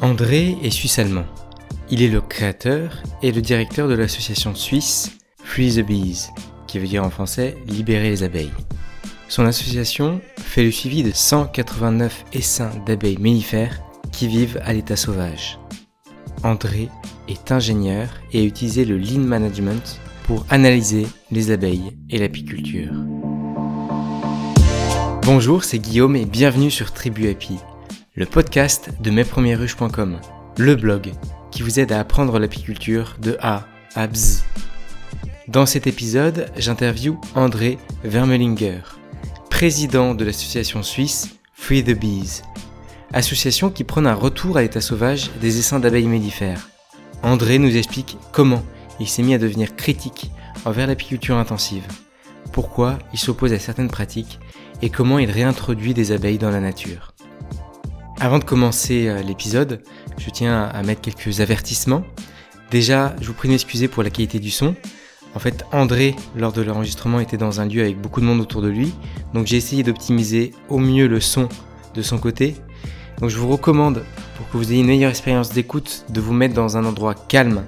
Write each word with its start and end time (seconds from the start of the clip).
André 0.00 0.56
est 0.62 0.70
suisse-allemand. 0.70 1.24
Il 1.90 2.04
est 2.04 2.08
le 2.08 2.20
créateur 2.20 3.02
et 3.20 3.32
le 3.32 3.42
directeur 3.42 3.88
de 3.88 3.94
l'association 3.94 4.54
suisse 4.54 5.10
Free 5.42 5.74
the 5.74 5.84
Bees, 5.84 6.28
qui 6.68 6.78
veut 6.78 6.86
dire 6.86 7.02
en 7.02 7.10
français 7.10 7.56
Libérer 7.66 8.08
les 8.08 8.22
abeilles. 8.22 8.52
Son 9.28 9.44
association 9.44 10.20
fait 10.36 10.62
le 10.62 10.70
suivi 10.70 11.02
de 11.02 11.10
189 11.12 12.26
essaims 12.32 12.70
d'abeilles 12.86 13.18
mellifères 13.18 13.80
qui 14.12 14.28
vivent 14.28 14.60
à 14.64 14.72
l'état 14.72 14.94
sauvage. 14.94 15.58
André 16.44 16.88
est 17.26 17.50
ingénieur 17.50 18.08
et 18.32 18.42
a 18.42 18.44
utilisé 18.44 18.84
le 18.84 18.98
Lean 18.98 19.24
Management 19.24 20.00
pour 20.22 20.46
analyser 20.48 21.08
les 21.32 21.50
abeilles 21.50 21.98
et 22.08 22.18
l'apiculture. 22.18 22.92
Bonjour, 25.22 25.64
c'est 25.64 25.80
Guillaume 25.80 26.14
et 26.14 26.24
bienvenue 26.24 26.70
sur 26.70 26.92
Tribu 26.92 27.28
Api, 27.28 27.58
le 28.18 28.26
podcast 28.26 28.90
de 29.00 29.12
mespremiersruches.com, 29.12 30.18
le 30.56 30.74
blog 30.74 31.12
qui 31.52 31.62
vous 31.62 31.78
aide 31.78 31.92
à 31.92 32.00
apprendre 32.00 32.40
l'apiculture 32.40 33.14
de 33.22 33.36
A 33.40 33.68
à 33.94 34.08
BZ. 34.08 34.42
Dans 35.46 35.66
cet 35.66 35.86
épisode, 35.86 36.50
j'interviewe 36.56 37.16
André 37.36 37.78
Vermelinger, 38.02 38.80
président 39.50 40.16
de 40.16 40.24
l'association 40.24 40.82
suisse 40.82 41.28
Free 41.54 41.84
the 41.84 41.96
Bees, 41.96 42.42
association 43.12 43.70
qui 43.70 43.84
prône 43.84 44.08
un 44.08 44.14
retour 44.14 44.56
à 44.56 44.62
l'état 44.62 44.80
sauvage 44.80 45.30
des 45.40 45.60
essaims 45.60 45.78
d'abeilles 45.78 46.08
mellifères. 46.08 46.68
André 47.22 47.60
nous 47.60 47.76
explique 47.76 48.18
comment 48.32 48.64
il 48.98 49.06
s'est 49.06 49.22
mis 49.22 49.34
à 49.34 49.38
devenir 49.38 49.76
critique 49.76 50.32
envers 50.64 50.88
l'apiculture 50.88 51.36
intensive, 51.36 51.86
pourquoi 52.50 52.98
il 53.12 53.18
s'oppose 53.20 53.52
à 53.52 53.60
certaines 53.60 53.90
pratiques 53.90 54.40
et 54.82 54.90
comment 54.90 55.20
il 55.20 55.30
réintroduit 55.30 55.94
des 55.94 56.10
abeilles 56.10 56.38
dans 56.38 56.50
la 56.50 56.58
nature. 56.58 57.14
Avant 58.20 58.40
de 58.40 58.44
commencer 58.44 59.06
euh, 59.06 59.22
l'épisode, 59.22 59.80
je 60.18 60.28
tiens 60.30 60.64
à 60.64 60.82
mettre 60.82 61.00
quelques 61.00 61.40
avertissements. 61.40 62.02
Déjà, 62.72 63.14
je 63.20 63.28
vous 63.28 63.32
prie 63.32 63.46
de 63.46 63.52
m'excuser 63.52 63.86
pour 63.86 64.02
la 64.02 64.10
qualité 64.10 64.40
du 64.40 64.50
son. 64.50 64.74
En 65.36 65.38
fait, 65.38 65.64
André, 65.70 66.16
lors 66.34 66.52
de 66.52 66.62
l'enregistrement, 66.62 67.20
était 67.20 67.36
dans 67.36 67.60
un 67.60 67.66
lieu 67.66 67.80
avec 67.80 67.96
beaucoup 68.00 68.20
de 68.20 68.26
monde 68.26 68.40
autour 68.40 68.60
de 68.60 68.68
lui. 68.68 68.92
Donc 69.34 69.46
j'ai 69.46 69.56
essayé 69.56 69.84
d'optimiser 69.84 70.52
au 70.68 70.78
mieux 70.78 71.06
le 71.06 71.20
son 71.20 71.48
de 71.94 72.02
son 72.02 72.18
côté. 72.18 72.56
Donc 73.20 73.30
je 73.30 73.38
vous 73.38 73.48
recommande, 73.48 74.02
pour 74.36 74.50
que 74.50 74.56
vous 74.56 74.72
ayez 74.72 74.80
une 74.80 74.88
meilleure 74.88 75.10
expérience 75.10 75.52
d'écoute, 75.52 76.04
de 76.08 76.20
vous 76.20 76.32
mettre 76.32 76.54
dans 76.54 76.76
un 76.76 76.84
endroit 76.84 77.14
calme 77.14 77.66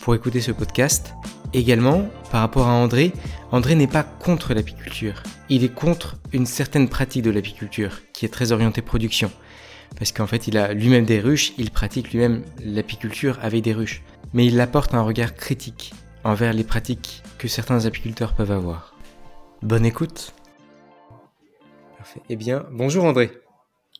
pour 0.00 0.14
écouter 0.14 0.40
ce 0.40 0.52
podcast. 0.52 1.12
Également, 1.52 2.08
par 2.30 2.40
rapport 2.40 2.66
à 2.66 2.72
André, 2.72 3.12
André 3.50 3.74
n'est 3.74 3.86
pas 3.86 4.04
contre 4.04 4.54
l'apiculture. 4.54 5.22
Il 5.50 5.64
est 5.64 5.74
contre 5.74 6.16
une 6.32 6.46
certaine 6.46 6.88
pratique 6.88 7.24
de 7.24 7.30
l'apiculture, 7.30 7.98
qui 8.14 8.24
est 8.24 8.30
très 8.30 8.52
orientée 8.52 8.80
production 8.80 9.30
parce 9.96 10.12
qu'en 10.12 10.26
fait 10.26 10.48
il 10.48 10.56
a 10.56 10.72
lui-même 10.72 11.04
des 11.04 11.20
ruches, 11.20 11.52
il 11.58 11.70
pratique 11.70 12.12
lui-même 12.12 12.42
l'apiculture 12.64 13.38
avec 13.42 13.62
des 13.62 13.72
ruches, 13.72 14.02
mais 14.32 14.46
il 14.46 14.60
apporte 14.60 14.94
un 14.94 15.02
regard 15.02 15.34
critique 15.34 15.92
envers 16.24 16.52
les 16.52 16.64
pratiques 16.64 17.22
que 17.38 17.48
certains 17.48 17.86
apiculteurs 17.86 18.34
peuvent 18.34 18.52
avoir. 18.52 18.96
Bonne 19.62 19.84
écoute. 19.84 20.34
Parfait. 21.98 22.20
Eh 22.28 22.36
bien, 22.36 22.66
bonjour 22.72 23.04
André. 23.04 23.30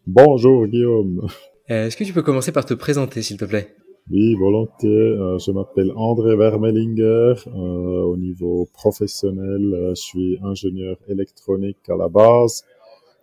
Bonjour 0.07 0.67
Guillaume. 0.67 1.29
Euh, 1.71 1.87
est-ce 1.87 1.97
que 1.97 2.05
tu 2.05 2.13
peux 2.13 2.23
commencer 2.23 2.51
par 2.51 2.65
te 2.65 2.75
présenter 2.75 3.23
s'il 3.23 3.37
te 3.37 3.45
plaît? 3.45 3.77
Oui, 4.11 4.35
volontiers. 4.35 4.89
Euh, 4.91 5.39
je 5.39 5.53
m'appelle 5.53 5.93
André 5.95 6.37
Vermelinger. 6.37 7.35
Euh, 7.47 8.03
au 8.03 8.17
niveau 8.17 8.69
professionnel, 8.73 9.91
je 9.91 9.95
suis 9.95 10.39
ingénieur 10.43 10.97
électronique 11.09 11.89
à 11.89 11.97
la 11.97 12.09
base. 12.09 12.65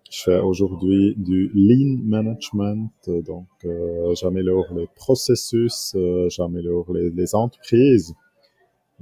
Je 0.10 0.24
fais 0.24 0.40
aujourd'hui 0.40 1.14
du 1.18 1.52
lean 1.54 2.00
management, 2.04 2.90
donc 3.08 3.46
euh, 3.64 4.16
j'améliore 4.16 4.66
les 4.76 4.88
processus, 4.96 5.94
euh, 5.96 6.28
j'améliore 6.30 6.92
les, 6.92 7.12
les, 7.12 7.36
entreprises. 7.36 8.16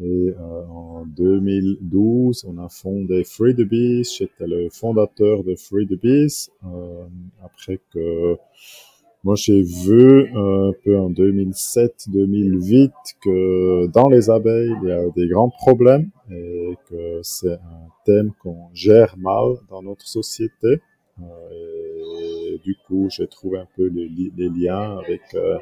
Et 0.02 0.04
euh, 0.04 0.66
en 0.68 1.06
2012, 1.06 2.46
on 2.50 2.58
a 2.58 2.68
fondé 2.68 3.24
Free 3.24 3.56
the 3.56 3.62
Bees. 3.62 4.18
J'étais 4.18 4.48
le 4.48 4.68
fondateur 4.70 5.46
de 5.46 5.56
Free 5.56 5.88
the. 5.88 5.98
Euh, 6.04 7.06
après 7.42 7.80
que 7.94 8.36
moi 9.24 9.36
j'ai 9.36 9.62
vu 9.62 10.28
un 10.36 10.74
peu 10.84 10.98
en 11.00 11.10
2007-2008 11.10 12.92
que 13.24 13.88
dans 13.88 14.10
les 14.10 14.30
abeilles 14.30 14.74
il 14.84 14.90
y 14.90 14.92
a 14.92 15.10
des 15.16 15.28
grands 15.28 15.50
problèmes 15.50 16.10
et 16.30 16.76
que 16.90 17.20
c'est 17.24 17.54
un 17.54 17.88
thème 18.06 18.32
qu'on 18.42 18.68
gère 18.74 19.18
mal 19.18 19.56
dans 19.70 19.82
notre 19.82 20.06
société. 20.08 20.82
Euh, 21.22 22.54
et 22.54 22.60
du 22.64 22.76
coup, 22.88 23.08
j'ai 23.10 23.28
trouvé 23.28 23.60
un 23.60 23.68
peu 23.76 23.88
les, 23.88 24.50
liens 24.50 25.00
avec 25.00 25.22
euh, 25.34 25.58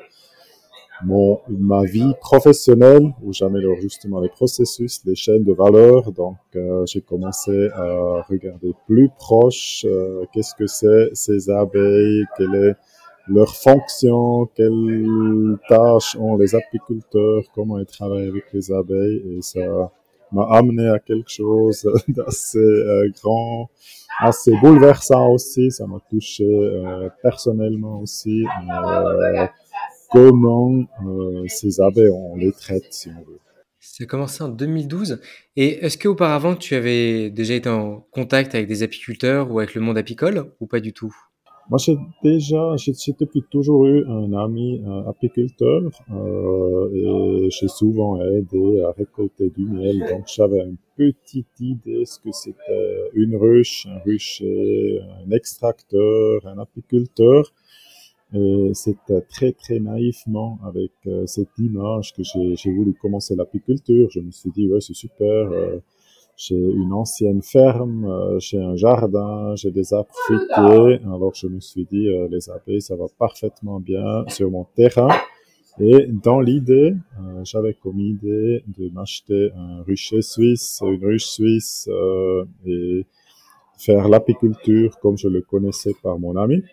mon, 1.04 1.40
ma 1.50 1.84
vie 1.84 2.14
professionnelle 2.20 3.14
où 3.22 3.34
j'améliore 3.34 3.78
justement 3.82 4.20
les 4.20 4.30
processus, 4.30 5.02
les 5.06 5.16
chaînes 5.16 5.44
de 5.44 5.54
valeur. 5.54 6.12
Donc, 6.12 6.38
euh, 6.56 6.86
j'ai 6.86 7.02
commencé 7.02 7.70
à 7.74 8.22
regarder 8.30 8.74
plus 8.88 9.10
proche 9.18 9.86
qu'est-ce 10.34 10.56
que 10.56 10.68
c'est 10.68 11.10
ces 11.14 11.50
abeilles, 11.50 12.26
quelle 12.38 12.56
est 12.56 12.76
leur 13.28 13.56
fonction, 13.56 14.46
quelles 14.54 15.58
tâches 15.68 16.16
ont 16.18 16.38
les 16.38 16.54
apiculteurs, 16.54 17.44
comment 17.56 17.80
ils 17.80 17.86
travaillent 17.86 18.28
avec 18.28 18.52
les 18.54 18.72
abeilles. 18.72 19.38
Et 19.38 19.42
ça 19.42 19.92
m'a 20.35 20.47
amené 20.51 20.88
à 20.90 21.00
quelque 21.00 21.29
chose 21.29 21.88
d'assez 22.07 22.59
euh, 22.59 23.09
grand 23.22 23.69
assez 24.19 24.51
bouleversant 24.62 25.29
aussi. 25.29 25.72
Ça 25.72 25.88
m'a 25.88 26.00
touché 26.09 26.44
euh, 26.46 27.09
personnellement 27.22 28.01
aussi. 28.01 28.45
Euh, 28.69 29.47
comment 30.12 30.85
ces 31.47 31.81
abeilles, 31.81 32.09
on 32.09 32.35
les 32.35 32.51
traite, 32.51 32.85
si 32.91 33.09
on 33.09 33.19
veut. 33.29 33.40
Ça 33.79 34.03
a 34.03 34.07
commencé 34.07 34.44
en 34.44 34.50
2012. 34.50 35.22
Et 35.56 35.85
est-ce 35.85 35.97
qu'auparavant, 35.97 36.56
tu 36.56 36.75
avais 36.75 37.29
déjà 37.29 37.53
été 37.53 37.69
en 37.69 38.01
contact 38.12 38.56
avec 38.56 38.68
des 38.68 38.84
apiculteurs 38.84 39.51
ou 39.51 39.59
avec 39.59 39.74
le 39.75 39.81
monde 39.81 39.97
apicole 39.97 40.51
ou 40.59 40.68
pas 40.68 40.79
du 40.79 40.91
tout? 40.91 41.16
Moi, 41.70 41.80
j'ai 41.80 41.98
déjà, 42.24 42.76
j'ai 42.78 42.94
depuis 43.20 43.44
toujours 43.50 43.88
eu 43.88 44.06
un 44.06 44.34
ami 44.34 44.81
un 44.86 45.08
apiculteur 45.08 45.81
euh, 46.12 46.90
et 46.94 47.50
j'ai 47.50 47.68
souvent 47.68 48.22
aidé 48.22 48.81
à 48.81 48.92
récolter 48.92 49.50
du 49.50 49.66
miel. 49.66 50.00
Donc, 50.00 50.25
j'avais 50.28 50.59
une 50.59 50.78
petite 50.96 51.59
idée 51.59 52.06
ce 52.06 52.20
que 52.20 52.31
c'était 52.31 53.09
une 53.14 53.36
ruche, 53.36 53.88
un 53.90 53.98
rucher, 54.00 55.00
un 55.25 55.31
extracteur, 55.31 56.46
un 56.46 56.59
apiculteur. 56.59 57.52
Et 58.34 58.72
c'était 58.74 59.22
très 59.22 59.52
très 59.52 59.80
naïvement 59.80 60.59
avec 60.66 60.92
euh, 61.08 61.25
cette 61.25 61.58
image 61.58 62.14
que 62.14 62.24
j'ai 62.24 62.72
voulu 62.72 62.94
commencer 62.94 63.36
l'apiculture. 63.36 64.09
Je 64.12 64.20
me 64.20 64.31
suis 64.31 64.52
dit 64.52 64.68
ouais 64.68 64.81
c'est 64.81 64.96
super. 64.96 65.52
Euh, 65.52 65.80
j'ai 66.38 66.56
une 66.56 66.91
ancienne 66.91 67.41
ferme, 67.41 68.06
euh, 68.06 68.40
j'ai 68.40 68.62
un 68.62 68.75
jardin, 68.75 69.56
j'ai 69.56 69.72
des 69.72 69.94
arbres 69.94 70.13
fruitiers. 70.25 71.00
Alors 71.06 71.34
je 71.34 71.47
me 71.47 71.59
suis 71.59 71.85
dit, 71.85 72.09
euh, 72.09 72.28
les 72.29 72.50
abeilles, 72.50 72.81
ça 72.81 72.96
va 72.96 73.06
parfaitement 73.18 73.79
bien 73.79 74.25
sur 74.28 74.51
mon 74.51 74.66
terrain. 74.75 75.09
Et 75.79 76.07
dans 76.07 76.41
l'idée, 76.41 76.94
euh, 77.19 77.41
j'avais 77.44 77.74
comme 77.74 78.00
idée 78.00 78.63
de 78.78 78.90
m'acheter 78.90 79.51
un 79.56 79.84
rucher 79.84 80.22
suisse, 80.22 80.81
une 80.85 81.06
ruche 81.06 81.25
suisse, 81.25 81.90
et 82.66 83.06
faire 83.78 84.07
l'apiculture 84.07 85.00
comme 85.00 85.18
je 85.18 85.28
le 85.28 85.41
connaissais 85.41 85.94
par 86.01 86.18
mon 86.18 86.35
ami, 86.38 86.63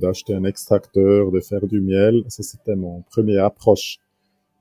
d'acheter 0.00 0.34
un 0.34 0.44
extracteur, 0.44 1.30
de 1.30 1.40
faire 1.40 1.66
du 1.66 1.80
miel. 1.80 2.24
Ça, 2.28 2.42
c'était 2.42 2.76
mon 2.76 3.02
premier 3.10 3.38
approche. 3.38 4.01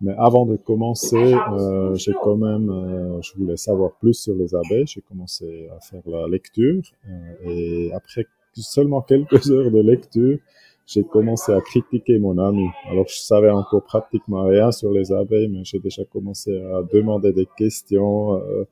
Mais 0.01 0.13
avant 0.17 0.45
de 0.45 0.57
commencer, 0.57 1.35
euh, 1.35 1.94
j'ai 1.95 2.13
quand 2.23 2.35
même, 2.35 2.69
euh, 2.69 3.22
je 3.22 3.34
voulais 3.38 3.57
savoir 3.57 3.91
plus 4.00 4.16
sur 4.16 4.34
les 4.35 4.56
abeilles. 4.56 4.88
J'ai 4.88 5.01
commencé 5.01 5.69
à 5.75 5.79
faire 5.79 6.01
la 6.07 6.28
lecture 6.28 6.81
euh, 7.07 7.34
et 7.45 7.91
après 7.94 8.25
seulement 8.53 9.01
quelques 9.01 9.50
heures 9.51 9.71
de 9.71 9.80
lecture, 9.80 10.39
j'ai 10.88 11.03
commencé 11.03 11.53
à 11.53 11.62
critiquer 11.62 12.19
mon 12.19 12.38
ami. 12.38 12.68
Alors 12.89 13.07
je 13.07 13.15
savais 13.15 13.50
encore 13.50 13.83
pratiquement 13.83 14.44
rien 14.45 14.71
sur 14.71 14.92
les 14.92 15.12
abeilles, 15.12 15.48
mais 15.48 15.63
j'ai 15.63 15.80
déjà 15.80 16.03
commencé 16.03 16.51
à 16.57 16.81
demander 16.83 17.31
des 17.31 17.48
questions 17.57 18.36
euh, 18.36 18.65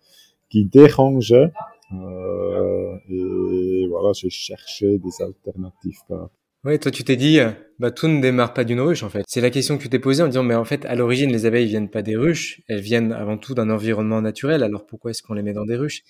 qui 0.49 0.65
dérangeaient. 0.65 1.51
Euh, 1.93 2.95
et 3.09 3.87
voilà, 3.87 4.13
j'ai 4.13 4.29
cherché 4.29 4.97
des 4.97 5.21
alternatives 5.21 5.99
par 6.07 6.29
oui, 6.63 6.79
toi 6.79 6.91
tu 6.91 7.03
t'es 7.03 7.15
dit, 7.15 7.39
euh, 7.39 7.51
bah 7.79 7.91
tout 7.91 8.07
ne 8.07 8.21
démarre 8.21 8.53
pas 8.53 8.63
d'une 8.63 8.81
ruche 8.81 9.03
en 9.03 9.09
fait. 9.09 9.23
C'est 9.27 9.41
la 9.41 9.49
question 9.49 9.77
que 9.77 9.83
tu 9.83 9.89
t'es 9.89 9.99
posée 9.99 10.23
en 10.23 10.27
disant, 10.27 10.43
mais 10.43 10.55
en 10.55 10.65
fait 10.65 10.85
à 10.85 10.95
l'origine 10.95 11.31
les 11.31 11.45
abeilles 11.45 11.67
viennent 11.67 11.89
pas 11.89 12.01
des 12.01 12.15
ruches, 12.15 12.61
elles 12.67 12.81
viennent 12.81 13.13
avant 13.13 13.37
tout 13.37 13.53
d'un 13.53 13.69
environnement 13.69 14.21
naturel. 14.21 14.63
Alors 14.63 14.85
pourquoi 14.85 15.11
est-ce 15.11 15.23
qu'on 15.23 15.33
les 15.33 15.43
met 15.43 15.53
dans 15.53 15.65
des 15.65 15.75
ruches? 15.75 16.03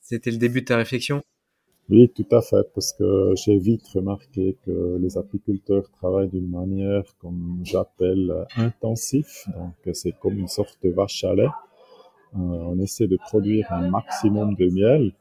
C'était 0.00 0.30
le 0.30 0.38
début 0.38 0.60
de 0.60 0.66
ta 0.66 0.76
réflexion? 0.76 1.22
Oui, 1.88 2.08
tout 2.08 2.26
à 2.32 2.42
fait, 2.42 2.66
parce 2.74 2.92
que 2.92 3.32
j'ai 3.36 3.58
vite 3.58 3.86
remarqué 3.94 4.56
que 4.66 4.98
les 5.00 5.16
apiculteurs 5.18 5.88
travaillent 5.92 6.30
d'une 6.30 6.50
manière, 6.50 7.04
comme 7.20 7.60
j'appelle, 7.62 8.32
intensif. 8.56 9.46
Donc 9.54 9.94
c'est 9.94 10.12
comme 10.20 10.36
une 10.38 10.48
sorte 10.48 10.78
de 10.82 10.90
vache 10.90 11.22
à 11.22 11.34
lait. 11.34 11.46
Euh, 12.34 12.38
on 12.38 12.78
essaie 12.80 13.06
de 13.06 13.16
produire 13.16 13.72
un 13.72 13.88
maximum 13.88 14.56
de 14.56 14.66
miel 14.68 15.12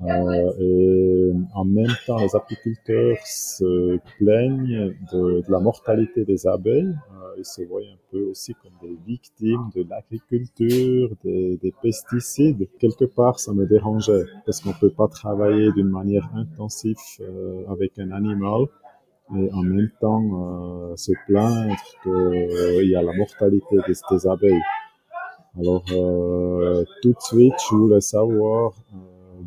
Euh, 0.00 0.52
et 0.60 1.32
en 1.54 1.64
même 1.64 1.92
temps, 2.06 2.18
les 2.18 2.36
apiculteurs 2.36 3.16
se 3.24 3.98
plaignent 4.16 4.94
de, 5.12 5.42
la 5.48 5.58
mortalité 5.58 6.24
des 6.24 6.46
abeilles. 6.46 6.94
Euh, 7.12 7.34
ils 7.36 7.44
se 7.44 7.62
voient 7.62 7.80
un 7.80 7.98
peu 8.12 8.22
aussi 8.26 8.54
comme 8.54 8.72
des 8.80 8.96
victimes 9.06 9.70
de 9.74 9.84
l'agriculture, 9.88 11.10
des, 11.24 11.56
des, 11.56 11.74
pesticides. 11.82 12.68
Quelque 12.78 13.06
part, 13.06 13.40
ça 13.40 13.52
me 13.52 13.66
dérangeait 13.66 14.24
parce 14.46 14.60
qu'on 14.60 14.72
peut 14.72 14.90
pas 14.90 15.08
travailler 15.08 15.72
d'une 15.72 15.90
manière 15.90 16.30
intensive 16.34 16.96
euh, 17.20 17.64
avec 17.68 17.98
un 17.98 18.12
animal 18.12 18.66
et 19.36 19.52
en 19.52 19.62
même 19.62 19.90
temps 20.00 20.96
se 20.96 21.12
plaindre 21.26 21.76
qu'il 22.02 22.88
y 22.88 22.96
a 22.96 23.02
la 23.02 23.12
mortalité 23.12 23.76
des, 23.86 23.92
des 24.10 24.26
abeilles. 24.26 24.62
Alors, 25.58 25.84
tout 27.02 27.10
de 27.12 27.20
suite, 27.20 27.52
je 27.70 27.76
voulais 27.76 28.00
savoir 28.00 28.72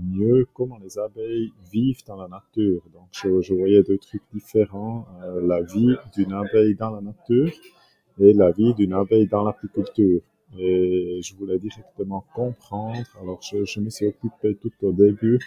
mieux 0.02 0.48
comment 0.54 0.78
les 0.78 0.98
abeilles 0.98 1.52
vivent 1.72 2.04
dans 2.08 2.16
la 2.16 2.28
nature. 2.28 2.82
Donc, 2.94 3.08
je, 3.12 3.54
voyais 3.54 3.84
deux 3.84 3.98
trucs 3.98 4.24
différents, 4.34 5.06
euh, 5.24 5.46
la 5.46 5.62
vie 5.62 5.96
d'une 6.16 6.34
abeille 6.34 6.76
dans 6.76 6.92
la 6.92 7.02
nature 7.02 7.52
et 8.20 8.34
la 8.34 8.52
vie 8.52 8.74
d'une 8.74 8.94
abeille 8.94 9.28
dans 9.28 9.44
l'apiculture. 9.44 10.22
Et 10.58 11.22
je 11.24 11.36
voulais 11.36 11.60
directement 11.60 12.26
comprendre, 12.36 13.08
alors 13.22 13.40
je, 13.42 13.80
me 13.80 13.90
suis 13.90 14.08
occupé 14.08 14.56
tout 14.56 14.72
au 14.82 14.92
début 14.92 15.40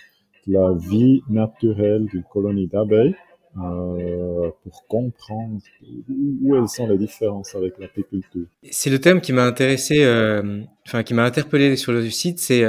de 0.47 0.53
la 0.53 0.73
vie 0.73 1.23
naturelle 1.29 2.07
d'une 2.07 2.25
colonie 2.25 2.67
d'abeilles. 2.67 3.15
Euh, 3.57 4.50
pour 4.65 4.85
comprendre 4.89 5.61
où, 6.09 6.57
elles 6.57 6.69
sont 6.69 6.89
les 6.89 6.99
différences 6.99 7.55
avec 7.55 7.79
l'apiculture. 7.79 8.47
C'est 8.69 8.91
le 8.91 8.99
thème 8.99 9.21
qui 9.21 9.33
m'a 9.33 9.45
intéressé, 9.45 10.03
euh, 10.03 10.62
enfin 10.85 11.05
qui 11.05 11.15
m'a 11.15 11.23
interpellé 11.23 11.77
sur 11.77 11.93
le 11.93 12.11
site, 12.11 12.41
c'est 12.41 12.65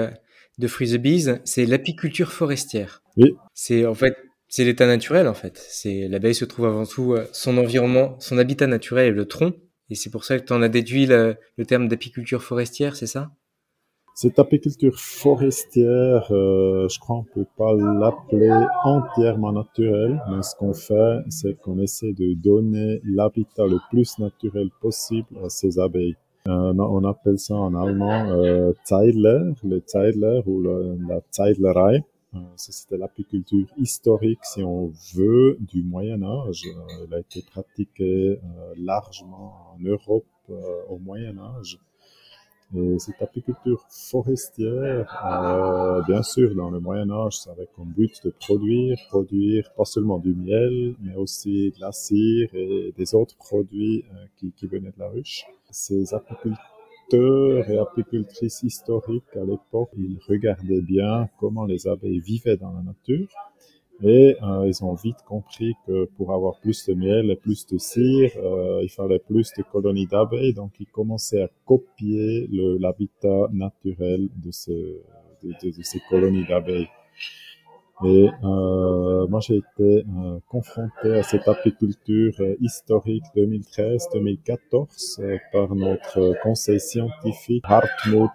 de 0.58 0.68
Free 0.68 0.92
the 0.92 0.98
Bees, 0.98 1.40
c'est 1.44 1.66
l'apiculture 1.66 2.32
forestière. 2.32 3.02
Oui. 3.18 3.36
C'est 3.54 3.86
en 3.86 3.96
fait, 3.96 4.16
c'est 4.48 4.64
l'état 4.64 4.88
naturel 4.88 5.28
en 5.28 5.34
fait. 5.34 5.58
C'est 5.58 6.08
l'abeille 6.08 6.36
se 6.36 6.46
trouve 6.46 6.66
avant 6.66 6.86
tout 6.86 7.14
euh, 7.14 7.26
son 7.32 7.58
environnement, 7.58 8.16
son 8.20 8.38
habitat 8.38 8.68
naturel 8.68 9.08
est 9.08 9.12
le 9.12 9.26
tronc, 9.26 9.54
et 9.90 9.96
c'est 9.96 10.10
pour 10.10 10.24
ça 10.24 10.40
que 10.40 10.46
tu 10.46 10.54
en 10.54 10.62
as 10.62 10.70
déduit 10.70 11.06
le, 11.06 11.36
le 11.58 11.66
terme 11.66 11.88
d'apiculture 11.88 12.42
forestière, 12.44 12.96
c'est 12.96 13.08
ça? 13.08 13.32
Cette 14.18 14.40
apiculture 14.40 14.98
forestière, 14.98 16.32
euh, 16.32 16.88
je 16.88 17.00
crois 17.00 17.18
qu'on 17.18 17.42
peut 17.42 17.48
pas 17.58 17.74
l'appeler 17.74 18.50
entièrement 18.86 19.52
naturelle, 19.52 20.22
mais 20.32 20.42
ce 20.42 20.56
qu'on 20.56 20.74
fait, 20.74 21.20
c'est 21.28 21.60
qu'on 21.60 21.82
essaie 21.82 22.14
de 22.14 22.34
donner 22.34 23.02
l'habitat 23.04 23.66
le 23.66 23.78
plus 23.90 24.18
naturel 24.18 24.70
possible 24.80 25.28
à 25.44 25.50
ces 25.50 25.80
abeilles. 25.80 26.16
Euh, 26.48 26.74
on 26.78 27.04
appelle 27.06 27.40
ça 27.40 27.56
en 27.56 27.74
allemand 27.74 28.30
euh, 28.30 28.72
Zeidler, 28.86 29.54
le 29.64 29.82
Zeidler 29.88 30.42
ou 30.46 30.62
la 30.62 31.20
Zeidlerei. 31.32 32.04
Euh, 32.36 32.40
C'était 32.56 32.98
l'apiculture 32.98 33.66
historique, 33.78 34.44
si 34.44 34.62
on 34.62 34.92
veut, 35.16 35.58
du 35.60 35.82
Moyen 35.82 36.22
Âge. 36.22 36.64
Euh, 36.68 37.06
elle 37.08 37.14
a 37.16 37.20
été 37.20 37.42
pratiquée 37.42 38.40
largement 38.78 39.74
en 39.74 39.80
Europe 39.80 40.26
au 40.90 41.00
Moyen 41.00 41.38
Âge. 41.40 41.80
Et 42.74 42.98
cette 43.00 43.22
apiculture 43.22 43.86
forestière, 43.90 45.24
euh, 45.26 46.02
bien 46.08 46.24
sûr, 46.24 46.56
dans 46.56 46.70
le 46.70 46.80
Moyen 46.80 47.10
Âge, 47.12 47.38
ça 47.38 47.52
avait 47.52 47.70
comme 47.76 47.90
but 47.90 48.12
de 48.26 48.32
produire, 48.32 48.98
produire 49.10 49.72
pas 49.78 49.86
seulement 49.86 50.18
du 50.18 50.34
miel, 50.34 50.96
mais 51.02 51.16
aussi 51.16 51.72
de 51.72 51.80
la 51.80 51.92
cire 51.92 52.50
et 52.54 52.94
des 52.98 53.14
autres 53.14 53.38
produits 53.38 54.04
euh, 54.12 54.26
qui, 54.38 54.52
qui, 54.52 54.68
venaient 54.68 54.92
de 54.92 55.00
la 55.00 55.10
ruche. 55.10 55.46
Ces 55.70 56.14
apiculteurs 56.14 57.70
et 57.70 57.78
apicultrices 57.78 58.64
historiques, 58.64 59.36
à 59.36 59.46
l'époque, 59.46 59.92
ils 59.98 60.20
regardaient 60.28 60.82
bien 60.82 61.30
comment 61.40 61.66
les 61.66 61.88
abeilles 61.88 62.20
vivaient 62.20 62.58
dans 62.58 62.72
la 62.72 62.82
nature 62.82 63.28
et 64.02 64.36
euh, 64.44 64.68
ils 64.68 64.84
ont 64.84 64.94
vite 64.94 65.22
compris 65.26 65.74
que 65.88 66.06
pour 66.18 66.34
avoir 66.34 66.60
plus 66.60 66.86
de 66.88 66.94
miel 66.94 67.32
et 67.32 67.36
plus 67.36 67.66
de 67.68 67.78
cire, 67.78 68.32
euh, 68.38 68.82
il 68.84 68.90
fallait 68.90 69.20
plus 69.20 69.52
de 69.58 69.64
colonies 69.64 70.08
d'abeilles. 70.08 70.54
Donc, 70.54 70.72
ils 70.80 70.88
commençaient 70.88 71.44
à 71.44 71.50
copier 71.66 72.48
l'habitat 72.52 73.48
naturel 73.54 74.28
de, 74.36 74.52
ce, 74.52 74.72
de, 74.72 75.54
de, 75.64 75.78
de, 75.78 75.84
ces 75.84 76.02
colonies 76.10 76.46
d'abeilles. 76.46 76.90
Et 78.04 78.30
euh, 78.44 79.26
moi, 79.28 79.40
j'ai 79.40 79.58
été 79.58 80.04
euh, 80.06 80.40
confronté 80.50 81.16
à 81.16 81.24
cette 81.24 81.48
apiculture 81.48 82.34
euh, 82.42 82.56
historique 82.60 83.24
2013-2014 83.38 85.22
euh, 85.22 85.38
par 85.54 85.74
notre 85.76 86.36
conseil 86.44 86.82
scientifique 86.82 87.64
Hartmut 87.66 88.32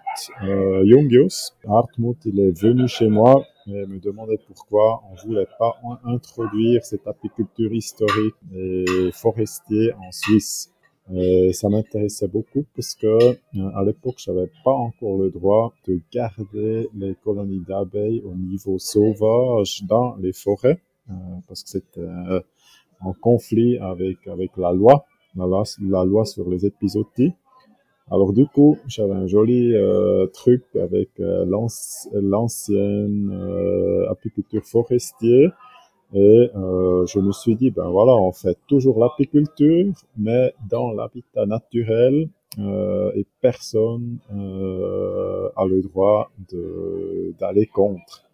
Jungius. 0.83 1.55
Hartmut, 1.67 2.17
il 2.25 2.39
est 2.39 2.59
venu 2.59 2.87
chez 2.87 3.07
moi 3.07 3.45
et 3.67 3.85
me 3.85 3.99
demandait 3.99 4.39
pourquoi 4.47 5.03
on 5.11 5.27
voulait 5.27 5.47
pas 5.59 5.75
introduire 6.05 6.83
cette 6.83 7.05
apiculture 7.05 7.71
historique 7.71 8.35
et 8.55 9.11
forestier 9.13 9.93
en 9.93 10.11
Suisse. 10.11 10.73
Et 11.13 11.51
ça 11.53 11.67
m'intéressait 11.67 12.27
beaucoup 12.27 12.65
parce 12.75 12.95
que 12.95 13.07
euh, 13.07 13.35
à 13.75 13.83
l'époque, 13.83 14.15
j'avais 14.17 14.49
pas 14.63 14.71
encore 14.71 15.17
le 15.17 15.29
droit 15.29 15.73
de 15.87 15.99
garder 16.11 16.87
les 16.95 17.15
colonies 17.15 17.63
d'abeilles 17.67 18.21
au 18.23 18.33
niveau 18.33 18.79
sauvage 18.79 19.83
dans 19.83 20.15
les 20.15 20.31
forêts 20.31 20.79
euh, 21.09 21.13
parce 21.47 21.63
que 21.63 21.69
c'était 21.69 22.01
euh, 22.01 22.39
en 23.01 23.13
conflit 23.13 23.77
avec 23.77 24.25
avec 24.27 24.55
la 24.57 24.71
loi, 24.71 25.05
la 25.35 25.45
la 25.81 26.05
loi 26.05 26.25
sur 26.25 26.49
les 26.49 26.65
épizooties. 26.65 27.33
Alors 28.09 28.33
du 28.33 28.45
coup, 28.45 28.77
j'avais 28.87 29.13
un 29.13 29.27
joli 29.27 29.73
euh, 29.73 30.27
truc 30.27 30.63
avec 30.75 31.09
euh, 31.19 31.45
l'ancienne 31.45 33.31
euh, 33.31 34.09
apiculture 34.09 34.65
forestière 34.65 35.51
et 36.13 36.51
euh, 36.55 37.05
je 37.05 37.19
me 37.19 37.31
suis 37.31 37.55
dit, 37.55 37.71
ben 37.71 37.89
voilà, 37.89 38.13
on 38.13 38.31
fait 38.31 38.57
toujours 38.67 38.99
l'apiculture, 38.99 39.93
mais 40.17 40.53
dans 40.69 40.91
l'habitat 40.91 41.45
naturel, 41.45 42.29
euh, 42.59 43.11
et 43.15 43.25
personne 43.39 44.17
euh, 44.33 45.49
a 45.55 45.65
le 45.65 45.81
droit 45.81 46.31
d'aller 47.39 47.65
contre. 47.67 48.25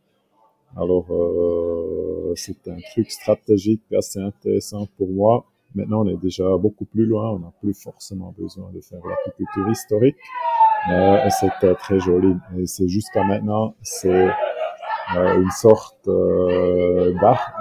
Alors, 0.75 1.05
euh, 1.11 2.33
c'est 2.35 2.67
un 2.67 2.77
truc 2.91 3.11
stratégique 3.11 3.83
assez 3.95 4.19
intéressant 4.19 4.87
pour 4.97 5.09
moi. 5.09 5.45
Maintenant, 5.75 6.03
on 6.03 6.07
est 6.07 6.17
déjà 6.17 6.57
beaucoup 6.57 6.85
plus 6.85 7.05
loin, 7.05 7.29
on 7.31 7.39
n'a 7.39 7.53
plus 7.61 7.73
forcément 7.73 8.33
besoin 8.37 8.71
de 8.73 8.81
faire 8.81 8.99
l'apiculture 9.07 9.69
historique, 9.69 10.17
mais 10.89 11.29
c'était 11.29 11.75
très 11.75 11.99
joli. 11.99 12.35
Et 12.57 12.65
c'est 12.65 12.87
jusqu'à 12.87 13.23
maintenant, 13.23 13.75
c'est 13.83 14.27
euh, 14.27 14.31
une 15.15 15.51
sorte 15.51 16.07
euh, 16.07 17.13
d'art, 17.21 17.53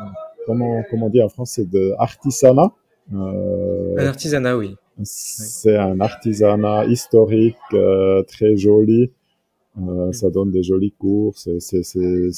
comment, 0.46 0.82
comment 0.90 1.06
on 1.06 1.10
dit 1.10 1.22
en 1.22 1.28
français, 1.28 1.64
de 1.64 1.94
artisanat. 1.98 2.73
Euh, 3.14 3.97
un 3.99 4.06
artisanat, 4.06 4.56
oui. 4.56 4.76
C'est 5.02 5.76
un 5.76 6.00
artisanat 6.00 6.87
historique 6.87 7.56
euh, 7.75 8.23
très 8.23 8.56
joli. 8.56 9.11
Euh, 9.78 10.11
ça 10.12 10.30
donne 10.30 10.50
des 10.50 10.62
jolis 10.62 10.92
cours, 10.92 11.37
c'est 11.37 11.59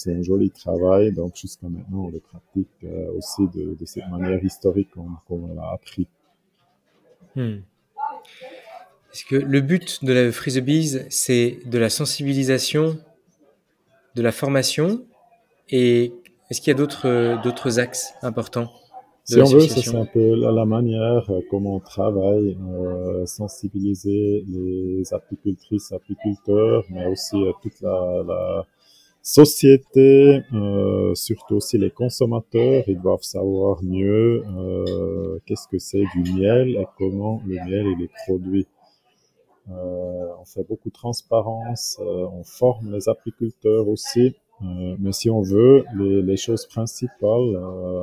un 0.09 0.23
joli 0.23 0.51
travail. 0.51 1.13
Donc 1.13 1.37
jusqu'à 1.37 1.69
maintenant, 1.69 2.07
on 2.07 2.11
le 2.11 2.19
pratique 2.19 2.69
euh, 2.83 3.13
aussi 3.17 3.43
de, 3.55 3.77
de, 3.79 3.85
cette 3.85 4.09
manière 4.09 4.43
historique 4.43 4.91
comme, 4.91 5.17
comme 5.29 5.45
on 5.51 5.55
l'a 5.55 5.71
appris. 5.71 6.09
Hmm. 7.37 7.59
Est-ce 9.13 9.25
que 9.25 9.37
le 9.37 9.61
but 9.61 10.05
de 10.05 10.13
la 10.13 10.33
Freeze 10.33 10.61
Bees, 10.61 11.07
c'est 11.11 11.61
de 11.65 11.79
la 11.79 11.91
sensibilisation 11.91 12.99
de 14.19 14.23
la 14.23 14.33
formation 14.33 15.07
et 15.71 16.13
est-ce 16.51 16.61
qu'il 16.61 16.71
y 16.73 16.75
a 16.77 16.79
d'autres 16.79 17.41
d'autres 17.43 17.79
axes 17.79 18.15
importants 18.23 18.69
Si 19.25 19.41
on 19.41 19.45
veut, 19.45 19.61
c'est 19.61 19.95
un 19.95 20.07
peu 20.07 20.35
la, 20.35 20.51
la, 20.51 20.65
manière 20.65 21.25
euh, 21.31 21.41
comment 21.51 21.77
on 21.77 21.81
travaille, 21.81 22.57
euh, 22.59 23.27
sensibiliser 23.27 24.45
les 24.49 25.13
apicultrices, 25.13 25.93
apiculteurs, 25.93 26.85
mais 26.91 27.07
aussi 27.07 27.37
euh, 27.37 27.53
toute 27.63 27.81
la, 27.81 28.25
la 28.27 28.67
société, 29.23 30.41
euh, 30.55 31.15
surtout 31.15 31.57
aussi 31.57 31.77
les 31.77 31.91
consommateurs, 31.91 32.85
ils 32.87 33.01
doivent 33.01 33.23
savoir 33.23 33.83
mieux 33.83 34.43
euh, 34.47 35.39
qu'est-ce 35.45 35.69
que 35.69 35.79
c'est 35.79 36.05
du 36.15 36.33
miel 36.33 36.77
et 36.77 36.87
comment 36.97 37.43
le 37.47 37.57
miel 37.57 37.87
il 37.95 38.05
est 38.05 38.11
produit. 38.27 38.67
Euh, 39.71 40.27
on 40.41 40.45
fait 40.45 40.67
beaucoup 40.67 40.89
de 40.89 40.95
transparence, 40.95 41.99
euh, 42.01 42.27
on 42.33 42.43
forme 42.45 42.93
les 42.93 43.09
apiculteurs 43.09 43.87
aussi. 43.89 44.35
Euh, 44.63 44.97
mais 44.99 45.13
si 45.13 45.31
on 45.31 45.43
veut, 45.43 45.85
les, 45.97 46.23
les 46.23 46.37
choses 46.37 46.67
principales 46.67 47.57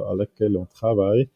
à 0.10 0.16
laquelle 0.16 0.56
on 0.58 0.66
travaille, 0.66 1.28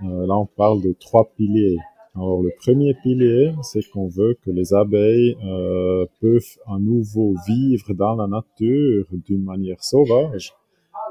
là 0.00 0.36
on 0.36 0.46
parle 0.46 0.80
de 0.82 0.92
trois 0.98 1.30
piliers. 1.36 1.78
Alors 2.18 2.42
le 2.42 2.50
premier 2.58 2.94
pilier, 2.94 3.52
c'est 3.62 3.88
qu'on 3.90 4.08
veut 4.08 4.36
que 4.44 4.50
les 4.50 4.74
abeilles 4.74 5.36
euh, 5.44 6.04
peuvent 6.20 6.58
à 6.66 6.76
nouveau 6.80 7.36
vivre 7.46 7.94
dans 7.94 8.16
la 8.16 8.26
nature 8.26 9.06
d'une 9.12 9.44
manière 9.44 9.82
sauvage, 9.84 10.52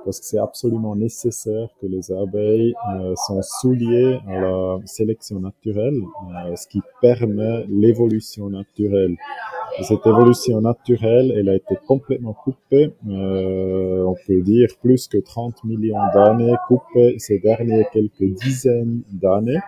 parce 0.07 0.21
que 0.21 0.25
c'est 0.25 0.39
absolument 0.39 0.95
nécessaire 0.95 1.67
que 1.81 1.85
les 1.85 2.13
abeilles 2.13 2.73
euh, 2.95 3.13
sont 3.27 3.41
souliées 3.41 4.17
à 4.25 4.39
la 4.39 4.77
sélection 4.85 5.41
naturelle, 5.41 5.99
euh, 6.45 6.55
ce 6.55 6.65
qui 6.65 6.81
permet 7.01 7.65
l'évolution 7.67 8.49
naturelle. 8.49 9.17
cette 9.81 10.07
évolution 10.07 10.61
naturelle, 10.61 11.33
elle 11.35 11.49
a 11.49 11.55
été 11.55 11.75
complètement 11.85 12.31
coupée, 12.31 12.93
euh, 13.09 14.03
on 14.03 14.15
peut 14.25 14.41
dire 14.41 14.69
plus 14.81 15.09
que 15.09 15.17
30 15.17 15.65
millions 15.65 16.07
d'années, 16.13 16.55
coupée 16.69 17.19
ces 17.19 17.39
dernières 17.39 17.89
quelques 17.89 18.29
dizaines 18.41 19.01
d'années, 19.11 19.59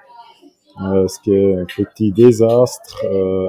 euh, 0.81 1.05
ce 1.09 1.19
qui 1.19 1.33
est 1.33 1.53
un 1.53 1.65
petit 1.65 2.13
désastre 2.13 3.05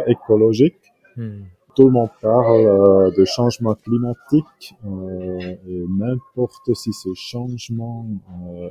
écologique. 0.08 0.74
Hmm. 1.16 1.42
Tout 1.80 1.86
le 1.86 1.92
monde 1.92 2.10
parle 2.20 2.66
euh, 2.66 3.10
de 3.16 3.24
changement 3.24 3.74
climatique 3.74 4.74
euh, 4.84 5.38
et 5.66 5.84
n'importe 5.88 6.74
si 6.74 6.92
ce 6.92 7.08
changement 7.14 8.06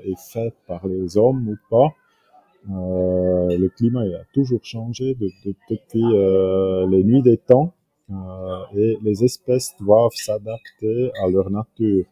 est 0.04 0.20
fait 0.32 0.54
par 0.68 0.86
les 0.86 1.18
hommes 1.18 1.50
ou 1.50 1.56
pas, 1.72 1.88
euh, 2.70 3.58
le 3.58 3.68
climat 3.70 4.02
a 4.02 4.24
toujours 4.32 4.60
changé 4.62 5.16
de, 5.16 5.28
de, 5.44 5.56
depuis 5.72 6.04
euh, 6.04 6.88
les 6.88 7.04
nuits 7.04 7.24
des 7.24 7.38
temps 7.38 7.74
euh, 8.12 8.16
et 8.76 9.00
les 9.02 9.24
espèces 9.24 9.76
doivent 9.80 10.12
s'adapter 10.14 11.12
à 11.24 11.28
leur 11.30 11.50
nature. 11.50 12.06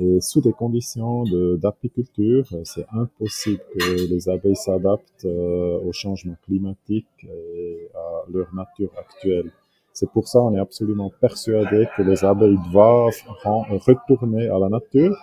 Et 0.00 0.18
sous 0.22 0.40
des 0.40 0.54
conditions 0.54 1.24
d'apiculture, 1.58 2.46
c'est 2.64 2.86
impossible 2.92 3.60
que 3.74 4.08
les 4.10 4.30
abeilles 4.30 4.56
s'adaptent 4.56 5.26
euh, 5.26 5.78
au 5.80 5.92
changement 5.92 6.36
climatique 6.46 7.06
et 7.24 7.90
à 7.94 8.24
leur 8.32 8.54
nature 8.54 8.92
actuelle. 8.96 9.52
C'est 9.92 10.10
pour 10.10 10.28
ça 10.28 10.38
qu'on 10.38 10.54
est 10.54 10.60
absolument 10.60 11.10
persuadé 11.20 11.88
que 11.96 12.02
les 12.02 12.24
abeilles 12.24 12.58
doivent 12.72 13.12
retourner 13.44 14.48
à 14.48 14.58
la 14.58 14.68
nature 14.68 15.16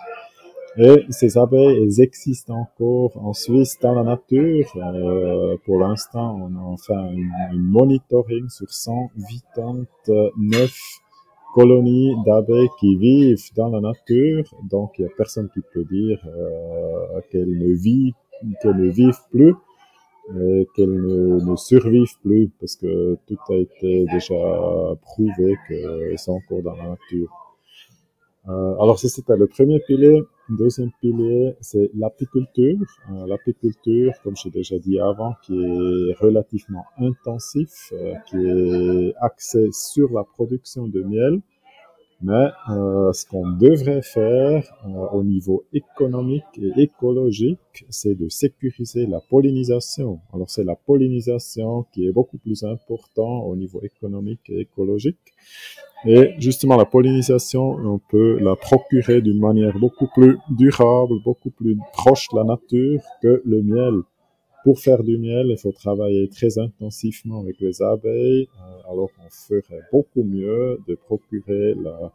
et 0.76 1.04
ces 1.10 1.36
abeilles, 1.36 1.82
elles 1.82 2.00
existent 2.00 2.54
encore 2.54 3.10
en 3.16 3.32
Suisse 3.32 3.76
dans 3.80 3.92
la 3.92 4.04
nature. 4.04 4.72
Euh, 4.76 5.56
pour 5.64 5.80
l'instant, 5.80 6.38
on 6.40 6.54
a 6.54 6.76
fait 6.76 6.94
un, 6.94 7.16
monitoring 7.54 8.48
sur 8.48 8.70
189 8.70 10.70
colonies 11.54 12.14
d'abeilles 12.24 12.68
qui 12.78 12.94
vivent 12.96 13.52
dans 13.56 13.68
la 13.68 13.80
nature. 13.80 14.44
Donc, 14.70 14.92
il 14.98 15.06
n'y 15.06 15.10
a 15.10 15.14
personne 15.16 15.48
qui 15.52 15.58
peut 15.74 15.82
dire 15.84 16.24
euh, 16.26 17.20
qu'elles 17.30 17.58
ne 17.58 17.74
qu'elles 18.62 18.76
ne 18.76 18.90
vivent 18.90 19.18
plus 19.32 19.56
et 20.38 20.68
qu'elles 20.74 20.92
ne, 20.92 21.40
ne, 21.40 21.56
survivent 21.56 22.18
plus 22.22 22.50
parce 22.60 22.76
que 22.76 23.16
tout 23.26 23.38
a 23.48 23.56
été 23.56 24.06
déjà 24.12 24.96
prouvé 25.02 25.56
qu'elles 25.68 26.18
sont 26.18 26.32
encore 26.32 26.62
dans 26.62 26.76
la 26.76 26.90
nature. 26.90 27.28
Euh, 28.48 28.74
alors, 28.80 28.98
c'était 28.98 29.36
le 29.36 29.46
premier 29.46 29.80
pilier. 29.80 30.22
Deuxième 30.48 30.90
pilier, 31.00 31.54
c'est 31.60 31.90
l'apiculture. 31.94 32.78
Euh, 33.10 33.26
l'apiculture, 33.26 34.12
comme 34.24 34.34
j'ai 34.36 34.50
déjà 34.50 34.78
dit 34.78 34.98
avant, 34.98 35.34
qui 35.44 35.54
est 35.54 36.14
relativement 36.18 36.84
intensif, 36.98 37.92
euh, 37.92 38.14
qui 38.26 38.36
est 38.36 39.14
axé 39.20 39.68
sur 39.72 40.12
la 40.12 40.24
production 40.24 40.88
de 40.88 41.02
miel. 41.02 41.40
Mais 42.22 42.48
euh, 42.68 43.12
ce 43.14 43.24
qu'on 43.24 43.48
devrait 43.48 44.02
faire 44.02 44.62
euh, 44.84 44.88
au 45.12 45.24
niveau 45.24 45.64
économique 45.72 46.44
et 46.60 46.82
écologique, 46.82 47.86
c'est 47.88 48.14
de 48.14 48.28
sécuriser 48.28 49.06
la 49.06 49.20
pollinisation. 49.20 50.20
Alors 50.34 50.50
c'est 50.50 50.64
la 50.64 50.76
pollinisation 50.76 51.86
qui 51.92 52.06
est 52.06 52.12
beaucoup 52.12 52.36
plus 52.36 52.62
important 52.64 53.44
au 53.44 53.56
niveau 53.56 53.80
économique 53.82 54.50
et 54.50 54.60
écologique. 54.60 55.16
Et 56.04 56.34
justement, 56.38 56.76
la 56.76 56.86
pollinisation, 56.86 57.72
on 57.72 57.98
peut 57.98 58.38
la 58.38 58.56
procurer 58.56 59.20
d'une 59.20 59.38
manière 59.38 59.78
beaucoup 59.78 60.06
plus 60.06 60.38
durable, 60.50 61.14
beaucoup 61.24 61.50
plus 61.50 61.76
proche 61.92 62.28
de 62.32 62.38
la 62.38 62.44
nature 62.44 63.02
que 63.22 63.42
le 63.44 63.62
miel. 63.62 64.02
Pour 64.62 64.78
faire 64.78 65.02
du 65.02 65.16
miel, 65.16 65.46
il 65.48 65.56
faut 65.56 65.72
travailler 65.72 66.28
très 66.28 66.58
intensivement 66.58 67.40
avec 67.40 67.58
les 67.60 67.80
abeilles, 67.80 68.46
euh, 68.58 68.92
alors 68.92 69.10
on 69.18 69.30
ferait 69.30 69.80
beaucoup 69.90 70.22
mieux 70.22 70.78
de 70.86 70.94
procurer 70.96 71.74
la 71.74 72.12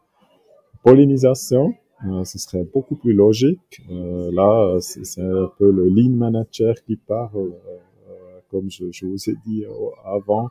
pollinisation. 0.83 1.73
Euh, 2.07 2.23
ce 2.23 2.37
serait 2.37 2.65
beaucoup 2.71 2.95
plus 2.95 3.13
logique. 3.13 3.81
Euh, 3.89 4.29
là, 4.31 4.77
c'est 4.79 5.21
un 5.21 5.49
peu 5.57 5.71
le 5.71 5.87
lean 5.87 6.11
manager 6.11 6.75
qui 6.85 6.97
parle, 6.97 7.53
comme 8.51 8.69
je, 8.69 8.91
je, 8.91 9.07
vous 9.07 9.29
ai 9.29 9.35
dit 9.45 9.63
avant 10.03 10.49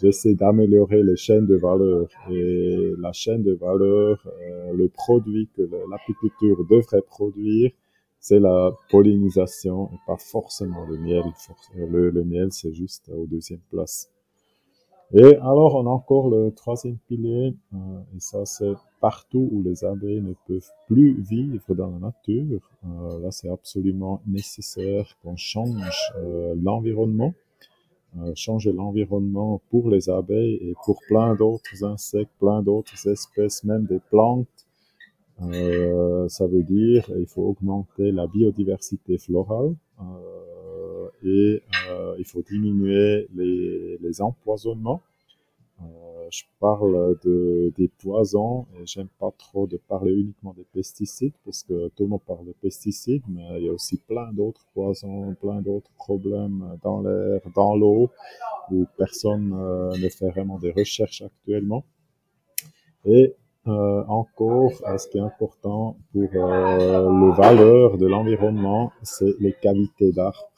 j'essaie 0.00 0.34
d'améliorer 0.34 1.02
les 1.02 1.16
chaînes 1.16 1.46
de 1.46 1.56
valeur. 1.56 2.08
Et 2.30 2.94
la 2.98 3.12
chaîne 3.12 3.44
de 3.44 3.52
valeur, 3.52 4.26
le 4.72 4.88
produit 4.88 5.48
que 5.56 5.62
l'apiculture 5.90 6.64
devrait 6.68 7.02
produire, 7.02 7.70
c'est 8.20 8.40
la 8.40 8.72
pollinisation 8.90 9.90
et 9.92 9.98
pas 10.06 10.16
forcément 10.16 10.84
le 10.84 10.98
miel. 10.98 11.24
Le, 11.74 12.10
le 12.10 12.24
miel, 12.24 12.52
c'est 12.52 12.72
juste 12.72 13.08
au 13.10 13.26
deuxième 13.26 13.60
place. 13.70 14.10
Et 15.14 15.36
alors, 15.36 15.76
on 15.76 15.86
a 15.86 15.90
encore 15.90 16.28
le 16.28 16.50
troisième 16.50 16.98
pilier, 17.08 17.56
euh, 17.72 17.76
et 18.14 18.20
ça, 18.20 18.44
c'est 18.44 18.74
partout 19.00 19.48
où 19.52 19.62
les 19.62 19.82
abeilles 19.82 20.20
ne 20.20 20.34
peuvent 20.46 20.70
plus 20.86 21.18
vivre 21.22 21.74
dans 21.74 21.90
la 21.90 21.98
nature. 21.98 22.60
Euh, 22.84 23.18
là, 23.20 23.30
c'est 23.30 23.48
absolument 23.48 24.20
nécessaire 24.26 25.16
qu'on 25.22 25.36
change 25.36 26.12
euh, 26.18 26.54
l'environnement. 26.62 27.32
Euh, 28.16 28.32
changer 28.34 28.72
l'environnement 28.72 29.60
pour 29.70 29.90
les 29.90 30.08
abeilles 30.08 30.58
et 30.62 30.74
pour 30.84 30.98
plein 31.08 31.34
d'autres 31.34 31.84
insectes, 31.84 32.32
plein 32.40 32.62
d'autres 32.62 33.06
espèces, 33.06 33.64
même 33.64 33.84
des 33.84 34.00
plantes. 34.10 34.67
Euh, 35.40 36.28
ça 36.28 36.46
veut 36.48 36.64
dire 36.64 37.08
il 37.16 37.26
faut 37.26 37.42
augmenter 37.42 38.10
la 38.10 38.26
biodiversité 38.26 39.18
florale 39.18 39.72
euh, 40.00 41.08
et 41.22 41.62
euh, 41.90 42.16
il 42.18 42.24
faut 42.24 42.42
diminuer 42.42 43.28
les, 43.36 43.98
les 43.98 44.20
empoisonnements 44.20 45.00
je 46.30 46.42
parle 46.60 47.16
de, 47.24 47.72
des 47.78 47.88
poisons 47.88 48.66
et 48.74 48.84
j'aime 48.84 49.08
pas 49.18 49.30
trop 49.38 49.66
de 49.66 49.78
parler 49.78 50.12
uniquement 50.12 50.52
des 50.52 50.66
pesticides 50.74 51.32
parce 51.44 51.62
que 51.62 51.88
tout 51.96 52.02
le 52.02 52.08
monde 52.10 52.20
parle 52.26 52.44
de 52.44 52.52
pesticides, 52.52 53.22
mais 53.30 53.46
il 53.58 53.64
y 53.64 53.68
a 53.70 53.72
aussi 53.72 53.96
plein 53.96 54.30
d'autres 54.34 54.66
poisons, 54.74 55.34
plein 55.40 55.62
d'autres 55.62 55.90
problèmes 55.96 56.78
dans 56.82 57.00
l'air, 57.00 57.40
dans 57.54 57.76
l'eau 57.76 58.10
où 58.70 58.84
personne 58.98 59.50
ne 59.50 60.08
fait 60.10 60.28
vraiment 60.28 60.58
des 60.58 60.70
recherches 60.70 61.22
actuellement. 61.22 61.82
Et 63.06 63.34
euh, 63.68 64.02
encore, 64.08 64.72
ce 64.98 65.08
qui 65.08 65.18
est 65.18 65.22
important 65.22 65.96
pour 66.12 66.28
euh, 66.34 67.10
le 67.10 67.32
valeur 67.32 67.98
de 67.98 68.06
l'environnement, 68.06 68.92
c'est 69.02 69.34
les 69.40 69.52
qualités 69.52 70.12
d'arbres 70.12 70.48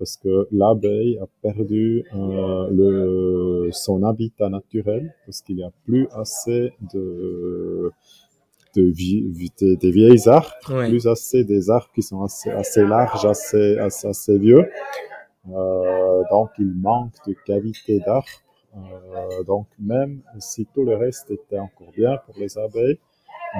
parce 0.00 0.16
que 0.16 0.48
l'abeille 0.50 1.18
a 1.18 1.26
perdu 1.42 2.04
euh, 2.14 2.68
le, 2.70 3.68
son 3.70 4.02
habitat 4.02 4.48
naturel, 4.48 5.14
parce 5.26 5.42
qu'il 5.42 5.56
n'y 5.56 5.62
a 5.62 5.70
plus 5.84 6.08
assez 6.12 6.72
de, 6.94 7.92
de, 8.74 9.74
des 9.76 9.90
vieilles 9.90 10.26
arbres, 10.26 10.54
plus 10.88 11.06
assez 11.06 11.44
des 11.44 11.68
arbres 11.68 11.90
qui 11.94 12.02
sont 12.02 12.22
assez, 12.22 12.48
assez 12.50 12.82
larges, 12.82 13.26
assez, 13.26 13.76
assez, 13.76 14.08
assez 14.08 14.38
vieux. 14.38 14.66
Euh, 15.52 16.22
donc 16.30 16.48
il 16.58 16.72
manque 16.74 17.12
de 17.26 17.34
qualité 17.44 18.00
d'arbres. 18.00 18.26
Euh, 18.76 19.42
donc 19.44 19.66
même 19.78 20.22
si 20.38 20.66
tout 20.72 20.84
le 20.84 20.96
reste 20.96 21.30
était 21.30 21.58
encore 21.58 21.90
bien 21.96 22.16
pour 22.24 22.34
les 22.38 22.56
abeilles, 22.58 22.98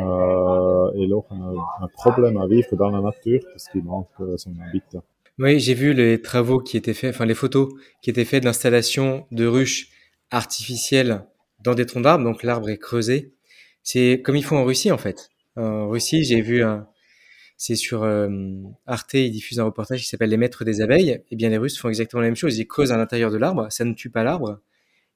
euh, 0.01 0.91
il 0.95 1.13
aura 1.13 1.35
un, 1.35 1.85
un, 1.85 1.89
problème 1.89 2.37
à 2.37 2.47
vivre 2.47 2.77
dans 2.77 2.91
la 2.91 3.01
nature 3.01 3.41
parce 3.53 3.69
qu'il 3.69 3.83
manque 3.83 4.09
son 4.37 4.53
habitat. 4.69 5.03
Oui, 5.39 5.59
j'ai 5.59 5.75
vu 5.75 5.93
les 5.95 6.21
travaux 6.21 6.61
qui 6.61 6.77
étaient 6.77 6.95
faits, 6.95 7.15
enfin 7.15 7.27
les 7.27 7.35
photos 7.35 7.73
qui 8.03 8.11
étaient 8.11 8.25
faites 8.25 8.45
d'installation 8.45 9.27
de 9.33 9.47
ruches 9.47 9.91
artificielles 10.31 11.25
dans 11.61 11.75
des 11.75 11.87
troncs 11.87 12.05
d'arbres, 12.05 12.25
donc 12.25 12.43
l'arbre 12.43 12.69
est 12.69 12.79
creusé. 12.79 13.33
C'est 13.83 14.23
comme 14.25 14.37
ils 14.37 14.45
font 14.45 14.59
en 14.59 14.65
Russie 14.65 14.93
en 14.93 14.99
fait. 14.99 15.31
En 15.57 15.89
Russie, 15.89 16.23
j'ai 16.23 16.41
vu 16.41 16.63
c'est 17.61 17.75
sur 17.75 18.05
euh, 18.05 18.31
Arte, 18.87 19.13
ils 19.13 19.31
diffusent 19.31 19.61
un 19.61 19.65
reportage 19.65 20.01
qui 20.01 20.07
s'appelle 20.07 20.31
Les 20.31 20.39
Maîtres 20.39 20.65
des 20.65 20.81
abeilles. 20.81 21.11
Et 21.11 21.25
eh 21.33 21.37
bien 21.37 21.51
les 21.51 21.59
Russes 21.59 21.79
font 21.79 21.91
exactement 21.91 22.23
la 22.23 22.29
même 22.29 22.37
chose. 22.37 22.57
Ils 22.57 22.67
creusent 22.67 22.91
à 22.91 22.97
l'intérieur 22.97 23.31
de 23.31 23.37
l'arbre, 23.37 23.67
ça 23.71 23.85
ne 23.85 23.93
tue 23.93 24.09
pas 24.09 24.25
l'arbre, 24.25 24.63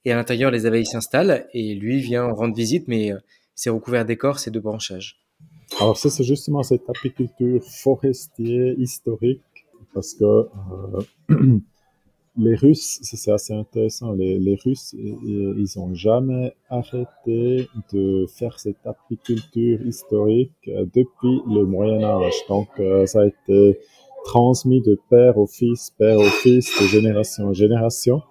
et 0.04 0.12
à 0.12 0.16
l'intérieur 0.16 0.50
les 0.50 0.66
abeilles 0.66 0.86
s'installent 0.86 1.46
et 1.52 1.74
lui 1.74 2.00
vient 2.00 2.30
rendre 2.32 2.54
visite, 2.54 2.88
mais 2.88 3.12
euh, 3.12 3.18
c'est 3.54 3.70
recouvert 3.70 4.04
d'écorce 4.04 4.46
et 4.46 4.50
de 4.50 4.60
branchages. 4.60 5.20
Alors 5.80 5.96
ça, 5.96 6.10
c'est 6.10 6.24
justement 6.24 6.62
cette 6.62 6.88
apiculture 6.88 7.62
forestière 7.64 8.74
historique 8.78 9.40
parce 9.94 10.14
que 10.14 10.24
euh, 10.24 11.28
les 12.36 12.54
Russes, 12.54 12.98
c'est 13.02 13.30
assez 13.30 13.54
intéressant, 13.54 14.12
les, 14.12 14.58
Russes, 14.64 14.94
ils 14.94 15.78
ont 15.78 15.94
jamais 15.94 16.54
arrêté 16.68 17.68
de 17.92 18.26
faire 18.26 18.58
cette 18.58 18.84
apiculture 18.84 19.80
historique 19.86 20.52
euh, 20.68 20.84
depuis 20.94 21.40
le 21.48 21.64
Moyen 21.64 22.02
Âge. 22.02 22.34
Donc 22.48 22.68
ça 23.06 23.22
a 23.22 23.26
été 23.26 23.78
transmis 24.24 24.80
de 24.80 24.98
père 25.10 25.38
au 25.38 25.46
fils, 25.46 25.92
père 25.96 26.18
au 26.18 26.24
fils, 26.24 26.70
de 26.80 26.86
génération 26.86 27.44
en 27.44 27.52
génération, 27.52 28.22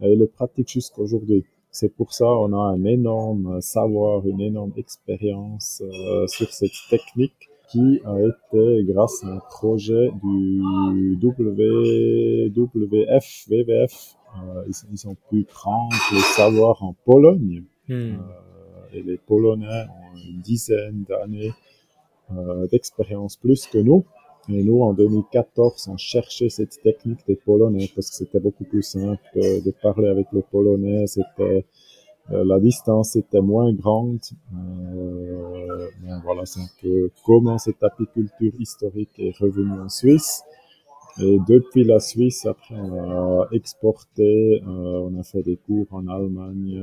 et 0.00 0.14
le 0.14 0.26
pratiquent 0.26 0.70
jusqu'à 0.70 1.00
aujourd'hui. 1.00 1.44
C'est 1.70 1.94
pour 1.94 2.12
ça 2.12 2.24
qu'on 2.24 2.52
a 2.52 2.72
un 2.72 2.84
énorme 2.84 3.60
savoir, 3.60 4.26
une 4.26 4.40
énorme 4.40 4.72
expérience 4.76 5.82
euh, 5.82 6.26
sur 6.26 6.50
cette 6.50 6.72
technique 6.88 7.50
qui 7.70 8.00
a 8.04 8.16
été 8.20 8.84
grâce 8.84 9.24
à 9.24 9.28
un 9.28 9.40
projet 9.50 10.10
du 10.22 11.18
WWF, 11.20 12.52
WWF, 12.56 14.16
ils, 14.92 15.08
ont 15.08 15.16
pu 15.28 15.44
prendre 15.44 15.94
le 16.12 16.18
savoir 16.18 16.82
en 16.82 16.94
Pologne. 17.04 17.64
Hmm. 17.88 18.16
et 18.92 19.02
les 19.02 19.16
Polonais 19.16 19.84
ont 19.84 20.16
une 20.16 20.40
dizaine 20.40 21.04
d'années 21.08 21.52
d'expérience 22.70 23.36
plus 23.36 23.66
que 23.66 23.78
nous. 23.78 24.04
Et 24.48 24.62
nous, 24.62 24.82
en 24.82 24.92
2014, 24.92 25.88
on 25.88 25.96
cherchait 25.96 26.48
cette 26.48 26.80
technique 26.82 27.26
des 27.26 27.36
Polonais 27.36 27.90
parce 27.94 28.10
que 28.10 28.16
c'était 28.16 28.40
beaucoup 28.40 28.64
plus 28.64 28.82
simple 28.82 29.20
de 29.34 29.70
parler 29.82 30.08
avec 30.08 30.28
les 30.32 30.42
Polonais. 30.42 31.06
C'était 31.06 31.66
euh, 32.32 32.44
la 32.44 32.58
distance 32.58 33.14
était 33.16 33.40
moins 33.40 33.72
grande. 33.72 34.18
Euh, 34.52 35.88
voilà, 36.24 36.44
c'est 36.44 36.60
un 36.60 36.68
peu 36.82 37.10
comment 37.24 37.58
cette 37.58 37.82
apiculture 37.84 38.52
historique 38.58 39.18
est 39.18 39.36
revenue 39.38 39.80
en 39.80 39.88
Suisse. 39.88 40.42
Et 41.18 41.38
depuis 41.48 41.84
la 41.84 41.98
Suisse, 41.98 42.44
après, 42.44 42.74
on 42.74 43.40
a 43.40 43.48
exporté, 43.52 44.60
euh, 44.62 45.08
on 45.08 45.18
a 45.18 45.22
fait 45.22 45.42
des 45.42 45.56
cours 45.56 45.86
en 45.92 46.06
Allemagne, 46.08 46.78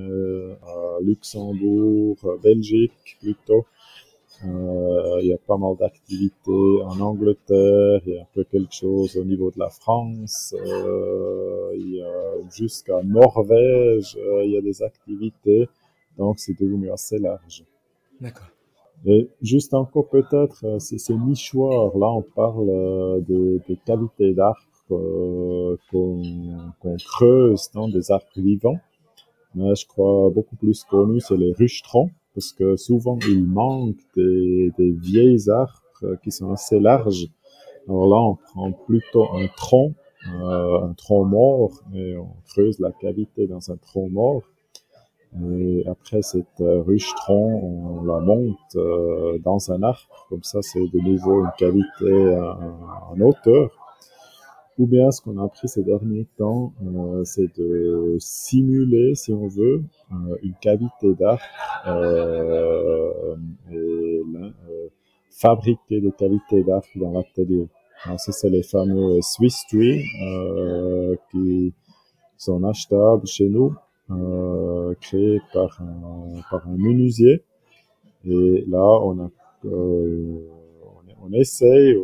à 0.64 1.02
Luxembourg, 1.02 2.18
Belgique 2.42 3.18
plutôt. 3.20 3.66
Euh, 4.46 5.20
il 5.22 5.28
y 5.28 5.34
a 5.34 5.38
pas 5.38 5.58
mal 5.58 5.76
d'activités 5.78 6.82
en 6.84 7.00
Angleterre, 7.00 8.02
il 8.06 8.14
y 8.14 8.18
a 8.18 8.24
un 8.24 8.28
peu 8.34 8.44
quelque 8.44 8.74
chose 8.74 9.16
au 9.16 9.24
niveau 9.24 9.52
de 9.52 9.60
la 9.60 9.70
France, 9.70 10.54
euh, 10.60 11.72
il 11.76 11.96
y 11.96 12.02
a 12.02 12.50
jusqu'à 12.52 13.02
Norvège, 13.04 14.18
euh, 14.18 14.44
il 14.44 14.52
y 14.52 14.58
a 14.58 14.62
des 14.62 14.84
activités, 14.84 15.70
donc 16.18 16.40
c'est 16.40 16.60
devenu 16.60 16.92
assez 16.92 17.20
large. 17.20 17.64
D'accord. 18.20 18.48
Et 19.06 19.30
juste 19.42 19.74
encore 19.74 20.10
peut-être, 20.10 20.80
c'est 20.80 20.98
ces 20.98 21.16
nichoirs, 21.16 21.98
là 21.98 22.12
on 22.12 22.22
parle 22.22 23.24
des, 23.24 23.60
des 23.68 23.78
qualités 23.86 24.34
d'arbres 24.34 24.60
qu'on 24.90 25.78
creuse 27.06 27.70
dans 27.74 27.88
des 27.88 28.12
arbres 28.12 28.26
vivants, 28.36 28.80
mais 29.56 29.74
je 29.76 29.88
crois 29.88 30.30
beaucoup 30.30 30.56
plus 30.58 30.84
connu, 30.84 31.22
c'est 31.22 31.38
les 31.38 31.54
ruchetrons 31.54 32.10
parce 32.34 32.52
que 32.52 32.76
souvent 32.76 33.18
il 33.28 33.46
manque 33.46 33.98
des, 34.16 34.72
des 34.78 34.92
vieilles 34.92 35.50
arbres 35.50 35.82
qui 36.24 36.32
sont 36.32 36.52
assez 36.52 36.80
larges. 36.80 37.28
Alors 37.88 38.08
là, 38.08 38.18
on 38.18 38.36
prend 38.36 38.72
plutôt 38.72 39.24
un 39.34 39.48
tronc, 39.56 39.94
euh, 40.28 40.82
un 40.82 40.94
tronc 40.94 41.26
mort, 41.26 41.82
et 41.94 42.18
on 42.18 42.36
creuse 42.48 42.80
la 42.80 42.92
cavité 42.92 43.48
dans 43.48 43.72
un 43.72 43.78
tronc 43.78 44.10
mort. 44.10 44.42
Et 45.50 45.84
après 45.88 46.22
cette 46.22 46.60
ruche 46.60 47.14
tronc, 47.16 47.60
on 47.64 48.04
la 48.04 48.20
monte 48.20 48.76
euh, 48.76 49.40
dans 49.40 49.72
un 49.72 49.82
arbre. 49.82 50.28
Comme 50.30 50.44
ça, 50.44 50.62
c'est 50.62 50.88
de 50.88 51.00
nouveau 51.00 51.44
une 51.44 51.52
cavité 51.58 52.38
en 53.12 53.20
hauteur. 53.20 53.83
Ou 54.80 54.88
bien 54.88 55.12
ce 55.12 55.22
qu'on 55.22 55.38
a 55.38 55.44
appris 55.44 55.68
ces 55.68 55.84
derniers 55.84 56.26
temps, 56.38 56.74
euh, 56.84 57.24
c'est 57.26 57.56
de 57.58 58.16
simuler, 58.20 59.14
si 59.14 59.32
on 59.32 59.48
veut, 59.48 59.84
euh, 60.12 60.36
une 60.42 60.56
cavité 60.56 61.14
d'arc 61.14 61.44
euh, 61.86 63.36
et 63.72 64.22
fabriquer 65.30 66.02
des 66.02 66.12
cavités 66.12 66.64
d'arc 66.64 66.90
dans 66.96 67.12
l'atelier. 67.12 67.68
Ça, 68.18 68.32
c'est 68.32 68.50
les 68.50 68.64
fameux 68.64 69.22
Swiss 69.22 69.64
Tree 69.70 70.04
qui 71.32 71.74
sont 72.38 72.64
achetables 72.64 73.28
chez 73.28 73.48
nous, 73.48 73.74
créés 75.00 75.40
par 75.54 75.80
un, 75.82 76.42
par 76.50 76.68
un 76.68 76.76
menuisier. 76.78 77.44
Et 78.26 78.66
là, 78.68 79.00
on, 79.04 79.20
a, 79.20 79.30
on, 79.66 80.42
on 81.22 81.32
essaye, 81.34 81.96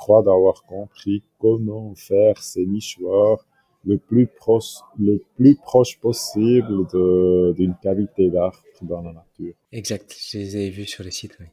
crois 0.00 0.22
d'avoir 0.22 0.62
compris 0.64 1.22
comment 1.38 1.94
faire 1.94 2.42
ces 2.42 2.64
nichoirs 2.64 3.46
le 3.84 3.98
plus 3.98 4.26
proche, 4.26 4.76
le 4.98 5.22
plus 5.36 5.56
proche 5.56 5.98
possible 6.00 6.86
d'une 7.54 7.74
cavité 7.82 8.30
d'arbre 8.30 8.62
dans 8.82 9.02
la 9.02 9.12
nature. 9.12 9.54
Exact, 9.72 10.16
je 10.30 10.38
les 10.38 10.56
ai 10.56 10.70
vus 10.70 10.86
sur 10.86 11.04
les 11.04 11.10
sites, 11.10 11.36
oui. 11.38 11.46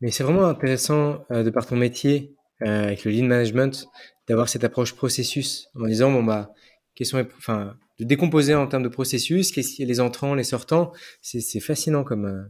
Mais 0.00 0.10
c'est 0.10 0.22
vraiment 0.22 0.44
intéressant 0.44 1.24
euh, 1.30 1.42
de 1.42 1.50
par 1.50 1.66
ton 1.66 1.76
métier 1.76 2.36
euh, 2.62 2.84
avec 2.84 3.04
le 3.04 3.10
lean 3.10 3.24
management 3.24 3.88
d'avoir 4.28 4.48
cette 4.50 4.64
approche 4.64 4.94
processus 4.94 5.68
en 5.74 5.86
disant 5.86 6.12
bon 6.12 6.22
bah 6.22 6.52
question 6.94 7.26
enfin 7.38 7.74
de 7.98 8.04
décomposer 8.04 8.54
en 8.54 8.66
termes 8.66 8.82
de 8.82 8.88
processus, 8.88 9.50
qu'est-ce 9.50 9.82
a 9.82 9.86
les 9.86 10.00
entrants, 10.00 10.34
les 10.34 10.44
sortants, 10.44 10.92
c'est 11.22 11.60
fascinant 11.60 12.04
comme 12.04 12.26
euh, 12.26 12.42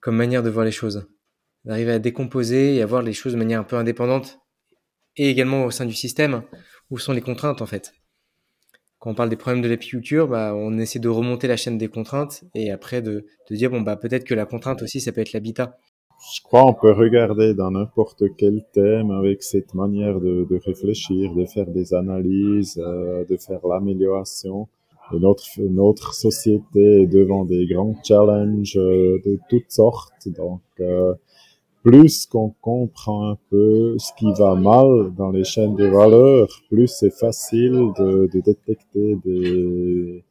comme 0.00 0.16
manière 0.16 0.42
de 0.42 0.50
voir 0.50 0.64
les 0.66 0.72
choses, 0.80 1.08
d'arriver 1.64 1.92
à 1.92 1.98
décomposer 1.98 2.76
et 2.76 2.82
à 2.82 2.86
voir 2.86 3.02
les 3.02 3.14
choses 3.14 3.32
de 3.32 3.38
manière 3.38 3.60
un 3.60 3.64
peu 3.64 3.76
indépendante 3.76 4.38
et 5.16 5.30
également 5.30 5.64
au 5.64 5.70
sein 5.70 5.86
du 5.86 5.94
système, 5.94 6.42
où 6.90 6.98
sont 6.98 7.12
les 7.12 7.20
contraintes 7.20 7.62
en 7.62 7.66
fait. 7.66 7.92
Quand 8.98 9.10
on 9.10 9.14
parle 9.14 9.28
des 9.28 9.36
problèmes 9.36 9.62
de 9.62 9.68
l'apiculture, 9.68 10.26
bah, 10.26 10.54
on 10.56 10.78
essaie 10.78 10.98
de 10.98 11.08
remonter 11.08 11.46
la 11.46 11.56
chaîne 11.56 11.78
des 11.78 11.88
contraintes 11.88 12.44
et 12.54 12.70
après 12.70 13.02
de, 13.02 13.26
dire 13.50 13.70
bon 13.70 13.82
bah 13.82 13.96
peut-être 13.96 14.24
que 14.24 14.34
la 14.34 14.46
contrainte 14.46 14.82
aussi 14.82 15.00
ça 15.00 15.12
peut 15.12 15.20
être 15.20 15.32
l'habitat. 15.32 15.78
Je 16.34 16.40
crois 16.42 16.62
qu'on 16.62 16.74
peut 16.74 16.92
regarder 16.92 17.52
dans 17.52 17.70
n'importe 17.70 18.24
quel 18.38 18.64
thème 18.72 19.10
avec 19.10 19.42
cette 19.42 19.74
manière 19.74 20.18
de, 20.18 20.46
de 20.48 20.60
réfléchir, 20.64 21.34
de 21.34 21.44
faire 21.44 21.66
des 21.66 21.92
analyses, 21.92 22.82
euh, 22.82 23.24
de 23.26 23.36
faire 23.36 23.60
l'amélioration. 23.66 24.66
notre, 25.12 25.44
notre 25.60 26.14
société 26.14 27.02
est 27.02 27.06
devant 27.06 27.44
des 27.44 27.66
grands 27.66 27.94
challenges 28.02 28.78
euh, 28.78 29.20
de 29.26 29.38
toutes 29.50 29.70
sortes. 29.70 30.28
Donc, 30.28 30.62
euh, 30.80 31.14
plus 31.86 32.26
qu'on 32.26 32.50
comprend 32.60 33.30
un 33.30 33.38
peu 33.48 33.96
ce 33.96 34.10
qui 34.18 34.26
va 34.36 34.56
mal 34.56 35.14
dans 35.16 35.30
les 35.30 35.44
chaînes 35.44 35.76
de 35.76 35.86
valeur, 35.86 36.48
plus 36.68 36.88
c'est 36.88 37.16
facile 37.16 37.92
de, 37.96 38.28
détecter 38.32 39.16
des, 39.22 40.24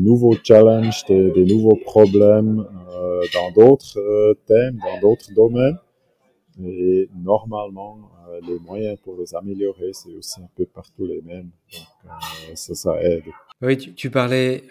nouveaux 0.00 0.34
challenges, 0.42 1.04
des, 1.06 1.44
nouveaux 1.44 1.76
problèmes 1.76 2.66
euh, 2.94 3.20
dans 3.34 3.50
d'autres 3.50 3.98
euh, 3.98 4.32
thèmes, 4.46 4.78
dans 4.78 4.98
d'autres 5.02 5.30
domaines. 5.34 5.76
Et 6.64 7.10
normalement, 7.14 7.98
euh, 8.30 8.40
les 8.48 8.58
moyens 8.58 8.98
pour 9.04 9.18
les 9.20 9.34
améliorer, 9.34 9.90
c'est 9.92 10.14
aussi 10.14 10.40
un 10.40 10.48
peu 10.56 10.64
partout 10.64 11.04
les 11.04 11.20
mêmes. 11.20 11.50
Donc, 12.04 12.12
ça, 12.54 12.74
ça 12.74 13.02
aide. 13.02 13.24
Oui, 13.60 13.76
tu, 13.76 13.92
tu 13.92 14.08
parlais 14.08 14.64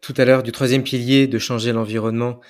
tout 0.00 0.14
à 0.16 0.24
l'heure 0.24 0.42
du 0.42 0.50
troisième 0.50 0.82
pilier 0.82 1.28
de 1.28 1.38
changer 1.38 1.72
l'environnement 1.72 2.40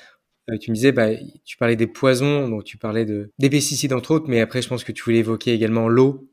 euh, 0.50 0.58
tu 0.58 0.70
me 0.70 0.74
disais, 0.74 0.92
bah, 0.92 1.08
tu 1.44 1.56
parlais 1.56 1.76
des 1.76 1.86
poisons, 1.86 2.48
donc 2.48 2.64
tu 2.64 2.76
parlais 2.76 3.04
de, 3.04 3.30
des 3.38 3.50
pesticides 3.50 3.92
entre 3.92 4.10
autres, 4.12 4.26
mais 4.28 4.40
après 4.40 4.62
je 4.62 4.68
pense 4.68 4.84
que 4.84 4.92
tu 4.92 5.02
voulais 5.02 5.18
évoquer 5.18 5.52
également 5.52 5.88
l'eau, 5.88 6.28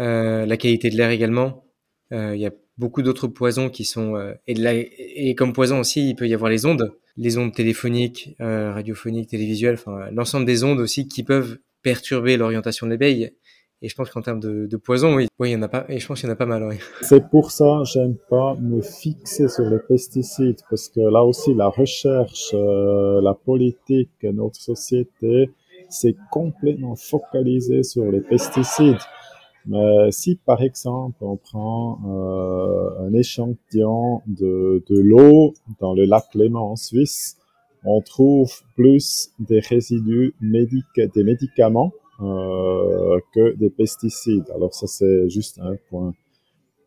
euh, 0.00 0.44
la 0.44 0.56
qualité 0.56 0.90
de 0.90 0.96
l'air 0.96 1.10
également. 1.10 1.64
Euh, 2.12 2.34
il 2.34 2.40
y 2.40 2.46
a 2.46 2.52
beaucoup 2.76 3.02
d'autres 3.02 3.26
poisons 3.26 3.70
qui 3.70 3.84
sont 3.84 4.14
et, 4.46 5.34
comme 5.34 5.52
poison 5.52 5.80
aussi, 5.80 6.08
il 6.10 6.14
peut 6.14 6.28
y 6.28 6.34
avoir 6.34 6.50
les 6.50 6.64
ondes, 6.64 6.94
les 7.16 7.36
ondes 7.36 7.52
téléphoniques, 7.52 8.36
radiophoniques, 8.38 9.30
télévisuelles, 9.30 9.74
enfin 9.74 10.08
l'ensemble 10.12 10.46
des 10.46 10.62
ondes 10.62 10.78
aussi 10.78 11.08
qui 11.08 11.24
peuvent 11.24 11.58
perturber 11.82 12.36
l'orientation 12.36 12.86
de 12.86 12.92
l'abeille 12.92 13.32
et 13.80 13.88
je 13.88 13.94
pense 13.94 14.10
qu'en 14.10 14.22
termes 14.22 14.40
de, 14.40 14.76
poison, 14.76 15.14
oui, 15.14 15.28
oui, 15.38 15.50
il 15.50 15.52
y 15.52 15.56
en 15.56 15.62
a 15.62 15.68
pas. 15.68 15.84
Et 15.88 16.00
je 16.00 16.06
pense 16.06 16.18
qu'il 16.18 16.28
y 16.28 16.30
en 16.30 16.32
a 16.32 16.36
pas 16.36 16.46
mal. 16.46 16.64
Oui. 16.64 16.76
C'est 17.02 17.28
pour 17.28 17.52
ça 17.52 17.82
j'aime 17.84 18.16
pas 18.28 18.56
me 18.56 18.80
fixer 18.82 19.48
sur 19.48 19.64
les 19.64 19.78
pesticides 19.78 20.60
parce 20.68 20.88
que 20.88 21.00
là 21.00 21.22
aussi 21.24 21.54
la 21.54 21.68
recherche, 21.68 22.50
euh, 22.54 23.20
la 23.20 23.34
politique, 23.34 24.10
notre 24.24 24.60
société, 24.60 25.50
c'est 25.88 26.16
complètement 26.32 26.96
focalisé 26.96 27.84
sur 27.84 28.10
les 28.10 28.20
pesticides. 28.20 28.98
Mais 29.66 30.10
si 30.10 30.34
par 30.34 30.60
exemple 30.62 31.18
on 31.20 31.36
prend 31.36 32.00
euh, 32.04 33.06
un 33.06 33.12
échantillon 33.12 34.22
de, 34.26 34.82
de 34.88 35.00
l'eau 35.00 35.54
dans 35.78 35.94
le 35.94 36.04
lac 36.04 36.24
Léman 36.34 36.72
en 36.72 36.76
Suisse, 36.76 37.36
on 37.84 38.00
trouve 38.00 38.52
plus 38.74 39.30
des 39.38 39.60
résidus 39.60 40.34
médic 40.40 40.84
des 41.14 41.22
médicaments 41.22 41.92
euh, 42.20 43.18
que 43.34 43.54
des 43.56 43.70
pesticides. 43.70 44.50
Alors 44.54 44.74
ça 44.74 44.86
c'est 44.86 45.28
juste 45.28 45.58
un 45.60 45.76
point. 45.88 46.12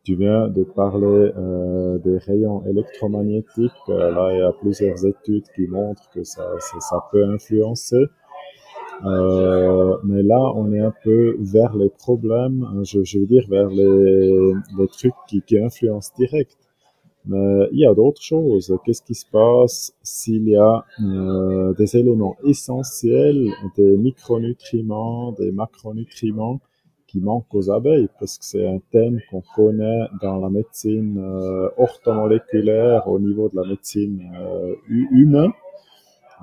Tu 0.04 0.16
viens 0.16 0.48
de 0.48 0.64
parler 0.64 1.32
euh, 1.38 2.00
des 2.00 2.18
rayons 2.18 2.66
électromagnétiques. 2.66 3.72
Euh, 3.90 4.12
là, 4.12 4.34
il 4.34 4.40
y 4.40 4.42
a 4.42 4.52
plusieurs 4.52 5.06
études 5.06 5.46
qui 5.56 5.68
montrent 5.68 6.10
que 6.10 6.24
ça, 6.24 6.44
ça, 6.60 6.80
ça 6.80 7.04
peut 7.12 7.24
influencer. 7.26 8.06
Euh, 9.06 9.98
mais 10.04 10.24
là, 10.24 10.40
on 10.56 10.72
est 10.74 10.80
un 10.80 10.94
peu 11.04 11.36
vers 11.40 11.76
les 11.76 11.90
problèmes, 11.90 12.68
je, 12.84 13.04
je 13.04 13.20
veux 13.20 13.26
dire 13.26 13.46
vers 13.50 13.70
les, 13.70 14.54
les 14.78 14.88
trucs 14.88 15.14
qui, 15.28 15.42
qui 15.42 15.60
influencent 15.60 16.14
direct. 16.18 16.58
Mais 17.26 17.68
il 17.72 17.80
y 17.80 17.86
a 17.86 17.94
d'autres 17.94 18.22
choses. 18.22 18.76
Qu'est-ce 18.84 19.04
qui 19.04 19.14
se 19.16 19.26
passe 19.26 19.94
s'il 20.02 20.48
y 20.50 20.56
a 20.56 20.86
euh, 21.04 21.74
des 21.74 21.96
éléments 21.98 22.36
essentiels, 22.44 23.48
des 23.76 23.98
micronutriments, 23.98 25.32
des 25.34 25.52
macronutriments 25.52 26.60
qui 27.08 27.20
manquent 27.20 27.54
aux 27.54 27.70
abeilles? 27.70 28.10
Parce 28.20 28.38
que 28.40 28.46
c'est 28.46 28.68
un 28.68 28.80
thème 28.92 29.20
qu'on 29.30 29.44
connaît 29.56 30.08
dans 30.22 30.38
la 30.40 30.50
médecine 30.50 31.20
euh, 31.20 31.70
orthomoléculaire 31.78 33.08
au 33.08 33.20
niveau 33.20 33.50
de 33.50 33.56
la 33.56 33.68
médecine 33.68 34.22
euh, 34.40 34.76
humaine, 34.90 35.52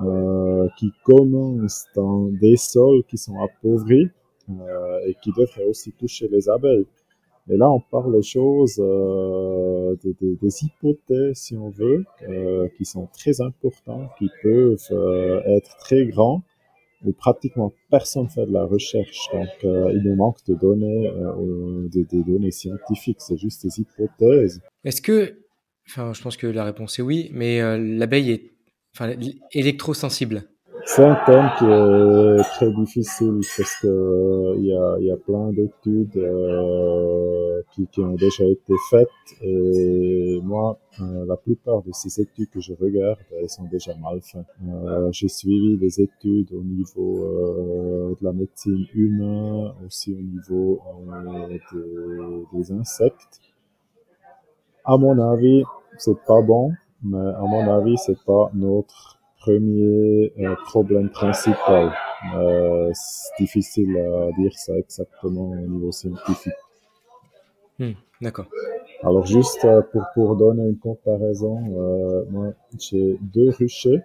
euh, 0.04 0.68
qui 0.78 0.92
commence 1.02 1.86
dans 1.96 2.26
des 2.26 2.56
sols 2.56 3.02
qui 3.08 3.18
sont 3.18 3.40
appauvris 3.42 4.08
euh, 4.48 5.00
et 5.06 5.16
qui 5.20 5.32
devraient 5.36 5.64
aussi 5.64 5.90
toucher 5.92 6.28
les 6.28 6.48
abeilles. 6.48 6.86
Et 7.50 7.56
là, 7.56 7.70
on 7.70 7.80
parle 7.80 8.14
des 8.14 8.22
choses, 8.22 8.76
euh, 8.78 9.96
des, 10.02 10.64
hypothèses, 10.64 11.36
si 11.36 11.56
on 11.56 11.70
veut, 11.70 12.04
euh, 12.28 12.68
qui 12.76 12.84
sont 12.84 13.06
très 13.06 13.40
importantes, 13.40 14.10
qui 14.18 14.28
peuvent 14.42 14.76
euh, 14.90 15.40
être 15.46 15.76
très 15.78 16.04
grands, 16.06 16.42
où 17.04 17.12
pratiquement 17.12 17.72
personne 17.90 18.28
fait 18.28 18.44
de 18.44 18.52
la 18.52 18.64
recherche. 18.64 19.28
Donc, 19.32 19.48
euh, 19.64 19.90
il 19.94 20.02
nous 20.02 20.16
manque 20.16 20.44
de 20.46 20.54
données, 20.54 21.10
des, 21.90 22.04
des, 22.04 22.22
données 22.22 22.50
scientifiques. 22.50 23.20
C'est 23.20 23.38
juste 23.38 23.64
des 23.64 23.80
hypothèses. 23.80 24.60
Est-ce 24.84 25.00
que, 25.00 25.38
enfin, 25.88 26.12
je 26.12 26.22
pense 26.22 26.36
que 26.36 26.46
la 26.46 26.64
réponse 26.64 26.98
est 26.98 27.02
oui, 27.02 27.30
mais 27.32 27.60
l'abeille 27.78 28.32
est, 28.32 28.52
enfin, 28.94 29.14
électrosensible. 29.52 30.44
C'est 30.84 31.04
un 31.04 31.16
thème 31.26 31.50
qui 31.58 31.64
est 31.64 32.42
très 32.54 32.70
difficile 32.72 33.40
parce 33.56 33.76
que 33.82 34.54
il 34.56 34.66
y 34.66 34.74
a, 34.74 34.98
y 35.00 35.10
a 35.10 35.16
plein 35.16 35.52
d'études 35.52 36.16
euh, 36.16 37.62
qui, 37.72 37.86
qui, 37.88 38.00
ont 38.00 38.14
déjà 38.14 38.44
été 38.44 38.72
faites 38.90 39.08
et 39.42 40.40
moi, 40.42 40.78
euh, 41.00 41.24
la 41.26 41.36
plupart 41.36 41.82
de 41.82 41.92
ces 41.92 42.20
études 42.20 42.50
que 42.50 42.60
je 42.60 42.72
regarde, 42.72 43.18
elles 43.38 43.48
sont 43.48 43.64
déjà 43.64 43.94
mal 43.96 44.20
faites. 44.22 44.46
Euh, 44.66 45.08
J'ai 45.12 45.28
suivi 45.28 45.76
des 45.76 46.00
études 46.00 46.52
au 46.52 46.62
niveau 46.62 47.24
euh, 47.24 48.14
de 48.18 48.24
la 48.24 48.32
médecine 48.32 48.86
humaine, 48.94 49.72
aussi 49.86 50.14
au 50.14 50.22
niveau 50.22 50.80
euh, 51.74 52.42
des 52.52 52.72
insectes. 52.72 53.40
À 54.84 54.96
mon 54.96 55.18
avis, 55.18 55.62
c'est 55.98 56.18
pas 56.26 56.40
bon, 56.40 56.72
mais 57.02 57.18
à 57.18 57.42
mon 57.42 57.70
avis, 57.70 57.96
c'est 57.98 58.18
pas 58.24 58.50
notre 58.54 59.17
premier 59.48 60.32
euh, 60.40 60.54
problème 60.66 61.08
principal. 61.08 61.92
Euh, 62.36 62.90
c'est 62.92 63.42
difficile 63.42 63.96
à 63.96 64.32
dire 64.38 64.52
ça 64.54 64.76
exactement 64.76 65.50
au 65.50 65.56
niveau 65.56 65.90
scientifique. 65.92 66.52
Hmm, 67.78 67.92
D'accord. 68.20 68.46
Alors 69.02 69.24
juste 69.26 69.64
euh, 69.64 69.80
pour, 69.92 70.04
pour 70.14 70.36
donner 70.36 70.68
une 70.68 70.78
comparaison, 70.78 71.60
moi 72.30 72.48
j'ai 72.78 73.18
deux 73.22 73.50
ruchers. 73.50 74.02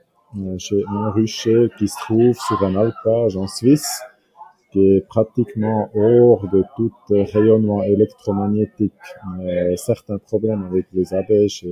J'ai 0.58 0.84
un 0.88 1.12
rucher 1.12 1.70
qui 1.78 1.88
se 1.88 1.98
trouve 2.06 2.34
sur 2.34 2.64
un 2.64 2.76
alpage 2.76 3.38
en 3.38 3.48
Suisse, 3.48 4.02
qui 4.72 4.80
est 4.94 5.02
pratiquement 5.08 5.90
hors 5.94 6.48
de 6.52 6.64
tout 6.76 6.92
rayonnement 7.10 7.84
électromagnétique. 7.84 8.94
Mais 9.38 9.76
certains 9.78 10.18
problèmes 10.18 10.64
avec 10.64 10.88
les 10.94 11.14
abeilles, 11.14 11.50
je, 11.50 11.68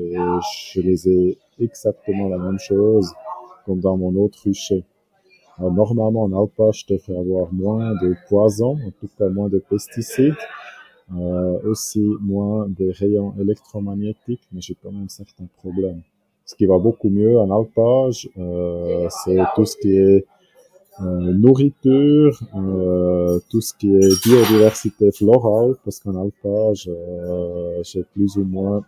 je 0.74 0.82
les 0.82 1.10
ai 1.10 1.38
exactement 1.60 2.28
la 2.28 2.38
même 2.38 2.60
chose 2.60 3.12
comme 3.66 3.80
dans 3.80 3.98
mon 3.98 4.16
autre 4.16 4.40
rucher. 4.46 4.84
Alors, 5.58 5.74
normalement, 5.74 6.24
en 6.24 6.42
alpage, 6.42 6.86
je 6.88 6.96
devrais 6.96 7.18
avoir 7.18 7.52
moins 7.54 7.94
de 8.02 8.16
poisons, 8.28 8.78
en 8.86 8.92
tout 9.00 9.10
cas 9.18 9.30
moins 9.30 9.50
de 9.50 9.60
pesticides, 9.60 10.36
euh, 11.16 11.60
aussi 11.70 12.04
moins 12.22 12.68
de 12.68 12.92
rayons 12.92 13.34
électromagnétiques, 13.40 14.48
mais 14.52 14.62
j'ai 14.62 14.76
quand 14.82 14.92
même 14.92 15.10
certains 15.10 15.48
problèmes. 15.58 16.02
Ce 16.46 16.56
qui 16.56 16.66
va 16.66 16.78
beaucoup 16.78 17.10
mieux 17.10 17.38
en 17.40 17.50
alpage, 17.52 18.30
euh, 18.38 19.08
c'est 19.24 19.38
tout 19.56 19.66
ce 19.66 19.78
qui 19.78 19.98
est 19.98 20.26
euh, 21.02 21.34
nourriture, 21.34 22.40
euh, 22.56 23.40
tout 23.50 23.62
ce 23.62 23.74
qui 23.74 23.96
est 23.96 24.24
biodiversité 24.24 25.12
florale, 25.12 25.76
parce 25.84 26.00
qu'en 26.00 26.16
alpage, 26.16 26.90
euh, 26.90 27.82
j'ai 27.84 28.04
plus 28.04 28.36
ou 28.38 28.44
moins 28.44 28.84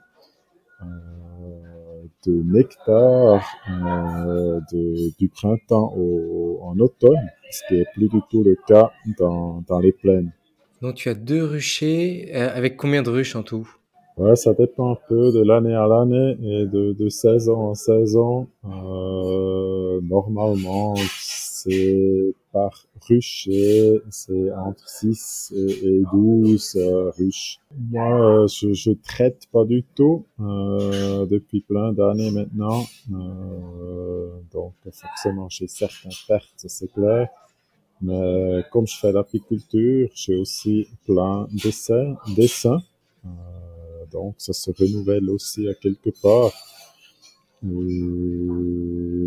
de 2.25 2.43
nectar 2.43 3.43
euh, 3.69 4.59
de, 4.71 5.15
du 5.17 5.29
printemps 5.29 5.93
au, 5.97 6.59
en 6.63 6.77
automne, 6.79 7.29
ce 7.51 7.61
qui 7.67 7.75
est 7.81 7.85
plus 7.93 8.09
du 8.09 8.19
tout 8.29 8.43
le 8.43 8.55
cas 8.67 8.91
dans, 9.19 9.63
dans 9.67 9.79
les 9.79 9.91
plaines. 9.91 10.31
Donc 10.81 10.95
tu 10.95 11.09
as 11.09 11.13
deux 11.13 11.43
ruchers, 11.43 12.31
euh, 12.33 12.49
avec 12.53 12.75
combien 12.77 13.03
de 13.03 13.09
ruches 13.09 13.35
en 13.35 13.43
tout? 13.43 13.67
Ouais, 14.15 14.35
ça 14.35 14.53
dépend 14.53 14.91
un 14.91 14.97
peu 15.07 15.31
de 15.31 15.41
l'année 15.41 15.73
à 15.73 15.87
l'année 15.87 16.37
et 16.43 16.65
de, 16.65 16.93
de 16.93 17.09
saison 17.09 17.69
en 17.69 17.73
saison. 17.73 18.47
Euh, 18.63 19.99
normalement, 20.03 20.93
c'est 21.63 22.35
par 22.51 22.85
rucher, 23.07 24.01
c'est 24.09 24.51
entre 24.53 24.87
6 24.87 25.53
et, 25.55 25.87
et 25.87 26.01
12 26.11 26.75
euh, 26.75 27.11
ruches. 27.17 27.59
Moi, 27.89 28.43
euh, 28.43 28.47
je, 28.47 28.73
je 28.73 28.91
traite 28.91 29.47
pas 29.51 29.63
du 29.65 29.83
tout 29.95 30.25
euh, 30.39 31.25
depuis 31.25 31.61
plein 31.61 31.93
d'années 31.93 32.31
maintenant. 32.31 32.85
Euh, 33.13 34.29
donc, 34.51 34.73
forcément, 34.91 35.47
j'ai 35.49 35.67
certaines 35.67 36.11
pertes, 36.27 36.65
c'est 36.67 36.91
clair. 36.91 37.29
Mais 38.01 38.63
comme 38.71 38.85
je 38.85 38.97
fais 38.97 39.11
l'apiculture, 39.13 40.09
j'ai 40.13 40.35
aussi 40.35 40.87
plein 41.05 41.47
d'essais, 41.51 42.13
d'essais. 42.35 42.67
Euh, 43.25 43.29
donc, 44.11 44.35
ça 44.37 44.51
se 44.51 44.69
renouvelle 44.71 45.29
aussi 45.29 45.69
à 45.69 45.73
quelque 45.73 46.09
part. 46.21 46.51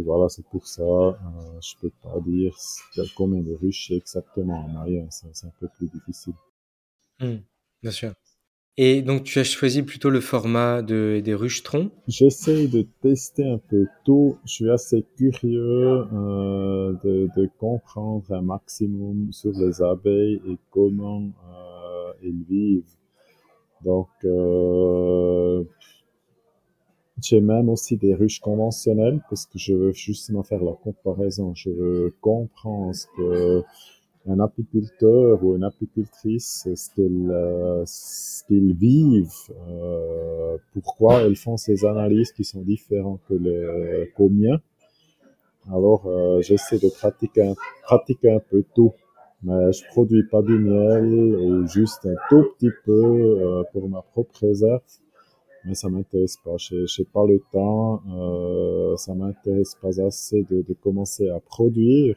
Voilà, 0.04 0.28
c'est 0.28 0.44
pour 0.46 0.66
ça, 0.66 0.82
euh, 0.82 1.14
je 1.60 1.74
peux 1.80 1.90
pas 2.02 2.20
dire 2.20 2.54
combien 3.16 3.40
de 3.40 3.54
ruches 3.54 3.90
exactement 3.90 4.64
en 4.64 4.68
moyenne, 4.68 5.08
c'est 5.10 5.46
un 5.46 5.52
peu 5.60 5.68
plus 5.76 5.88
difficile. 5.88 6.34
Mmh, 7.20 7.36
bien 7.82 7.90
sûr. 7.90 8.12
Et 8.78 9.00
donc, 9.00 9.24
tu 9.24 9.38
as 9.38 9.44
choisi 9.44 9.82
plutôt 9.82 10.10
le 10.10 10.20
format 10.20 10.82
de, 10.82 11.22
des 11.24 11.34
ruchetrons 11.34 11.90
J'essaie 12.08 12.68
de 12.68 12.86
tester 13.00 13.48
un 13.48 13.56
peu 13.56 13.86
tout. 14.04 14.36
Je 14.44 14.52
suis 14.52 14.70
assez 14.70 15.02
curieux 15.16 16.04
euh, 16.12 16.92
de, 17.02 17.30
de, 17.34 17.48
comprendre 17.58 18.30
un 18.30 18.42
maximum 18.42 19.32
sur 19.32 19.52
les 19.52 19.80
abeilles 19.80 20.42
et 20.46 20.58
comment 20.70 21.22
euh, 21.22 22.12
elles 22.22 22.44
vivent. 22.50 22.84
Donc, 23.82 24.08
euh, 24.24 25.64
j'ai 27.22 27.40
même 27.40 27.68
aussi 27.68 27.96
des 27.96 28.14
ruches 28.14 28.40
conventionnelles 28.40 29.20
parce 29.28 29.46
que 29.46 29.58
je 29.58 29.74
veux 29.74 29.92
justement 29.92 30.42
faire 30.42 30.62
la 30.62 30.72
comparaison. 30.72 31.54
Je 31.54 31.70
veux 31.70 32.14
comprendre 32.20 32.94
ce 32.94 33.06
que 33.16 33.62
un 34.28 34.40
apiculteur 34.40 35.42
ou 35.44 35.54
une 35.54 35.64
apicultrice, 35.64 36.68
ce 36.74 36.94
qu'elles 36.94 37.30
euh, 37.30 37.84
qu'ils 38.48 38.74
vivent, 38.74 39.30
euh, 39.68 40.56
pourquoi 40.72 41.22
elles 41.22 41.36
font 41.36 41.56
ces 41.56 41.84
analyses 41.84 42.32
qui 42.32 42.44
sont 42.44 42.62
différentes 42.62 43.20
que 43.28 43.34
les 43.34 44.10
qu'aux 44.16 44.28
miens. 44.28 44.60
Alors 45.72 46.06
euh, 46.06 46.40
j'essaie 46.42 46.78
de 46.78 46.88
pratiquer 46.88 47.42
un, 47.42 47.54
pratiquer 47.82 48.32
un 48.32 48.40
peu 48.40 48.64
tout, 48.74 48.92
mais 49.42 49.72
je 49.72 49.84
produis 49.88 50.24
pas 50.24 50.42
du 50.42 50.58
miel 50.58 51.12
ou 51.36 51.66
juste 51.66 52.06
un 52.06 52.14
tout 52.28 52.44
petit 52.56 52.70
peu 52.84 53.04
euh, 53.04 53.62
pour 53.72 53.88
ma 53.88 54.02
propre 54.02 54.38
réserve. 54.40 54.80
Mais 55.66 55.74
ça 55.74 55.88
m'intéresse 55.88 56.38
pas, 56.44 56.56
j'ai 56.58 57.04
pas 57.04 57.26
le 57.26 57.40
temps, 57.52 58.00
euh, 58.08 58.96
ça 58.96 59.14
m'intéresse 59.14 59.74
pas 59.74 60.00
assez 60.00 60.44
de, 60.44 60.64
commencer 60.80 61.28
à 61.28 61.40
produire 61.40 62.16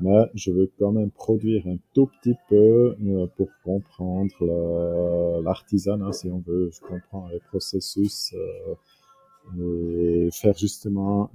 mais 0.00 0.28
je 0.34 0.50
veux 0.50 0.70
quand 0.78 0.90
même 0.90 1.10
produire 1.10 1.66
un 1.68 1.76
tout 1.92 2.06
petit 2.06 2.34
peu 2.48 2.96
euh, 3.00 3.26
pour 3.36 3.48
comprendre 3.62 5.40
l'artisanat, 5.42 6.12
si 6.12 6.28
on 6.28 6.40
veut. 6.40 6.70
Je 6.72 6.80
comprends 6.80 7.28
les 7.28 7.38
processus 7.38 8.34
euh, 8.34 8.74
et 9.58 10.30
faire 10.32 10.56
justement 10.56 11.30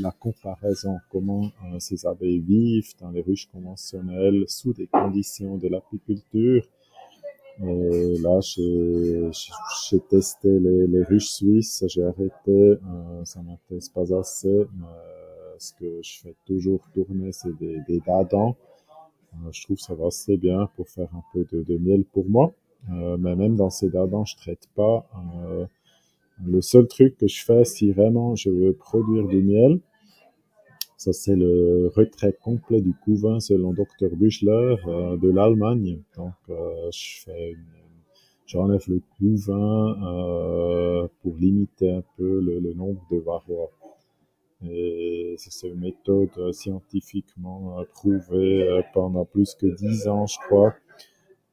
la 0.00 0.10
comparaison, 0.12 0.96
comment 1.10 1.52
euh, 1.64 1.78
ces 1.78 2.06
abeilles 2.06 2.40
vivent 2.40 2.94
dans 3.00 3.10
les 3.10 3.20
ruches 3.20 3.48
conventionnelles 3.52 4.44
sous 4.48 4.72
des 4.72 4.86
conditions 4.86 5.56
de 5.56 5.68
l'apiculture. 5.68 6.66
Et 7.60 8.18
là, 8.18 8.40
j'ai 8.40 10.00
testé 10.08 10.58
les, 10.58 10.86
les 10.86 11.02
ruches 11.04 11.30
suisses, 11.30 11.84
j'ai 11.86 12.02
arrêté, 12.02 12.32
euh, 12.48 13.24
ça 13.24 13.40
m'intéresse 13.42 13.88
pas 13.88 14.12
assez. 14.18 14.66
Ce 15.58 15.72
que 15.74 16.00
je 16.02 16.20
fais 16.22 16.34
toujours 16.46 16.80
tourner, 16.92 17.30
c'est 17.30 17.56
des, 17.58 17.78
des 17.86 18.00
dadans. 18.06 18.56
Euh, 19.34 19.50
je 19.52 19.62
trouve 19.62 19.78
ça 19.78 19.94
va 19.94 20.06
assez 20.06 20.36
bien 20.36 20.68
pour 20.76 20.88
faire 20.88 21.08
un 21.14 21.22
peu 21.32 21.46
de, 21.52 21.62
de 21.62 21.78
miel 21.78 22.04
pour 22.04 22.28
moi. 22.28 22.52
Euh, 22.92 23.16
mais 23.16 23.36
même 23.36 23.54
dans 23.54 23.70
ces 23.70 23.88
dadans, 23.88 24.24
je 24.24 24.36
traite 24.36 24.68
pas. 24.74 25.06
Euh, 25.46 25.66
le 26.44 26.60
seul 26.60 26.88
truc 26.88 27.16
que 27.16 27.28
je 27.28 27.44
fais, 27.44 27.64
si 27.64 27.92
vraiment 27.92 28.34
je 28.34 28.50
veux 28.50 28.72
produire 28.72 29.28
du 29.28 29.40
miel, 29.42 29.78
ça 31.02 31.12
c'est 31.12 31.34
le 31.34 31.90
retrait 31.96 32.32
complet 32.32 32.80
du 32.80 32.94
couvain 32.94 33.40
selon 33.40 33.72
Dr 33.72 34.14
Büchler 34.14 34.76
euh, 34.86 35.16
de 35.16 35.30
l'Allemagne. 35.30 35.98
Donc 36.16 36.34
euh, 36.48 36.90
je 36.92 37.22
fais 37.24 37.56
j'enlève 38.46 38.84
le 38.86 39.00
couvain 39.18 39.96
euh, 40.06 41.08
pour 41.20 41.34
limiter 41.38 41.90
un 41.90 42.04
peu 42.16 42.40
le, 42.40 42.60
le 42.60 42.72
nombre 42.74 43.04
de 43.10 43.18
varrois. 43.18 43.72
Et 44.64 45.34
c'est 45.38 45.66
une 45.66 45.80
méthode 45.80 46.52
scientifiquement 46.52 47.82
prouvée 47.94 48.80
pendant 48.94 49.24
plus 49.24 49.56
que 49.56 49.66
dix 49.66 50.06
ans, 50.06 50.26
je 50.26 50.38
crois. 50.46 50.72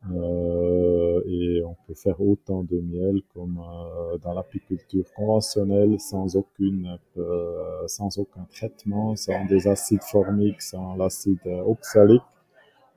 Euh, 0.10 1.22
et 1.28 1.62
on 1.64 1.76
peut 1.86 1.94
faire 1.94 2.22
autant 2.22 2.64
de 2.64 2.80
miel 2.80 3.22
comme 3.34 3.60
euh, 3.60 4.18
dans 4.20 4.34
l'apiculture 4.34 5.04
conventionnelle 5.14 6.00
sans 6.00 6.38
aucune 6.38 6.98
euh, 7.18 7.86
sans 7.88 8.18
aucun 8.18 8.46
traitement, 8.50 9.18
sans 9.18 9.46
des 9.46 9.68
acides 9.68 10.04
formiques, 10.04 10.62
sans 10.62 10.96
l'acide 10.96 11.46
oxalique. 11.66 12.24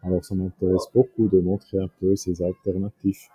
Alors 0.04 0.24
ça 0.24 0.34
m'intéresse 0.36 0.86
beaucoup 0.94 1.28
de 1.28 1.40
montrer 1.40 1.78
un 1.78 1.90
peu 2.00 2.14
ces 2.14 2.40
alternatives. 2.42 3.28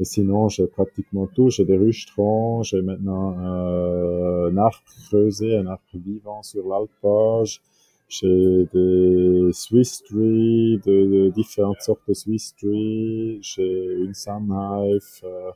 Et 0.00 0.04
sinon, 0.04 0.48
j'ai 0.48 0.66
pratiquement 0.66 1.26
tout. 1.26 1.50
J'ai 1.50 1.64
des 1.64 1.76
ruchetrons, 1.76 2.62
j'ai 2.62 2.82
maintenant 2.82 3.38
euh, 3.38 4.50
un 4.50 4.56
arbre 4.56 4.82
creusé, 5.08 5.56
un 5.56 5.66
arbre 5.66 5.82
vivant 5.94 6.42
sur 6.42 6.66
l'alpage. 6.68 7.62
J'ai 8.08 8.66
des 8.72 9.50
Swiss 9.52 10.02
trees, 10.02 10.80
de, 10.84 11.30
différentes 11.30 11.80
sortes 11.80 12.02
de 12.08 12.14
Swiss 12.14 12.54
trees. 12.56 13.38
J'ai 13.42 13.94
une 13.98 14.14
Sunlife. 14.14 15.22
Euh, 15.24 15.50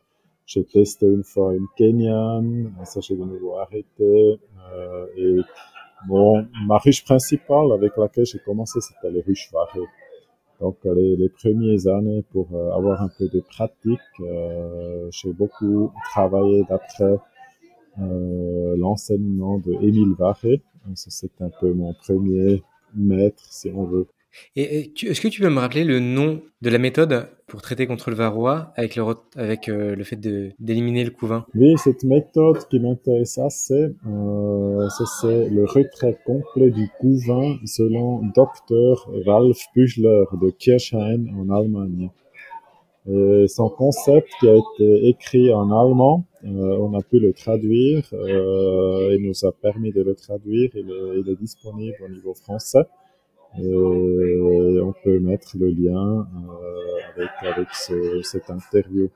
j'ai 0.47 0.65
testé 0.65 1.07
une 1.07 1.25
fois 1.25 1.55
une 1.55 1.67
Kenyan. 1.77 2.71
Ça, 2.85 3.01
j'ai 3.01 3.17
de 3.17 3.25
nouveau 3.25 3.59
arrêté. 3.59 4.41
Euh, 4.73 5.07
et 5.17 5.37
bon, 6.09 6.47
ma 6.67 6.79
ruche 6.79 7.05
principale 7.05 7.73
avec 7.73 7.97
laquelle 7.97 8.27
j'ai 8.27 8.39
commencé, 8.39 8.81
c'était 8.81 9.11
les 9.11 9.21
ruches 9.21 9.51
varées. 9.53 9.87
Donc 10.61 10.77
les, 10.85 11.17
les, 11.17 11.29
premières 11.29 11.87
années 11.87 12.25
pour 12.33 12.49
euh, 12.53 12.73
avoir 12.73 13.01
un 13.03 13.09
peu 13.17 13.29
de 13.29 13.41
pratique, 13.41 14.01
euh, 14.21 15.09
j'ai 15.13 15.33
beaucoup 15.33 15.93
travaillé 16.11 16.65
d'après 16.69 17.17
euh, 18.01 18.77
l'enseignement 18.77 19.59
de 19.59 19.73
Émile 19.75 20.15
Varé. 20.19 20.61
C'est 20.95 21.41
un 21.41 21.51
peu 21.61 21.73
mon 21.73 21.95
premier 21.95 22.63
maître, 22.95 23.43
si 23.51 23.71
on 23.75 23.85
veut. 23.85 24.07
Et 24.57 24.93
est-ce 25.03 25.21
que 25.21 25.29
tu 25.29 25.41
peux 25.41 25.49
me 25.49 25.59
rappeler 25.59 25.85
le 25.85 26.01
nom 26.01 26.43
de 26.61 26.71
la 26.71 26.79
méthode 26.79 27.29
pour 27.47 27.63
traiter 27.63 27.87
contre 27.87 28.11
le 28.11 28.17
varroa 28.17 28.73
avec 28.77 28.95
le, 28.95 29.05
avec, 29.37 29.69
euh, 29.69 29.97
le 29.97 30.05
fait 30.05 30.17
d'éliminer 30.59 31.05
le 31.05 31.11
couvain? 31.11 31.47
Oui, 31.55 31.75
cette 31.79 32.05
méthode 32.05 32.59
qui 32.69 32.79
m'intéresse 32.79 33.39
assez, 33.39 33.95
euh, 34.07 34.89
c'est 35.21 35.49
le 35.49 35.65
retrait 35.65 36.19
complet 36.27 36.71
du 36.71 36.89
couvain 37.01 37.57
selon 37.65 38.21
Dr. 38.35 39.11
Ralph 39.27 39.65
Büchler 39.75 40.25
de 40.41 40.51
Kirchheim 40.51 41.27
en 41.37 41.49
Allemagne. 41.55 42.11
Et 43.11 43.49
son 43.49 43.71
concept 43.71 44.29
qui 44.39 44.49
a 44.49 44.55
été 44.55 45.09
écrit 45.09 45.51
en 45.53 45.71
allemand, 45.71 46.25
euh, 46.45 46.77
on 46.79 46.93
a 46.93 47.03
pu 47.03 47.19
le 47.19 47.33
traduire, 47.33 48.05
euh, 48.13 49.17
il 49.17 49.27
nous 49.27 49.47
a 49.47 49.53
permis 49.53 49.93
de 49.93 50.03
le 50.03 50.15
traduire, 50.15 50.71
il 50.75 51.25
est, 51.27 51.37
disponible 51.37 51.97
au 52.05 52.09
niveau 52.09 52.35
français. 52.35 52.85
Et 53.59 54.81
on 54.83 54.93
peut 55.03 55.19
mettre 55.21 55.57
le 55.59 55.71
lien 55.71 56.27
euh, 56.27 57.17
avec, 57.17 57.31
avec 57.41 57.69
ce, 57.73 58.21
cette 58.23 58.51
interview. 58.51 59.09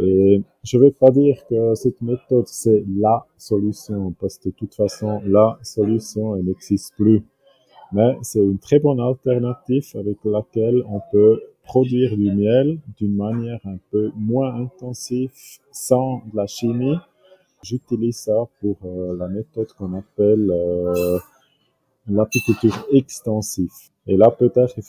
Et 0.00 0.42
je 0.62 0.78
ne 0.78 0.84
vais 0.84 0.90
pas 0.90 1.10
dire 1.10 1.36
que 1.50 1.74
cette 1.74 2.00
méthode, 2.00 2.46
c'est 2.46 2.82
la 2.96 3.26
solution, 3.36 4.14
parce 4.18 4.38
que 4.38 4.48
de 4.48 4.54
toute 4.54 4.74
façon, 4.74 5.20
la 5.26 5.58
solution, 5.62 6.34
n'existe 6.36 6.94
plus. 6.96 7.22
Mais 7.92 8.16
c'est 8.22 8.38
une 8.38 8.58
très 8.58 8.78
bonne 8.78 9.00
alternative 9.00 9.84
avec 9.96 10.16
laquelle 10.24 10.82
on 10.88 11.00
peut 11.12 11.42
produire 11.70 12.16
du 12.16 12.32
miel 12.32 12.78
d'une 12.98 13.14
manière 13.14 13.60
un 13.64 13.78
peu 13.92 14.10
moins 14.16 14.52
intensive, 14.56 15.30
sans 15.70 16.16
de 16.30 16.36
la 16.36 16.48
chimie. 16.48 16.98
J'utilise 17.62 18.16
ça 18.16 18.38
pour 18.60 18.76
euh, 18.84 19.16
la 19.16 19.28
méthode 19.28 19.68
qu'on 19.74 19.94
appelle 19.94 20.50
euh, 20.50 21.18
l'apiculture 22.08 22.76
extensive. 22.92 23.70
Et 24.08 24.16
là, 24.16 24.32
peut-être, 24.32 24.74
il 24.78 24.82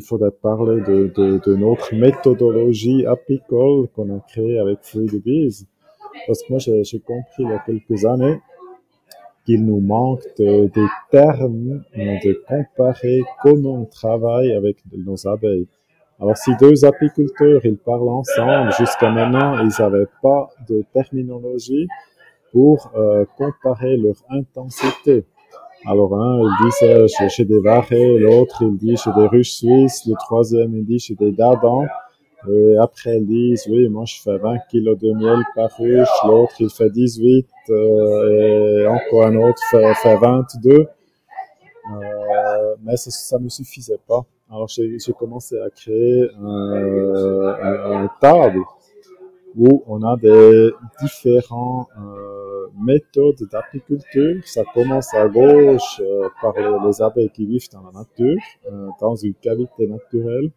faudrait, 0.00 0.30
parler 0.30 0.80
de, 0.82 1.56
notre 1.56 1.92
méthodologie 1.96 3.04
apicole 3.04 3.88
qu'on 3.88 4.16
a 4.16 4.20
créée 4.28 4.60
avec 4.60 4.78
Fruit 4.82 5.06
de 5.06 5.18
Bise. 5.18 5.66
Parce 6.28 6.40
que 6.42 6.50
moi, 6.50 6.60
j'ai 6.60 7.00
compris 7.00 7.40
il 7.40 7.48
y 7.48 7.52
a 7.52 7.58
quelques 7.66 8.04
années 8.04 8.38
qu'il 9.44 9.64
nous 9.64 9.80
manque 9.80 10.22
de, 10.38 10.66
des 10.66 10.88
termes 11.10 11.82
de 11.96 12.32
comparer 12.46 13.22
comment 13.42 13.82
on 13.82 13.86
travaille 13.86 14.52
avec 14.52 14.76
nos 14.92 15.26
abeilles. 15.26 15.66
Alors, 16.18 16.36
si 16.36 16.50
deux 16.56 16.84
apiculteurs, 16.84 17.60
ils 17.64 17.76
parlent 17.76 18.08
ensemble, 18.08 18.72
jusqu'à 18.72 19.10
maintenant, 19.10 19.62
ils 19.62 19.70
n'avaient 19.78 20.08
pas 20.22 20.48
de 20.66 20.82
terminologie 20.94 21.86
pour 22.52 22.90
euh, 22.96 23.26
comparer 23.36 23.98
leur 23.98 24.16
intensité. 24.30 25.26
Alors, 25.84 26.18
un, 26.18 26.40
il 26.40 26.50
dit 26.64 26.72
c'est 27.08 27.28
chez 27.28 27.44
des 27.44 27.60
varets, 27.60 28.16
l'autre, 28.18 28.62
il 28.62 28.78
dit 28.78 28.96
chez 28.96 29.12
des 29.12 29.26
ruches 29.26 29.52
suisses, 29.52 30.06
le 30.06 30.14
troisième, 30.14 30.74
il 30.74 30.86
dit 30.86 30.98
chez 30.98 31.14
des 31.14 31.32
dardans. 31.32 31.84
Et 32.48 32.76
après, 32.78 33.18
ils 33.18 33.26
disent, 33.26 33.66
oui, 33.68 33.88
moi, 33.88 34.04
je 34.06 34.20
fais 34.22 34.38
20 34.38 34.58
kilos 34.70 34.98
de 34.98 35.12
miel 35.12 35.38
par 35.54 35.70
ruche, 35.78 36.08
l'autre, 36.26 36.54
il 36.60 36.70
fait 36.70 36.90
18, 36.90 37.46
euh, 37.70 38.82
et 38.82 38.86
encore 38.86 39.26
un 39.26 39.36
autre 39.36 39.60
fait, 39.70 39.94
fait 39.94 40.16
22. 40.16 40.70
Euh, 40.72 40.84
mais 42.82 42.96
ça, 42.96 43.10
ça 43.10 43.38
me 43.38 43.48
suffisait 43.48 44.00
pas. 44.08 44.24
Alors, 44.50 44.68
j'ai 44.68 45.12
commencé 45.18 45.58
à 45.58 45.70
créer 45.70 46.28
un, 46.38 46.46
un, 47.62 48.04
un, 48.04 48.10
table 48.20 48.60
où 49.56 49.82
on 49.86 50.02
a 50.02 50.16
des 50.16 50.70
différents 51.00 51.88
euh, 51.98 52.46
méthode 52.80 53.36
d'apiculture. 53.50 54.40
Ça 54.44 54.62
commence 54.72 55.12
à 55.14 55.28
gauche 55.28 56.00
euh, 56.00 56.28
par 56.40 56.54
les, 56.56 57.02
abeilles 57.02 57.30
qui 57.30 57.46
vivent 57.46 57.68
dans 57.72 57.82
la 57.82 57.92
nature, 57.92 58.36
euh, 58.70 58.88
dans 59.00 59.16
une 59.16 59.34
cavité 59.34 59.86
naturelle, 59.86 60.50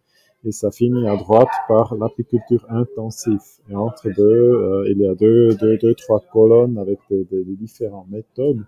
et 0.45 0.51
ça 0.51 0.71
finit 0.71 1.07
à 1.07 1.15
droite 1.15 1.49
par 1.67 1.95
l'apiculture 1.95 2.65
intensive. 2.69 3.41
Et 3.69 3.75
entre 3.75 4.09
deux, 4.09 4.23
euh, 4.23 4.89
il 4.89 4.99
y 4.99 5.07
a 5.07 5.15
deux, 5.15 5.55
deux, 5.55 5.77
deux, 5.77 5.95
trois 5.95 6.21
colonnes 6.31 6.77
avec 6.77 6.99
des, 7.09 7.23
des, 7.25 7.43
différentes 7.55 8.09
méthodes. 8.09 8.63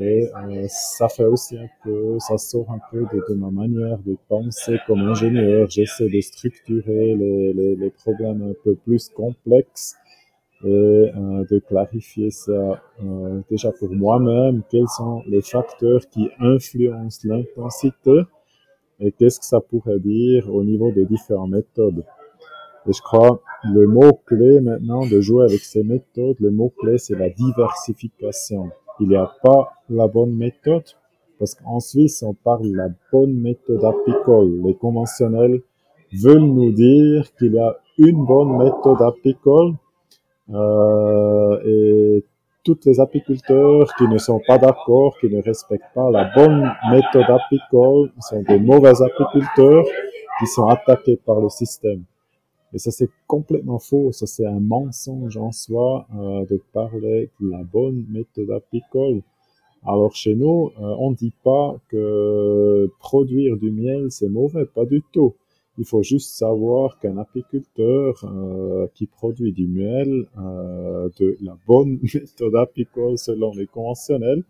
Et 0.00 0.30
ça 0.68 1.08
fait 1.08 1.26
aussi 1.26 1.58
un 1.58 1.68
peu, 1.84 2.18
ça 2.18 2.38
sort 2.38 2.70
un 2.70 2.80
peu 2.90 3.00
de, 3.12 3.22
de 3.28 3.34
ma 3.34 3.50
manière 3.50 3.98
de 3.98 4.16
penser 4.26 4.78
comme 4.86 5.00
ingénieur. 5.00 5.68
J'essaie 5.68 6.08
de 6.08 6.20
structurer 6.20 7.14
les, 7.14 7.52
les, 7.52 7.76
les 7.76 7.90
problèmes 7.90 8.42
un 8.42 8.54
peu 8.64 8.74
plus 8.74 9.10
complexes 9.10 9.96
et 10.64 10.68
euh, 10.68 11.44
de 11.50 11.58
clarifier 11.58 12.30
ça 12.30 12.80
euh, 13.04 13.40
déjà 13.50 13.72
pour 13.72 13.90
moi-même, 13.90 14.62
quels 14.70 14.88
sont 14.88 15.22
les 15.26 15.42
facteurs 15.42 16.00
qui 16.08 16.30
influencent 16.38 17.28
l'intensité 17.28 18.22
et 19.00 19.10
qu'est-ce 19.12 19.40
que 19.40 19.46
ça 19.46 19.60
pourrait 19.60 19.98
dire 19.98 20.54
au 20.54 20.62
niveau 20.62 20.92
des 20.92 21.04
différentes 21.04 21.50
méthodes? 21.50 22.04
Et 22.86 22.92
je 22.92 23.02
crois 23.02 23.42
le 23.64 23.86
mot 23.86 24.12
clé 24.24 24.60
maintenant 24.60 25.04
de 25.06 25.20
jouer 25.20 25.44
avec 25.44 25.60
ces 25.60 25.82
méthodes, 25.82 26.36
le 26.38 26.50
mot 26.50 26.72
clé 26.80 26.96
c'est 26.96 27.18
la 27.18 27.28
diversification. 27.28 28.70
Il 29.02 29.08
n'y 29.08 29.16
a 29.16 29.28
pas 29.42 29.72
la 29.90 30.06
bonne 30.06 30.36
méthode 30.36 30.84
parce 31.40 31.56
qu'en 31.56 31.80
Suisse 31.80 32.22
on 32.22 32.34
parle 32.34 32.70
de 32.70 32.76
la 32.76 32.88
bonne 33.12 33.34
méthode 33.34 33.84
apicole. 33.84 34.60
Les 34.64 34.74
conventionnels 34.74 35.60
veulent 36.12 36.52
nous 36.58 36.70
dire 36.70 37.26
qu'il 37.36 37.54
y 37.54 37.58
a 37.58 37.76
une 37.98 38.24
bonne 38.24 38.56
méthode 38.58 39.02
apicole 39.02 39.72
euh, 40.54 41.58
et 41.64 42.24
tous 42.62 42.78
les 42.86 43.00
apiculteurs 43.00 43.92
qui 43.98 44.06
ne 44.06 44.18
sont 44.18 44.40
pas 44.46 44.58
d'accord, 44.58 45.18
qui 45.18 45.28
ne 45.28 45.42
respectent 45.42 45.92
pas 45.96 46.08
la 46.12 46.30
bonne 46.36 46.70
méthode 46.92 47.28
apicole, 47.28 48.12
sont 48.20 48.42
des 48.42 48.60
mauvais 48.60 49.02
apiculteurs 49.02 49.84
qui 50.38 50.46
sont 50.46 50.68
attaqués 50.68 51.16
par 51.26 51.40
le 51.40 51.48
système. 51.48 52.04
Et 52.74 52.78
ça, 52.78 52.90
c'est 52.90 53.10
complètement 53.26 53.78
faux. 53.78 54.12
Ça, 54.12 54.26
c'est 54.26 54.46
un 54.46 54.60
mensonge 54.60 55.36
en 55.36 55.52
soi 55.52 56.06
euh, 56.14 56.44
de 56.46 56.60
parler 56.72 57.30
de 57.40 57.50
la 57.50 57.62
bonne 57.62 58.06
méthode 58.08 58.50
apicole. 58.50 59.22
Alors 59.84 60.14
chez 60.14 60.36
nous, 60.36 60.70
euh, 60.78 60.94
on 60.98 61.10
ne 61.10 61.16
dit 61.16 61.32
pas 61.42 61.76
que 61.88 62.88
produire 63.00 63.56
du 63.56 63.72
miel, 63.72 64.06
c'est 64.10 64.28
mauvais, 64.28 64.64
pas 64.64 64.84
du 64.84 65.02
tout. 65.12 65.34
Il 65.78 65.84
faut 65.84 66.02
juste 66.02 66.36
savoir 66.36 66.98
qu'un 67.00 67.16
apiculteur 67.16 68.24
euh, 68.24 68.86
qui 68.94 69.06
produit 69.06 69.52
du 69.52 69.66
miel 69.66 70.28
euh, 70.38 71.08
de 71.18 71.36
la 71.40 71.56
bonne 71.66 71.98
méthode 72.14 72.54
apicole 72.54 73.18
selon 73.18 73.52
les 73.54 73.66
conventionnels, 73.66 74.44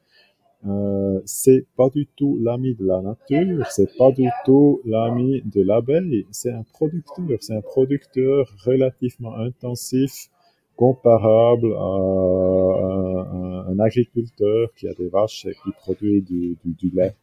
euh, 0.66 1.20
c'est 1.24 1.66
pas 1.76 1.88
du 1.88 2.06
tout 2.16 2.38
l'ami 2.40 2.74
de 2.74 2.86
la 2.86 3.00
nature, 3.00 3.66
c'est 3.70 3.96
pas 3.96 4.12
du 4.12 4.28
tout 4.44 4.80
l'ami 4.84 5.42
de 5.44 5.62
l'abeille, 5.62 6.26
c'est 6.30 6.52
un 6.52 6.62
producteur, 6.62 7.38
c'est 7.40 7.54
un 7.54 7.62
producteur 7.62 8.46
relativement 8.64 9.36
intensif 9.36 10.28
comparable 10.76 11.72
à 11.74 11.80
un, 11.80 13.72
un, 13.72 13.78
agriculteur 13.78 14.70
qui 14.76 14.88
a 14.88 14.94
des 14.94 15.08
vaches 15.08 15.46
et 15.46 15.52
qui 15.52 15.70
produit 15.72 16.22
du, 16.22 16.56
du, 16.64 16.72
du 16.74 16.90
lait. 16.94 17.14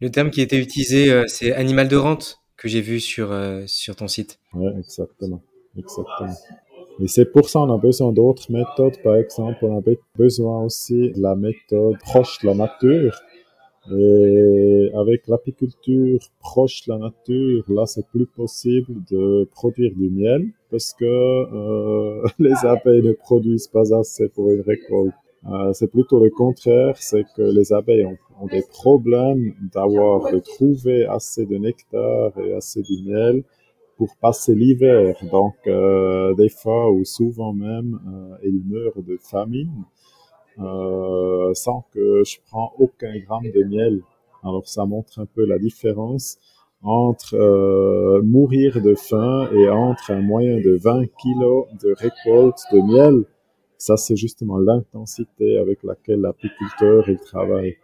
Le 0.00 0.10
terme 0.10 0.30
qui 0.30 0.40
était 0.40 0.58
utilisé, 0.58 1.10
euh, 1.10 1.24
c'est 1.26 1.52
animal 1.52 1.88
de 1.88 1.96
rente 1.96 2.40
que 2.56 2.68
j'ai 2.68 2.80
vu 2.80 3.00
sur, 3.00 3.32
euh, 3.32 3.62
sur 3.66 3.96
ton 3.96 4.08
site. 4.08 4.40
Oui, 4.52 4.70
exactement. 4.78 5.42
exactement. 5.76 6.34
Et 7.00 7.06
c'est 7.06 7.26
pour 7.26 7.48
ça 7.48 7.60
qu'on 7.60 7.72
a 7.72 7.78
besoin 7.78 8.12
d'autres 8.12 8.50
méthodes. 8.50 9.00
Par 9.02 9.16
exemple, 9.16 9.58
on 9.62 9.78
a 9.78 9.82
besoin 10.16 10.64
aussi 10.64 11.12
de 11.12 11.20
la 11.20 11.36
méthode 11.36 11.96
proche 11.98 12.40
de 12.42 12.48
la 12.48 12.54
nature. 12.54 13.16
Et 13.96 14.90
avec 14.94 15.28
l'apiculture 15.28 16.18
proche 16.40 16.86
de 16.86 16.92
la 16.92 16.98
nature, 16.98 17.64
là, 17.68 17.86
c'est 17.86 18.06
plus 18.08 18.26
possible 18.26 18.92
de 19.10 19.48
produire 19.52 19.92
du 19.94 20.10
miel 20.10 20.48
parce 20.70 20.92
que 20.92 21.04
euh, 21.04 22.26
les 22.38 22.54
abeilles 22.64 23.02
ne 23.02 23.12
produisent 23.12 23.68
pas 23.68 23.94
assez 23.94 24.28
pour 24.28 24.50
une 24.50 24.60
récolte. 24.60 25.14
Euh, 25.48 25.72
c'est 25.72 25.86
plutôt 25.86 26.22
le 26.22 26.30
contraire, 26.30 26.96
c'est 26.98 27.24
que 27.36 27.42
les 27.42 27.72
abeilles 27.72 28.04
ont, 28.04 28.18
ont 28.40 28.46
des 28.46 28.62
problèmes 28.68 29.54
d'avoir, 29.72 30.32
de 30.32 30.40
trouver 30.40 31.06
assez 31.06 31.46
de 31.46 31.56
nectar 31.56 32.32
et 32.40 32.54
assez 32.54 32.82
de 32.82 33.08
miel 33.08 33.44
pour 33.98 34.16
passer 34.16 34.54
l'hiver. 34.54 35.16
Donc, 35.30 35.56
euh, 35.66 36.32
des 36.34 36.48
fois 36.48 36.90
ou 36.90 37.04
souvent 37.04 37.52
même, 37.52 37.98
euh, 38.06 38.36
ils 38.44 38.62
meurent 38.64 39.02
de 39.02 39.18
famine 39.18 39.84
euh, 40.60 41.52
sans 41.54 41.84
que 41.92 42.22
je 42.24 42.38
prends 42.46 42.72
aucun 42.78 43.18
gramme 43.18 43.50
de 43.50 43.64
miel. 43.64 44.00
Alors, 44.44 44.66
ça 44.66 44.86
montre 44.86 45.18
un 45.18 45.26
peu 45.26 45.44
la 45.44 45.58
différence 45.58 46.38
entre 46.82 47.34
euh, 47.34 48.22
mourir 48.22 48.80
de 48.80 48.94
faim 48.94 49.48
et 49.52 49.68
entre 49.68 50.12
un 50.12 50.20
moyen 50.20 50.60
de 50.60 50.78
20 50.80 51.06
kilos 51.20 51.66
de 51.82 51.92
récolte 51.98 52.60
de 52.72 52.80
miel. 52.80 53.24
Ça, 53.78 53.96
c'est 53.96 54.16
justement 54.16 54.58
l'intensité 54.58 55.58
avec 55.58 55.82
laquelle 55.82 56.20
l'apiculteur 56.20 57.08
il 57.08 57.18
travaille. 57.18 57.76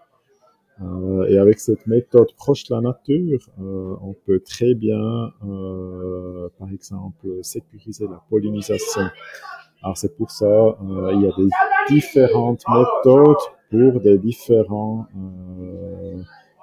Euh, 0.83 1.27
et 1.29 1.39
avec 1.39 1.61
cette 1.61 1.87
méthode 1.87 2.35
proche 2.37 2.65
de 2.65 2.75
la 2.75 2.81
nature, 2.81 3.49
euh, 3.61 3.95
on 4.03 4.15
peut 4.27 4.41
très 4.41 4.75
bien, 4.75 5.33
euh, 5.47 6.49
par 6.59 6.69
exemple, 6.73 7.27
sécuriser 7.43 8.07
la 8.09 8.21
pollinisation. 8.29 9.03
Alors 9.83 9.97
c'est 9.97 10.17
pour 10.17 10.31
ça, 10.31 10.77
il 11.13 11.21
y 11.21 11.27
a 11.27 11.33
différentes 11.89 12.63
méthodes 12.69 13.37
pour 13.71 14.01
des 14.01 14.19
différents 14.19 15.07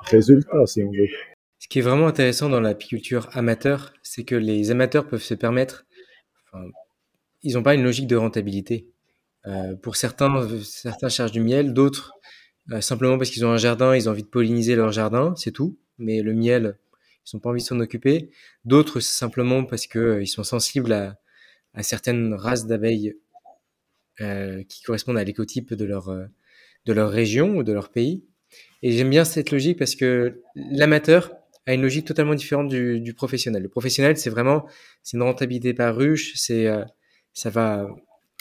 résultats, 0.01 0.65
si 0.65 0.83
on 0.83 0.91
veut. 0.91 1.07
Ce 1.59 1.67
qui 1.67 1.79
est 1.79 1.83
vraiment 1.83 2.07
intéressant 2.07 2.49
dans 2.49 2.59
l'apiculture 2.59 3.29
amateur, 3.33 3.93
c'est 4.01 4.23
que 4.23 4.35
les 4.35 4.71
amateurs 4.71 5.07
peuvent 5.07 5.21
se 5.21 5.35
permettre, 5.35 5.85
ils 7.43 7.53
n'ont 7.53 7.63
pas 7.63 7.75
une 7.75 7.83
logique 7.83 8.07
de 8.07 8.15
rentabilité. 8.15 8.87
Pour 9.83 9.97
certains, 9.97 10.47
certains 10.63 11.09
cherchent 11.09 11.31
du 11.31 11.41
miel, 11.41 11.73
d'autres 11.73 12.13
simplement 12.79 13.17
parce 13.17 13.29
qu'ils 13.29 13.45
ont 13.45 13.51
un 13.51 13.57
jardin, 13.57 13.95
ils 13.95 14.07
ont 14.07 14.11
envie 14.11 14.23
de 14.23 14.27
polliniser 14.27 14.75
leur 14.75 14.91
jardin, 14.91 15.33
c'est 15.35 15.51
tout. 15.51 15.77
Mais 15.97 16.21
le 16.21 16.33
miel, 16.33 16.77
ils 17.25 17.35
n'ont 17.35 17.39
pas 17.39 17.49
envie 17.49 17.61
de 17.61 17.67
s'en 17.67 17.79
occuper. 17.79 18.31
D'autres, 18.65 18.99
c'est 18.99 19.17
simplement 19.17 19.63
parce 19.65 19.87
que 19.87 19.99
euh, 19.99 20.25
sont 20.25 20.43
sensibles 20.43 20.93
à, 20.93 21.17
certaines 21.83 22.33
races 22.33 22.67
d'abeilles 22.67 23.15
euh, 24.19 24.63
qui 24.63 24.83
correspondent 24.83 25.17
à 25.17 25.23
l'écotype 25.23 25.73
de 25.73 25.85
leur 25.85 26.09
euh, 26.09 26.25
de 26.85 26.93
leur 26.93 27.11
région 27.11 27.57
ou 27.57 27.63
de 27.63 27.73
leur 27.73 27.89
pays. 27.89 28.25
Et 28.81 28.91
j'aime 28.91 29.09
bien 29.09 29.23
cette 29.23 29.51
logique 29.51 29.77
parce 29.77 29.95
que 29.95 30.41
l'amateur 30.55 31.31
a 31.67 31.73
une 31.73 31.83
logique 31.83 32.05
totalement 32.05 32.33
différente 32.33 32.69
du, 32.69 33.13
professionnel. 33.13 33.61
Le 33.61 33.69
professionnel, 33.69 34.17
c'est 34.17 34.31
vraiment 34.31 34.65
c'est 35.03 35.17
une 35.17 35.23
rentabilité 35.23 35.73
par 35.75 35.95
ruche, 35.95 36.33
c'est 36.35 36.67
ça 37.33 37.49
va 37.51 37.87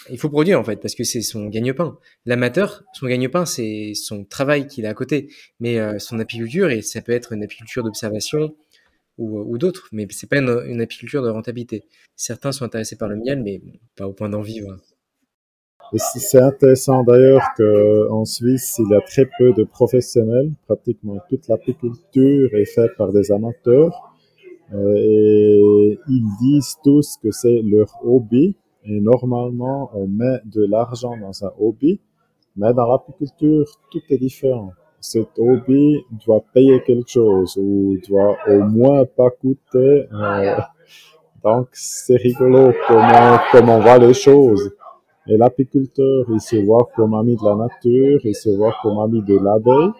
il 0.09 0.17
faut 0.17 0.29
produire 0.29 0.59
en 0.59 0.63
fait 0.63 0.77
parce 0.77 0.95
que 0.95 1.03
c'est 1.03 1.21
son 1.21 1.47
gagne-pain. 1.47 1.97
L'amateur, 2.25 2.83
son 2.93 3.07
gagne-pain, 3.07 3.45
c'est 3.45 3.93
son 3.95 4.23
travail 4.23 4.67
qu'il 4.67 4.85
a 4.85 4.89
à 4.89 4.93
côté, 4.93 5.29
mais 5.59 5.79
euh, 5.79 5.99
son 5.99 6.19
apiculture 6.19 6.69
et 6.69 6.81
ça 6.81 7.01
peut 7.01 7.11
être 7.11 7.33
une 7.33 7.43
apiculture 7.43 7.83
d'observation 7.83 8.55
ou, 9.17 9.39
ou 9.39 9.57
d'autres, 9.57 9.87
mais 9.91 10.07
c'est 10.09 10.29
pas 10.29 10.37
une, 10.37 10.63
une, 10.67 10.81
apiculture 10.81 11.21
de 11.21 11.29
rentabilité. 11.29 11.83
Certains 12.15 12.51
sont 12.51 12.65
intéressés 12.65 12.95
par 12.95 13.09
le 13.09 13.17
miel, 13.17 13.43
mais 13.43 13.61
pas 13.95 14.07
au 14.07 14.13
point 14.13 14.29
d'en 14.29 14.41
vivre. 14.41 14.77
C'est 15.93 16.41
intéressant 16.41 17.03
d'ailleurs 17.03 17.45
qu'en 17.57 18.23
Suisse, 18.23 18.77
il 18.79 18.89
y 18.89 18.95
a 18.95 19.01
très 19.01 19.27
peu 19.37 19.51
de 19.53 19.63
professionnels. 19.63 20.51
Pratiquement 20.65 21.19
toute 21.29 21.47
l'apiculture 21.49 22.49
est 22.55 22.65
faite 22.65 22.91
par 22.97 23.11
des 23.11 23.31
amateurs. 23.31 24.15
Euh, 24.73 24.95
et 24.95 25.99
ils 26.07 26.27
disent 26.39 26.77
tous 26.81 27.17
que 27.21 27.31
c'est 27.31 27.61
leur 27.61 27.89
hobby 28.05 28.55
et 28.83 28.99
normalement, 28.99 29.91
on 29.93 30.07
met 30.07 30.39
de 30.45 30.65
l'argent 30.65 31.15
dans 31.17 31.45
un 31.45 31.51
hobby, 31.59 31.99
mais 32.55 32.73
dans 32.73 32.91
l'apiculture, 32.91 33.65
tout 33.91 34.01
est 34.09 34.17
différent. 34.17 34.71
Cet 34.99 35.37
hobby 35.37 36.03
doit 36.25 36.43
payer 36.53 36.81
quelque 36.83 37.09
chose 37.09 37.57
ou 37.57 37.97
doit 38.07 38.37
au 38.47 38.63
moins 38.63 39.05
pas 39.05 39.29
coûter. 39.29 40.07
Euh, 40.11 40.57
donc, 41.43 41.67
c'est 41.73 42.17
rigolo 42.17 42.71
comment, 42.87 43.39
comment 43.51 43.77
on 43.77 43.81
voit 43.81 43.97
les 43.97 44.13
choses. 44.13 44.71
Et 45.27 45.37
l'apiculteur, 45.37 46.25
il 46.29 46.41
se 46.41 46.55
voit 46.65 46.89
comme 46.95 47.13
ami 47.13 47.35
de 47.35 47.45
la 47.45 47.55
nature, 47.55 48.19
il 48.23 48.35
se 48.35 48.49
voit 48.49 48.75
comme 48.81 48.99
ami 48.99 49.21
de 49.21 49.37
l'abeille. 49.37 49.91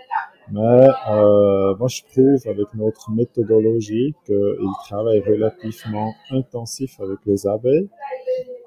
Mais 0.51 0.87
euh, 1.09 1.75
moi, 1.77 1.87
je 1.87 2.01
trouve 2.11 2.47
avec 2.47 2.73
notre 2.73 3.11
méthodologie 3.11 4.15
qu'il 4.25 4.69
travaille 4.85 5.21
relativement 5.21 6.13
intensif 6.31 6.99
avec 6.99 7.19
les 7.25 7.47
abeilles 7.47 7.89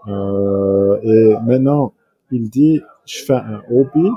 euh, 0.09 0.99
et 1.03 1.35
maintenant, 1.47 1.95
il 2.31 2.51
dit, 2.51 2.81
je 3.07 3.25
fais 3.25 3.35
un 3.35 3.63
hobby, 3.71 4.09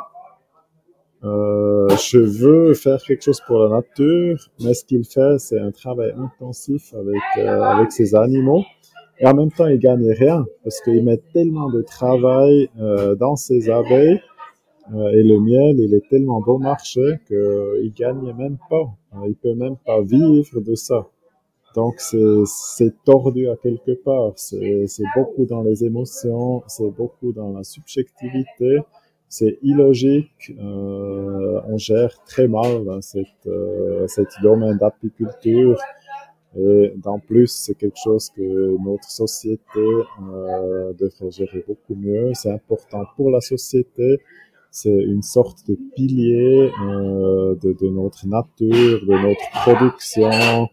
euh, 1.24 1.88
je 1.89 2.20
veux 2.20 2.74
faire 2.74 3.02
quelque 3.02 3.24
chose 3.24 3.41
pour 3.48 3.60
la 3.60 3.70
nature, 3.78 4.38
mais 4.62 4.74
ce 4.74 4.86
qu'il 4.86 5.06
fait, 5.06 5.39
c'est 5.39 5.60
un 5.60 5.72
travail 5.72 6.13
intensif 6.17 6.93
avec, 6.93 7.22
euh, 7.38 7.62
avec 7.62 7.91
ses 7.91 8.15
animaux. 8.15 8.63
Et 9.20 9.26
en 9.26 9.34
même 9.34 9.52
temps, 9.52 9.65
il 9.65 9.80
gagne 9.80 10.12
rien 10.12 10.46
parce 10.63 10.80
qu'il 10.82 11.04
met 11.04 11.20
tellement 11.34 11.70
de 11.70 11.82
travail 11.82 12.70
euh, 12.80 13.15
dans 13.15 13.36
ses 13.36 13.70
abeilles 13.70 14.22
et 14.93 15.23
le 15.23 15.39
miel, 15.39 15.80
il 15.80 15.93
est 15.93 16.08
tellement 16.10 16.41
bon 16.41 16.60
marché 16.60 17.19
qu'il 17.28 17.93
gagne 17.93 18.34
même 18.38 18.58
pas. 18.69 18.93
Il 19.28 19.36
peut 19.36 19.54
même 19.54 19.76
pas 19.86 20.02
vivre 20.02 20.62
de 20.62 20.76
ça. 20.76 21.08
Donc 21.76 22.00
c'est 22.00 23.04
tordu 23.04 23.50
à 23.50 23.56
quelque 23.56 23.91
part, 23.91 24.34
c'est 24.36 24.88
beaucoup 25.15 25.45
dans 25.45 25.62
les 25.62 25.86
émotions, 25.86 26.63
c'est 26.65 26.89
beaucoup 26.89 27.32
dans 27.34 27.52
la 27.54 27.63
subjectivité, 27.63 28.80
c'est 29.30 29.60
illogique, 29.62 30.54
euh, 30.58 31.62
on 31.67 31.78
gère 31.78 32.17
très 32.26 32.47
mal 32.47 32.89
hein, 32.89 33.02
cette, 33.02 33.28
euh, 33.45 34.08
cette 34.08 34.34
domaine 34.41 34.78
d'apiculture. 34.78 35.78
Et 36.58 36.93
en 37.06 37.19
plus, 37.19 37.52
c'est 37.52 37.76
quelque 37.76 38.00
chose 38.04 38.32
que 38.36 38.78
notre 38.84 39.12
société 39.12 39.62
euh, 39.78 40.93
devrait 40.93 41.30
gérer 41.30 41.63
beaucoup 41.67 41.93
mieux. 41.93 42.32
C'est 42.34 42.52
important 42.52 43.04
pour 43.15 43.30
la 43.30 43.41
société. 43.41 44.19
C'est 44.71 44.89
une 44.89 45.21
sorte 45.21 45.67
de 45.67 45.77
pilier 45.95 46.71
euh, 46.82 47.56
de, 47.56 47.88
notre 47.89 48.27
nature, 48.27 49.06
de 49.06 49.27
notre 49.27 49.49
production, 49.62 50.69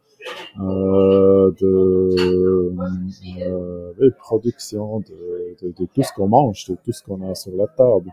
euh, 0.61 1.51
de 1.61 2.75
euh, 3.49 4.11
production 4.19 5.01
de, 5.01 5.85
tout 5.95 6.03
ce 6.03 6.13
qu'on 6.15 6.29
mange, 6.29 6.67
de 6.67 6.77
tout 6.85 6.93
ce 6.93 7.03
qu'on 7.03 7.31
a 7.31 7.35
sur 7.35 7.53
la 7.57 7.67
table. 7.67 8.11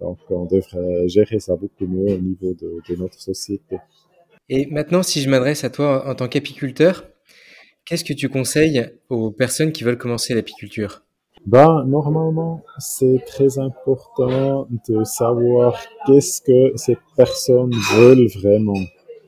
Donc, 0.00 0.18
on 0.30 0.44
devrait 0.44 1.08
gérer 1.08 1.38
ça 1.38 1.54
beaucoup 1.54 1.86
mieux 1.86 2.14
au 2.14 2.18
niveau 2.18 2.54
de 2.54 2.96
notre 2.96 3.20
société. 3.20 3.78
Et 4.48 4.66
maintenant, 4.66 5.02
si 5.02 5.22
je 5.22 5.30
m'adresse 5.30 5.64
à 5.64 5.70
toi 5.70 6.06
en 6.06 6.14
tant 6.14 6.28
qu'apiculteur, 6.28 7.04
qu'est-ce 7.84 8.04
que 8.04 8.12
tu 8.12 8.28
conseilles 8.28 8.90
aux 9.08 9.30
personnes 9.30 9.72
qui 9.72 9.84
veulent 9.84 9.98
commencer 9.98 10.34
l'apiculture? 10.34 11.02
Ben, 11.46 11.84
normalement, 11.84 12.62
c'est 12.78 13.22
très 13.26 13.58
important 13.58 14.66
de 14.88 15.04
savoir 15.04 15.78
qu'est-ce 16.06 16.40
que 16.40 16.72
ces 16.76 16.96
personnes 17.16 17.72
veulent 17.92 18.28
vraiment. 18.38 18.80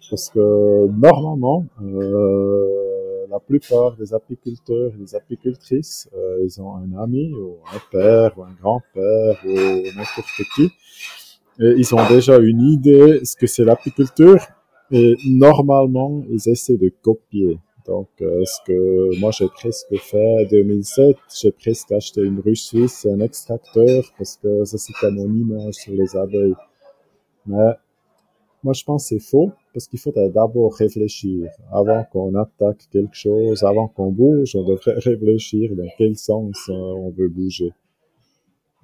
Parce 0.08 0.30
que 0.30 0.86
normalement, 0.88 1.66
euh, 1.82 3.26
la 3.28 3.40
plupart 3.40 3.96
des 3.96 4.14
apiculteurs 4.14 4.92
et 4.94 4.98
des 4.98 5.14
apicultrices, 5.14 6.08
euh, 6.16 6.38
ils 6.44 6.60
ont 6.62 6.74
un 6.76 7.02
ami 7.02 7.34
ou 7.34 7.56
un 7.74 7.80
père 7.90 8.38
ou 8.38 8.44
un 8.44 8.54
grand-père 8.60 9.36
ou 9.44 9.54
n'importe 9.96 10.42
qui. 10.54 10.70
Et 11.58 11.74
ils 11.76 11.94
ont 11.94 12.08
déjà 12.08 12.38
une 12.38 12.62
idée 12.62 13.20
de 13.20 13.24
ce 13.24 13.36
que 13.36 13.46
c'est 13.46 13.64
l'apiculture 13.64 14.38
et 14.90 15.16
normalement, 15.26 16.22
ils 16.30 16.48
essaient 16.48 16.76
de 16.76 16.92
copier. 17.02 17.58
Donc, 17.86 18.08
euh, 18.20 18.44
ce 18.44 18.58
que 18.66 19.20
moi 19.20 19.30
j'ai 19.30 19.48
presque 19.48 19.94
fait 19.96 20.44
en 20.44 20.48
2007, 20.48 21.16
j'ai 21.40 21.52
presque 21.52 21.92
acheté 21.92 22.22
une 22.22 22.40
ruche 22.40 22.62
suisse 22.62 23.06
un 23.06 23.20
extracteur 23.20 24.04
parce 24.18 24.36
que 24.36 24.64
ça 24.64 24.76
c'était 24.76 25.10
mon 25.10 25.32
image 25.32 25.74
sur 25.74 25.94
les 25.94 26.16
abeilles. 26.16 26.54
Mais 27.46 27.74
moi, 28.64 28.72
je 28.72 28.82
pense 28.82 29.04
que 29.04 29.08
c'est 29.10 29.18
faux 29.20 29.52
parce 29.72 29.86
qu'il 29.86 30.00
faut 30.00 30.12
d'abord 30.12 30.74
réfléchir. 30.74 31.50
Avant 31.70 32.02
qu'on 32.04 32.34
attaque 32.34 32.88
quelque 32.90 33.14
chose, 33.14 33.62
avant 33.62 33.86
qu'on 33.86 34.10
bouge, 34.10 34.56
on 34.56 34.64
devrait 34.64 34.98
réfléchir 34.98 35.76
dans 35.76 35.88
quel 35.96 36.16
sens 36.16 36.68
euh, 36.68 36.72
on 36.72 37.10
veut 37.10 37.28
bouger. 37.28 37.72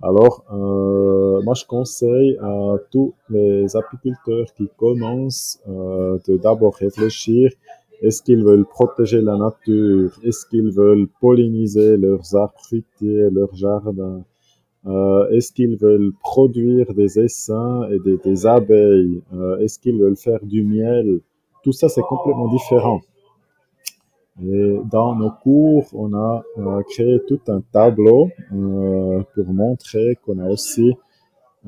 Alors, 0.00 0.44
euh, 0.52 1.42
moi, 1.42 1.54
je 1.54 1.64
conseille 1.64 2.36
à 2.40 2.76
tous 2.92 3.14
les 3.30 3.74
apiculteurs 3.76 4.52
qui 4.56 4.68
commencent 4.76 5.60
de 5.66 6.36
d'abord 6.36 6.74
réfléchir. 6.76 7.50
Est-ce 8.02 8.20
qu'ils 8.20 8.42
veulent 8.42 8.66
protéger 8.66 9.20
la 9.20 9.36
nature? 9.36 10.10
Est-ce 10.24 10.44
qu'ils 10.46 10.70
veulent 10.70 11.06
polliniser 11.20 11.96
leurs 11.96 12.34
arbres 12.34 12.58
fruitiers, 12.58 13.30
leurs 13.30 13.54
jardins? 13.54 14.24
Euh, 14.86 15.28
est-ce 15.30 15.52
qu'ils 15.52 15.76
veulent 15.76 16.12
produire 16.20 16.92
des 16.94 17.20
essaims 17.20 17.88
et 17.92 18.00
des, 18.00 18.46
abeilles? 18.46 19.22
Euh, 19.32 19.58
Est-ce 19.58 19.78
qu'ils 19.78 19.98
veulent 20.00 20.16
faire 20.16 20.44
du 20.44 20.64
miel? 20.64 21.20
Tout 21.62 21.70
ça, 21.70 21.88
c'est 21.88 22.02
complètement 22.02 22.48
différent. 22.48 23.00
Et 24.42 24.78
dans 24.90 25.14
nos 25.14 25.30
cours, 25.30 25.86
on 25.92 26.12
a 26.14 26.42
créé 26.90 27.20
tout 27.28 27.40
un 27.46 27.60
tableau 27.60 28.30
euh, 28.52 29.22
pour 29.34 29.52
montrer 29.52 30.18
qu'on 30.24 30.38
a 30.38 30.48
aussi 30.48 30.94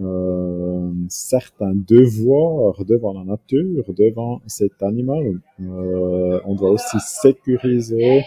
euh, 0.01 0.91
certains 1.09 1.75
devoirs 1.75 2.85
devant 2.85 3.13
la 3.13 3.25
nature, 3.25 3.85
devant 3.95 4.41
cet 4.47 4.83
animal. 4.83 5.41
on 5.59 6.55
doit 6.55 6.71
aussi 6.71 6.99
sécuriser 7.01 8.23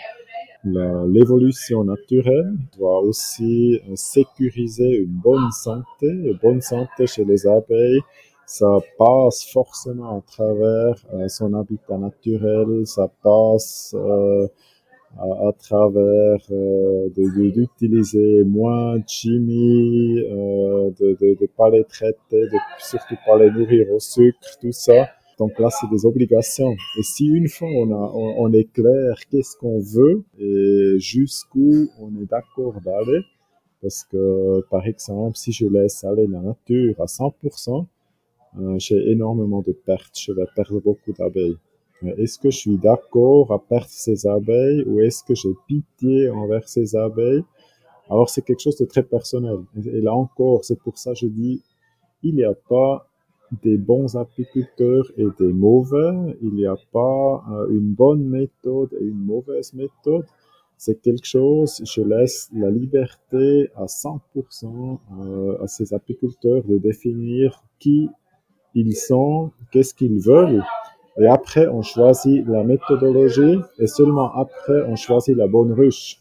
l'évolution 0.63 1.83
naturelle 1.83 2.53
doit 2.77 2.99
aussi 3.01 3.79
euh, 3.87 3.95
sécuriser 3.95 4.97
une 4.97 5.13
bonne 5.13 5.51
santé. 5.51 6.07
Une 6.07 6.37
bonne 6.41 6.61
santé 6.61 7.07
chez 7.07 7.25
les 7.25 7.47
abeilles, 7.47 8.01
ça 8.45 8.77
passe 8.97 9.45
forcément 9.51 10.17
à 10.17 10.21
travers 10.21 10.95
euh, 11.13 11.27
son 11.27 11.53
habitat 11.53 11.97
naturel, 11.97 12.85
ça 12.85 13.09
passe 13.21 13.95
euh, 15.19 15.49
à, 15.49 15.53
travers 15.53 16.37
d'utiliser 17.15 18.43
moins 18.43 18.97
de 18.97 19.07
chimie, 19.07 20.15
de 20.15 21.17
ne 21.21 21.47
pas 21.47 21.69
les 21.69 21.83
traiter, 21.83 22.15
de 22.31 22.57
surtout 22.79 23.15
pas 23.25 23.37
les 23.37 23.51
nourrir 23.51 23.91
au 23.91 23.99
sucre, 23.99 24.39
tout 24.61 24.71
ça. 24.71 25.09
Donc 25.37 25.59
là, 25.59 25.69
c'est 25.69 25.89
des 25.89 26.05
obligations. 26.05 26.73
Et 26.97 27.03
si 27.03 27.27
une 27.27 27.47
fois 27.47 27.67
on, 27.67 27.91
a, 27.91 28.11
on, 28.15 28.51
est 28.53 28.71
clair 28.71 29.15
qu'est-ce 29.29 29.55
qu'on 29.57 29.79
veut 29.79 30.23
et 30.39 30.95
jusqu'où 30.97 31.87
on 31.99 32.09
est 32.21 32.25
d'accord 32.25 32.81
d'aller, 32.81 33.21
parce 33.81 34.03
que 34.03 34.61
par 34.71 34.85
exemple, 34.87 35.37
si 35.37 35.51
je 35.51 35.67
laisse 35.67 36.03
aller 36.03 36.25
la 36.27 36.39
nature 36.39 36.95
à 36.99 37.05
100%, 37.05 37.85
euh, 38.59 38.79
j'ai 38.79 39.11
énormément 39.11 39.61
de 39.61 39.71
pertes, 39.71 40.17
je 40.19 40.31
vais 40.31 40.45
perdre 40.55 40.79
beaucoup 40.81 41.13
d'abeilles. 41.13 41.57
Est-ce 42.03 42.37
que 42.37 42.51
je 42.51 42.57
suis 42.57 42.77
d'accord 42.77 43.51
à 43.51 43.59
perdre 43.59 43.89
ces 43.89 44.27
abeilles 44.27 44.83
ou 44.85 44.99
est-ce 44.99 45.23
que 45.23 45.33
j'ai 45.33 45.53
pitié 45.67 46.29
envers 46.29 46.67
ces 46.67 46.95
abeilles? 46.95 47.43
Alors 48.09 48.29
c'est 48.29 48.43
quelque 48.43 48.61
chose 48.61 48.77
de 48.77 48.85
très 48.85 49.03
personnel. 49.03 49.59
Et 49.85 50.01
là 50.01 50.13
encore, 50.13 50.63
c'est 50.63 50.79
pour 50.79 50.97
ça 50.97 51.13
que 51.13 51.19
je 51.19 51.27
dis, 51.27 51.61
il 52.23 52.35
n'y 52.35 52.43
a 52.43 52.53
pas 52.53 53.07
des 53.63 53.77
bons 53.77 54.15
apiculteurs 54.15 55.11
et 55.17 55.25
des 55.39 55.53
mauvais. 55.53 56.37
Il 56.41 56.53
n'y 56.53 56.65
a 56.65 56.75
pas 56.91 57.43
euh, 57.51 57.69
une 57.69 57.93
bonne 57.93 58.23
méthode 58.23 58.93
et 58.99 59.03
une 59.03 59.25
mauvaise 59.25 59.73
méthode. 59.73 60.25
C'est 60.77 61.01
quelque 61.01 61.25
chose, 61.25 61.81
je 61.83 62.01
laisse 62.01 62.49
la 62.53 62.69
liberté 62.69 63.69
à 63.75 63.85
100% 63.85 64.99
euh, 65.19 65.63
à 65.63 65.67
ces 65.67 65.93
apiculteurs 65.93 66.63
de 66.65 66.77
définir 66.77 67.63
qui 67.79 68.09
ils 68.75 68.95
sont, 68.95 69.51
qu'est-ce 69.71 69.95
qu'ils 69.95 70.19
veulent. 70.19 70.63
Et 71.19 71.27
après, 71.27 71.67
on 71.67 71.81
choisit 71.81 72.45
la 72.47 72.63
méthodologie 72.63 73.59
et 73.79 73.87
seulement 73.87 74.31
après, 74.35 74.83
on 74.87 74.95
choisit 74.95 75.35
la 75.35 75.47
bonne 75.47 75.73
ruche. 75.73 76.17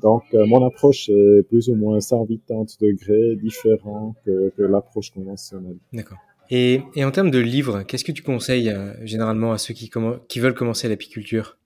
Donc, 0.00 0.22
euh, 0.32 0.46
mon 0.46 0.64
approche 0.66 1.08
est 1.08 1.42
plus 1.48 1.68
ou 1.68 1.74
moins 1.74 2.00
180 2.00 2.76
degrés 2.80 3.36
différent 3.36 4.14
que, 4.24 4.52
que 4.56 4.62
l'approche 4.62 5.10
conventionnelle. 5.10 5.76
D'accord. 5.92 6.18
Et, 6.50 6.82
et, 6.94 7.04
en 7.04 7.10
termes 7.10 7.30
de 7.30 7.38
livres, 7.38 7.82
qu'est-ce 7.82 8.04
que 8.04 8.12
tu 8.12 8.22
conseilles 8.22 8.70
euh, 8.70 8.94
généralement 9.04 9.52
à 9.52 9.58
ceux 9.58 9.74
qui, 9.74 9.90
qui 10.28 10.40
veulent 10.40 10.54
commencer 10.54 10.88
l'apiculture? 10.88 11.58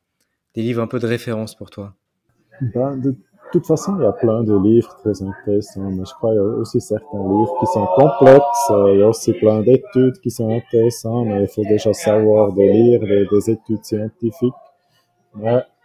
Des 0.54 0.62
livres 0.62 0.82
un 0.82 0.86
peu 0.86 0.98
de 0.98 1.06
référence 1.06 1.54
pour 1.54 1.70
toi? 1.70 1.94
Ben, 2.60 2.96
De 2.96 3.16
toute 3.52 3.66
façon, 3.66 3.96
il 3.98 4.02
y 4.02 4.06
a 4.06 4.12
plein 4.12 4.42
de 4.42 4.56
livres 4.56 4.96
très 5.02 5.22
intéressants, 5.22 5.90
mais 5.90 6.04
je 6.04 6.14
crois 6.14 6.30
qu'il 6.30 6.38
y 6.38 6.42
a 6.42 6.44
aussi 6.44 6.80
certains 6.80 7.18
livres 7.18 7.56
qui 7.60 7.66
sont 7.66 7.86
complexes. 7.96 8.70
Euh, 8.70 8.94
il 8.94 9.00
y 9.00 9.02
a 9.02 9.08
aussi 9.08 9.32
plein 9.32 9.60
d'études 9.62 10.18
qui 10.22 10.30
sont 10.30 10.50
intéressantes, 10.50 11.26
mais 11.26 11.42
il 11.42 11.48
faut 11.48 11.64
déjà 11.64 11.92
savoir 11.92 12.52
de 12.52 12.62
lire 12.62 13.00
des, 13.00 13.26
des 13.26 13.50
études 13.50 13.84
scientifiques. 13.84 14.54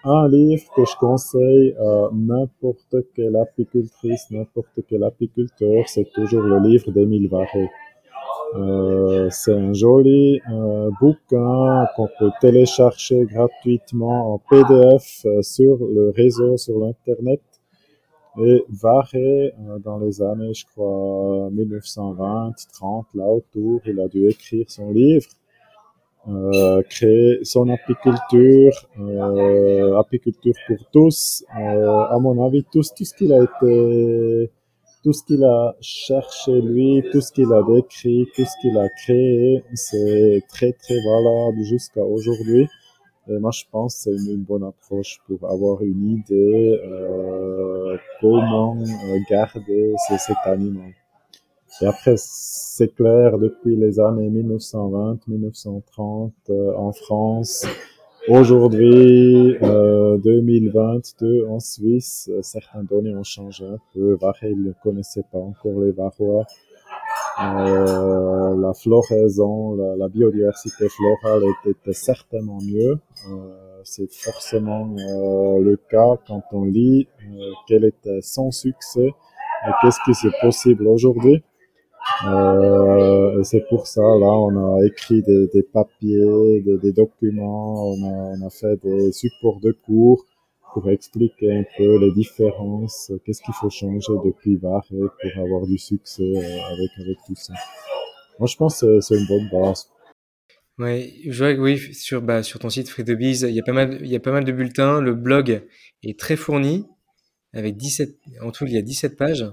Un 0.06 0.30
livre 0.30 0.64
que 0.76 0.86
je 0.86 0.96
conseille 0.98 1.76
à 1.78 2.10
n'importe 2.14 2.96
quelle 3.16 3.36
apicultrice, 3.36 4.32
n'importe 4.32 4.80
quel 4.88 5.04
apiculteur, 5.04 5.84
c'est 5.88 6.10
toujours 6.14 6.44
le 6.44 6.60
livre 6.60 6.92
d'Émile 6.92 7.28
Varé. 7.28 7.70
Euh, 8.56 9.28
c'est 9.30 9.54
un 9.54 9.74
joli 9.74 10.42
euh, 10.52 10.90
bouquin 11.00 11.88
qu'on 11.96 12.10
peut 12.18 12.32
télécharger 12.42 13.26
gratuitement 13.26 14.34
en 14.34 14.40
PDF 14.40 15.22
euh, 15.26 15.42
sur 15.44 15.78
le 15.78 16.12
réseau, 16.16 16.58
sur 16.58 16.80
l'Internet. 16.80 17.42
Et 18.42 18.64
Varé, 18.70 19.54
euh, 19.60 19.80
dans 19.80 20.00
les 20.00 20.22
années, 20.22 20.54
je 20.54 20.66
crois, 20.66 21.50
1920, 21.52 22.54
30, 22.74 23.08
là 23.16 23.26
autour, 23.26 23.82
il 23.86 24.00
a 24.00 24.08
dû 24.08 24.28
écrire 24.30 24.66
son 24.70 24.92
livre 24.92 25.28
euh, 26.28 26.84
créer 26.90 27.40
son 27.44 27.70
apiculture, 27.70 28.74
euh, 29.00 29.98
apiculture 29.98 30.54
pour 30.68 30.78
tous. 30.92 31.44
Euh, 31.58 32.00
à 32.10 32.20
mon 32.20 32.46
avis, 32.46 32.64
tout, 32.72 32.82
tout 32.96 33.06
ce 33.06 33.14
qu'il 33.16 33.32
a 33.34 33.42
été, 33.44 34.52
tout 35.04 35.14
ce 35.14 35.24
qu'il 35.24 35.44
a 35.44 35.76
cherché 35.80 36.62
lui, 36.62 37.04
tout 37.12 37.22
ce 37.22 37.32
qu'il 37.32 37.52
a 37.54 37.64
décrit, 37.64 38.28
tout 38.36 38.44
ce 38.44 38.62
qu'il 38.62 38.78
a 38.78 38.90
créé, 38.90 39.64
c'est 39.74 40.44
très 40.50 40.74
très 40.74 40.98
valable 41.04 41.64
jusqu'à 41.64 42.04
aujourd'hui. 42.04 42.68
Et 43.30 43.38
moi, 43.38 43.52
je 43.52 43.64
pense 43.72 43.96
que 43.96 44.02
c'est 44.18 44.32
une, 44.32 44.44
bonne 44.44 44.64
approche 44.64 45.20
pour 45.28 45.50
avoir 45.50 45.82
une 45.84 46.18
idée 46.18 46.80
euh, 46.84 47.96
comment 48.20 48.76
euh, 48.78 49.20
garder 49.30 49.94
cet 50.18 50.38
animal. 50.46 50.94
Et 51.82 51.86
après, 51.86 52.16
c'est 52.18 52.94
clair, 52.94 53.38
depuis 53.38 53.76
les 53.76 54.00
années 54.00 54.30
1920, 54.30 55.20
1930 55.28 56.34
euh, 56.50 56.74
en 56.76 56.92
France, 56.92 57.66
aujourd'hui, 58.28 59.56
euh, 59.62 60.18
2022 60.18 61.46
en 61.48 61.60
Suisse, 61.60 62.30
euh, 62.34 62.42
certaines 62.42 62.86
données 62.86 63.16
ont 63.16 63.24
changé 63.24 63.66
un 63.66 63.78
peu. 63.94 64.18
Varé, 64.20 64.52
il 64.52 64.64
ne 64.64 64.74
connaissait 64.84 65.24
pas 65.32 65.38
encore 65.38 65.80
les 65.80 65.92
Varois. 65.92 66.46
Euh, 67.42 68.56
la 68.60 68.74
floraison, 68.74 69.76
la, 69.98 70.08
biodiversité 70.10 70.90
florale 70.90 71.44
était, 71.66 71.94
certainement 71.94 72.60
mieux. 72.62 73.00
Euh, 73.30 73.82
c'est 73.84 74.12
forcément 74.12 74.94
euh, 74.98 75.62
le 75.62 75.78
cas 75.90 76.18
quand 76.28 76.44
on 76.52 76.66
lit 76.66 77.08
quel 77.68 77.86
était 77.86 78.22
son 78.22 78.52
succès 78.52 79.08
et 79.08 79.72
qu'est-ce 79.82 80.00
qui 80.04 80.28
est 80.28 80.42
possible 80.42 80.88
aujourd'hui. 80.88 81.42
C'est 83.44 83.66
pour 83.70 83.88
ça, 83.88 84.02
là, 84.02 84.32
on 84.32 84.76
a 84.76 84.86
écrit 84.86 85.22
des, 85.22 85.64
papiers, 85.64 86.62
des, 86.62 86.92
documents, 86.92 87.92
on 87.92 88.46
a 88.46 88.50
fait 88.50 88.76
des 88.84 89.14
supports 89.14 89.62
de 89.62 89.72
cours 89.72 90.26
pour 90.74 90.90
expliquer 90.90 91.52
un 91.52 91.64
peu 91.78 92.00
les 92.00 92.12
différences, 92.12 93.12
qu'est-ce 93.26 93.42
qu'il 93.42 93.54
faut 93.54 93.70
changer 93.70 94.14
depuis 94.26 94.58
Varé 94.58 94.88
pour 94.90 95.44
avoir 95.44 95.66
du 95.68 95.78
succès 95.78 96.24
euh, 96.24 96.74
avec, 96.74 96.92
avec 97.00 97.18
tout 97.26 97.36
ça. 97.36 97.54
Moi, 98.40 98.48
je 98.48 98.56
pense 98.56 98.82
que 98.82 99.02
c'est 99.02 99.16
une 99.16 99.28
bonne 99.28 99.50
base. 99.50 99.90
Ouais, 100.78 101.14
je 101.28 101.44
vois 101.44 101.54
que 101.54 101.60
oui, 101.60 101.94
sur, 101.94 102.22
bah, 102.22 102.42
sur 102.42 102.60
ton 102.60 102.70
site 102.70 102.90
Free 102.90 103.04
de 103.04 103.14
Biz, 103.14 103.42
il 103.42 103.54
y 103.54 103.60
a 103.60 103.64
pas 103.64 103.74
mal, 103.74 104.00
il 104.02 104.08
y 104.08 104.16
a 104.16 104.20
pas 104.20 104.32
mal 104.32 104.46
de 104.46 104.52
bulletins. 104.52 105.02
Le 105.02 105.14
blog 105.14 105.68
est 106.04 106.18
très 106.18 106.38
fourni 106.38 106.86
avec 107.54 107.76
17, 107.76 108.18
en 108.42 108.52
tout, 108.52 108.66
il 108.66 108.74
y 108.74 108.78
a 108.78 108.82
17 108.82 109.18
pages 109.18 109.46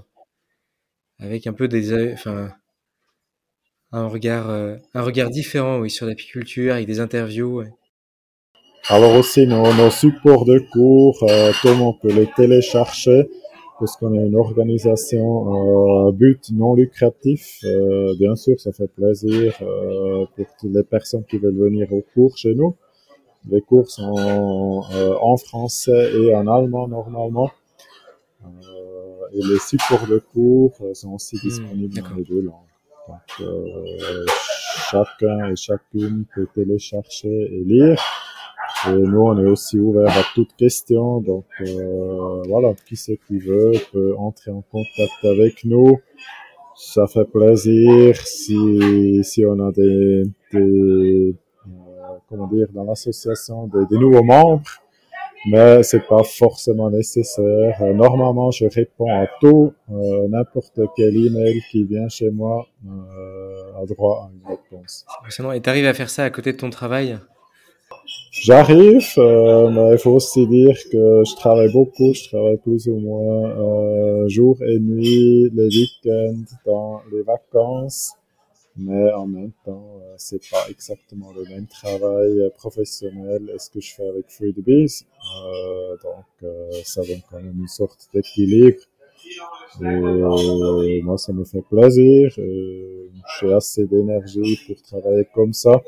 avec 1.19 1.47
un 1.47 1.53
peu 1.53 1.67
des, 1.67 2.13
enfin, 2.13 2.51
un 3.91 4.07
regard, 4.07 4.49
euh, 4.49 4.77
un 4.93 5.01
regard 5.01 5.29
différent, 5.29 5.79
oui, 5.79 5.89
sur 5.89 6.05
l'apiculture, 6.05 6.73
avec 6.73 6.87
des 6.87 6.99
interviews. 6.99 7.63
Alors 8.89 9.15
aussi, 9.15 9.45
nos, 9.47 9.73
nos, 9.73 9.89
supports 9.89 10.45
de 10.45 10.59
cours, 10.71 11.17
euh, 11.23 11.51
tout 11.61 11.67
le 11.67 11.75
monde 11.75 11.95
peut 12.01 12.13
les 12.13 12.27
télécharger, 12.35 13.29
parce 13.79 13.97
qu'on 13.97 14.13
est 14.13 14.25
une 14.25 14.35
organisation 14.35 16.07
euh, 16.07 16.11
but 16.11 16.51
non 16.51 16.73
lucratif. 16.73 17.59
Euh, 17.65 18.13
bien 18.17 18.35
sûr, 18.35 18.59
ça 18.59 18.71
fait 18.71 18.87
plaisir 18.87 19.53
euh, 19.61 20.25
pour 20.35 20.45
toutes 20.59 20.73
les 20.73 20.83
personnes 20.83 21.25
qui 21.25 21.37
veulent 21.37 21.57
venir 21.57 21.91
au 21.91 22.03
cours 22.13 22.37
chez 22.37 22.55
nous. 22.55 22.75
Les 23.49 23.61
cours 23.61 23.89
sont 23.89 24.83
euh, 24.93 25.15
en 25.21 25.37
français 25.37 26.11
et 26.15 26.33
en 26.33 26.47
allemand 26.47 26.87
normalement 26.87 27.51
et 29.33 29.41
les 29.41 29.59
supports 29.59 30.07
de 30.07 30.19
cours 30.19 30.73
euh, 30.81 30.93
sont 30.93 31.13
aussi 31.13 31.35
hmm, 31.35 31.39
disponibles 31.39 32.01
dans 32.01 32.15
les 32.15 32.23
deux 32.23 32.41
langues. 32.41 32.53
Donc, 33.07 33.47
euh, 33.47 34.25
chacun 34.91 35.49
et 35.49 35.55
chacune 35.55 36.25
peut 36.33 36.47
télécharger 36.53 37.49
et 37.51 37.63
lire. 37.63 38.01
Et 38.85 38.91
nous, 38.91 39.21
on 39.21 39.37
est 39.37 39.49
aussi 39.49 39.79
ouvert 39.79 40.09
à 40.09 40.23
toute 40.35 40.55
question. 40.55 41.19
Donc, 41.21 41.45
euh, 41.61 42.43
voilà, 42.47 42.73
qui 42.87 42.95
c'est 42.95 43.19
qui 43.27 43.37
veut 43.39 43.71
peut 43.91 44.15
entrer 44.17 44.51
en 44.51 44.61
contact 44.71 45.23
avec 45.23 45.63
nous. 45.65 45.99
Ça 46.75 47.07
fait 47.07 47.25
plaisir 47.25 48.15
si, 48.17 49.23
si 49.23 49.43
on 49.45 49.59
a 49.67 49.71
des, 49.71 50.23
des 50.53 50.59
euh, 50.59 51.33
comment 52.29 52.47
dire, 52.47 52.67
dans 52.71 52.83
l'association 52.83 53.67
des, 53.67 53.85
des 53.89 53.97
nouveaux 53.97 54.23
membres 54.23 54.61
mais 55.45 55.83
c'est 55.83 56.05
pas 56.05 56.23
forcément 56.23 56.89
nécessaire. 56.89 57.81
Euh, 57.81 57.93
normalement, 57.93 58.51
je 58.51 58.65
réponds 58.65 59.11
à 59.11 59.27
tout, 59.39 59.73
euh, 59.91 60.27
n'importe 60.27 60.79
quel 60.95 61.15
email 61.15 61.61
qui 61.71 61.83
vient 61.83 62.09
chez 62.09 62.29
moi 62.29 62.67
euh, 62.85 63.81
a 63.81 63.85
droit 63.85 64.29
à 64.29 64.31
une 64.33 64.57
réponse. 64.57 65.05
Et 65.53 65.61
tu 65.61 65.69
arrives 65.69 65.85
à 65.85 65.93
faire 65.93 66.09
ça 66.09 66.25
à 66.25 66.29
côté 66.29 66.53
de 66.53 66.57
ton 66.57 66.69
travail? 66.69 67.17
J'arrive, 68.41 69.13
euh, 69.17 69.69
mais 69.69 69.93
il 69.93 69.97
faut 69.97 70.11
aussi 70.11 70.47
dire 70.47 70.75
que 70.91 71.23
je 71.27 71.35
travaille 71.35 71.71
beaucoup, 71.71 72.13
je 72.13 72.27
travaille 72.29 72.57
plus 72.57 72.87
ou 72.87 72.97
moins 72.97 73.49
euh, 73.49 74.27
jour 74.29 74.57
et 74.63 74.79
nuit, 74.79 75.49
les 75.53 75.67
week-ends, 75.67 76.43
dans 76.65 77.01
les 77.11 77.23
vacances. 77.23 78.13
mais 78.77 79.11
en 79.13 79.25
même 79.25 79.51
temps, 79.65 79.99
euh, 80.01 80.13
c'est 80.17 80.41
pas 80.49 80.65
exactement 80.69 81.31
le 81.35 81.43
même 81.49 81.67
travail 81.67 82.39
euh, 82.39 82.49
professionnel 82.51 83.51
ce 83.57 83.69
que 83.71 83.81
je 83.81 83.93
fais 83.95 84.07
avec 84.07 84.29
Free 84.29 84.53
the 84.53 84.63
Bees. 84.63 85.05
Euh, 85.45 85.97
donc, 86.03 86.51
ça 86.83 87.01
donne 87.01 87.21
quand 87.29 87.37
même 87.37 87.57
une 87.59 87.67
sorte 87.67 88.07
d'équilibre. 88.13 88.79
Et 89.81 91.01
moi, 91.01 91.17
ça 91.17 91.33
me 91.33 91.43
fait 91.43 91.63
plaisir. 91.63 92.31
J'ai 93.39 93.53
assez 93.53 93.85
d'énergie 93.85 94.59
pour 94.67 94.81
travailler 94.83 95.27
comme 95.33 95.53
ça. 95.53 95.81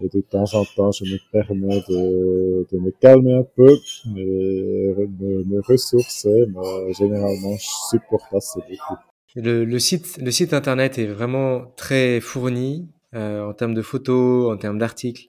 Et 0.00 0.08
de 0.08 0.20
temps 0.20 0.52
en 0.54 0.64
temps, 0.64 0.90
je 0.90 1.04
me 1.04 1.18
permets 1.30 1.82
de, 1.88 2.66
de 2.72 2.78
me 2.78 2.90
calmer 2.90 3.34
un 3.34 3.44
peu 3.44 3.70
et 4.16 4.94
me, 4.96 5.60
ressourcer. 5.60 6.46
Mais 6.48 6.92
généralement, 6.92 7.56
je 7.56 7.66
supporte 7.90 8.32
assez 8.34 8.60
beaucoup. 8.60 9.00
Le, 9.36 9.64
le, 9.64 9.78
site, 9.78 10.18
le 10.18 10.30
site 10.30 10.52
internet 10.52 10.98
est 10.98 11.06
vraiment 11.06 11.66
très 11.76 12.20
fourni 12.20 12.88
euh, 13.14 13.44
en 13.44 13.54
termes 13.54 13.74
de 13.74 13.82
photos, 13.82 14.52
en 14.52 14.56
termes 14.56 14.78
d'articles, 14.78 15.28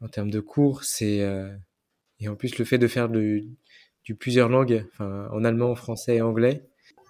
en 0.00 0.08
termes 0.08 0.30
de 0.30 0.40
cours. 0.40 0.84
C'est 0.84 1.20
euh, 1.22 1.48
et 2.20 2.28
en 2.28 2.34
plus 2.34 2.58
le 2.58 2.64
fait 2.64 2.78
de 2.78 2.88
faire 2.88 3.08
du, 3.08 3.56
plusieurs 4.18 4.48
langues, 4.48 4.86
en 4.98 5.44
allemand, 5.44 5.74
français 5.74 6.16
et 6.16 6.22
anglais. 6.22 6.66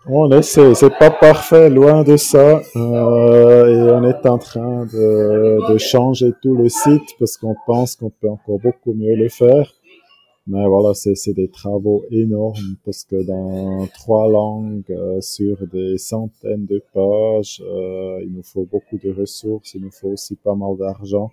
On 0.06 0.28
essaie, 0.32 0.74
c'est 0.74 0.98
pas 0.98 1.12
parfait, 1.12 1.70
loin 1.70 2.02
de 2.02 2.16
ça. 2.16 2.60
Euh, 2.74 3.66
et 3.68 3.92
on 3.92 4.02
est 4.02 4.26
en 4.26 4.36
train 4.36 4.84
de, 4.86 5.78
changer 5.78 6.32
tout 6.42 6.56
le 6.56 6.68
site 6.68 7.14
parce 7.20 7.36
qu'on 7.36 7.54
pense 7.66 7.94
qu'on 7.94 8.10
peut 8.10 8.28
encore 8.28 8.58
beaucoup 8.58 8.94
mieux 8.94 9.14
le 9.14 9.28
faire. 9.28 9.72
Mais 10.48 10.66
voilà, 10.66 10.92
c'est 10.94 11.34
des 11.34 11.48
travaux 11.48 12.04
énormes 12.10 12.76
parce 12.84 13.04
que 13.04 13.22
dans 13.24 13.86
trois 13.94 14.28
langues, 14.28 14.82
euh, 14.90 15.20
sur 15.20 15.56
des 15.68 15.98
centaines 15.98 16.66
de 16.66 16.82
pages, 16.92 17.62
euh, 17.64 18.18
il 18.24 18.32
nous 18.32 18.42
faut 18.42 18.66
beaucoup 18.70 18.98
de 18.98 19.12
ressources, 19.12 19.74
il 19.74 19.82
nous 19.82 19.92
faut 19.92 20.08
aussi 20.08 20.34
pas 20.34 20.56
mal 20.56 20.76
d'argent. 20.76 21.30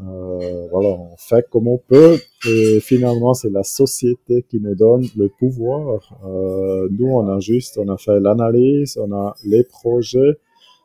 Euh, 0.00 0.68
voilà, 0.70 0.90
on 0.90 1.16
fait 1.16 1.44
comme 1.50 1.66
on 1.66 1.78
peut 1.78 2.18
et 2.48 2.78
finalement 2.78 3.34
c'est 3.34 3.50
la 3.50 3.64
société 3.64 4.44
qui 4.48 4.60
nous 4.60 4.76
donne 4.76 5.06
le 5.16 5.28
pouvoir. 5.28 6.20
Euh, 6.24 6.88
nous, 6.90 7.08
on 7.08 7.28
a 7.28 7.40
juste, 7.40 7.78
on 7.78 7.88
a 7.88 7.96
fait 7.98 8.20
l'analyse, 8.20 8.96
on 8.96 9.12
a 9.12 9.34
les 9.44 9.64
projets, 9.64 10.38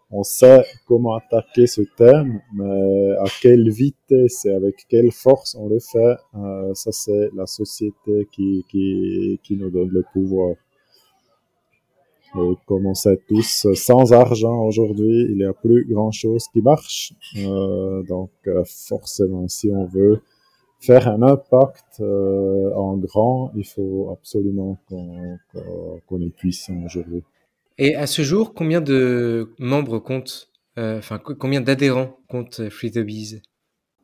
on 0.09 0.23
sait 0.23 0.63
comment 0.87 1.15
attaquer 1.15 1.67
ce 1.67 1.81
thème, 1.95 2.41
mais 2.55 3.11
à 3.17 3.25
quelle 3.41 3.69
vitesse 3.69 4.45
et 4.45 4.53
avec 4.53 4.85
quelle 4.89 5.11
force 5.11 5.55
on 5.59 5.69
le 5.69 5.79
fait, 5.79 6.15
euh, 6.35 6.73
ça 6.73 6.91
c'est 6.91 7.29
la 7.35 7.45
société 7.45 8.27
qui, 8.31 8.65
qui, 8.69 9.39
qui 9.43 9.57
nous 9.57 9.69
donne 9.69 9.89
le 9.89 10.03
pouvoir. 10.11 10.55
Et 12.35 12.53
comme 12.65 12.87
on 12.87 12.93
sait 12.93 13.19
tous, 13.27 13.67
sans 13.75 14.11
argent 14.11 14.65
aujourd'hui, 14.65 15.27
il 15.29 15.37
n'y 15.37 15.45
a 15.45 15.53
plus 15.53 15.85
grand-chose 15.85 16.47
qui 16.51 16.61
marche. 16.61 17.13
Euh, 17.37 18.01
donc 18.03 18.31
euh, 18.47 18.63
forcément, 18.65 19.47
si 19.47 19.69
on 19.71 19.85
veut 19.85 20.21
faire 20.79 21.07
un 21.07 21.21
impact 21.21 21.99
euh, 22.01 22.73
en 22.75 22.97
grand, 22.97 23.51
il 23.55 23.65
faut 23.65 24.09
absolument 24.11 24.77
qu'on 24.89 25.37
qu'on 26.07 26.21
est 26.21 26.35
puissant 26.35 26.83
aujourd'hui. 26.85 27.23
Et 27.77 27.95
à 27.95 28.07
ce 28.07 28.21
jour, 28.21 28.53
combien 28.53 28.81
de 28.81 29.53
membres 29.57 29.99
compte, 29.99 30.49
euh, 30.77 30.99
enfin 30.99 31.19
combien 31.19 31.61
d'adhérents 31.61 32.17
compte 32.29 32.69
Free 32.69 32.91
the 32.91 32.99
Bees 32.99 33.41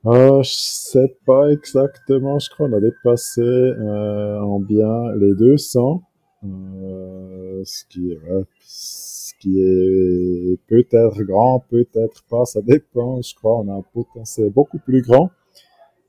euh, 0.06 0.42
Je 0.42 0.52
sais 0.52 1.18
pas 1.26 1.52
exactement. 1.52 2.40
Je 2.40 2.50
crois 2.50 2.68
qu'on 2.68 2.78
a 2.78 2.80
dépassé 2.80 3.42
euh, 3.42 4.40
en 4.40 4.60
bien 4.60 5.14
les 5.18 5.36
200, 5.36 6.02
euh, 6.46 7.62
ce 7.66 7.86
qui 7.86 8.12
est 8.12 8.20
ce 8.62 9.34
qui 9.40 9.60
est 9.60 10.58
peut-être 10.68 11.24
grand, 11.24 11.60
peut-être 11.70 12.24
pas. 12.30 12.46
Ça 12.46 12.62
dépend. 12.62 13.22
Je 13.22 13.34
crois 13.36 13.60
on 13.60 13.68
a 13.70 13.76
un 13.76 13.86
potentiel 13.94 14.50
beaucoup 14.50 14.80
plus 14.80 15.02
grand, 15.02 15.30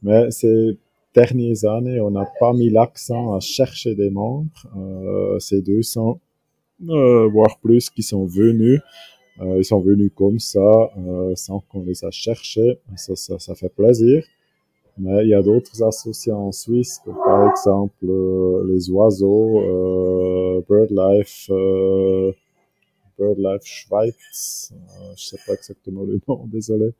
mais 0.02 0.30
ces 0.30 0.78
dernières 1.14 1.64
années, 1.64 2.00
on 2.00 2.10
n'a 2.10 2.26
pas 2.38 2.52
mis 2.52 2.70
l'accent 2.70 3.34
à 3.34 3.40
chercher 3.40 3.94
des 3.94 4.10
membres. 4.10 4.66
Euh, 4.76 5.38
ces 5.38 5.62
200 5.62 6.20
euh, 6.88 7.28
voire 7.28 7.58
plus, 7.58 7.90
qui 7.90 8.02
sont 8.02 8.24
venus. 8.24 8.80
Euh, 9.40 9.58
ils 9.58 9.64
sont 9.64 9.80
venus 9.80 10.10
comme 10.14 10.38
ça, 10.38 10.90
euh, 10.98 11.34
sans 11.34 11.60
qu'on 11.60 11.82
les 11.82 12.04
a 12.04 12.10
cherchés. 12.10 12.78
Ça, 12.96 13.16
ça, 13.16 13.38
ça 13.38 13.54
fait 13.54 13.68
plaisir. 13.68 14.24
Mais 15.02 15.24
il 15.24 15.30
y 15.30 15.34
a 15.34 15.40
d'autres 15.40 15.82
associations 15.82 16.48
en 16.48 16.52
Suisse, 16.52 17.00
comme 17.02 17.14
par 17.14 17.50
exemple 17.50 18.04
euh, 18.04 18.66
les 18.68 18.90
oiseaux, 18.90 19.60
euh, 19.62 20.60
BirdLife, 20.68 21.46
euh, 21.48 22.32
BirdLife 23.18 23.64
Schweiz, 23.64 24.72
euh, 24.72 25.12
je 25.16 25.24
sais 25.24 25.38
pas 25.46 25.54
exactement 25.54 26.02
le 26.02 26.20
nom, 26.28 26.44
désolé, 26.52 26.92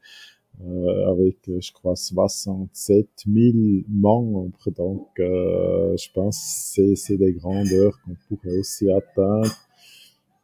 avec, 1.08 1.36
je 1.46 1.72
crois, 1.72 1.94
67 1.94 3.06
000 3.26 3.56
membres. 3.88 4.48
Donc, 4.76 5.08
je 5.18 6.12
pense 6.12 6.74
que 6.76 6.94
c'est 6.94 7.16
des 7.18 7.32
grandeurs 7.32 7.98
qu'on 8.02 8.16
pourrait 8.28 8.58
aussi 8.58 8.90
atteindre 8.90 9.50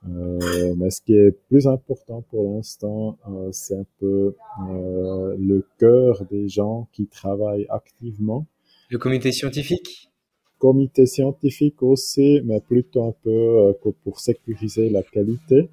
euh, 0.09 0.75
mais 0.77 0.91
ce 0.91 1.01
qui 1.01 1.15
est 1.15 1.33
plus 1.49 1.67
important 1.67 2.23
pour 2.31 2.55
l'instant, 2.55 3.19
euh, 3.29 3.49
c'est 3.53 3.77
un 3.77 3.87
peu 3.99 4.35
euh, 4.71 5.37
le 5.39 5.67
cœur 5.79 6.25
des 6.31 6.49
gens 6.49 6.89
qui 6.93 7.07
travaillent 7.07 7.67
activement. 7.69 8.47
Le 8.91 8.99
comité 8.99 9.33
scientifique? 9.33 10.11
Comité 10.59 11.07
scientifique 11.07 11.83
aussi, 11.83 12.41
mais 12.45 12.61
plutôt 12.61 13.05
un 13.05 13.15
peu 13.23 13.75
pour 14.05 14.21
sécuriser 14.21 14.89
la 14.89 15.03
qualité. 15.03 15.69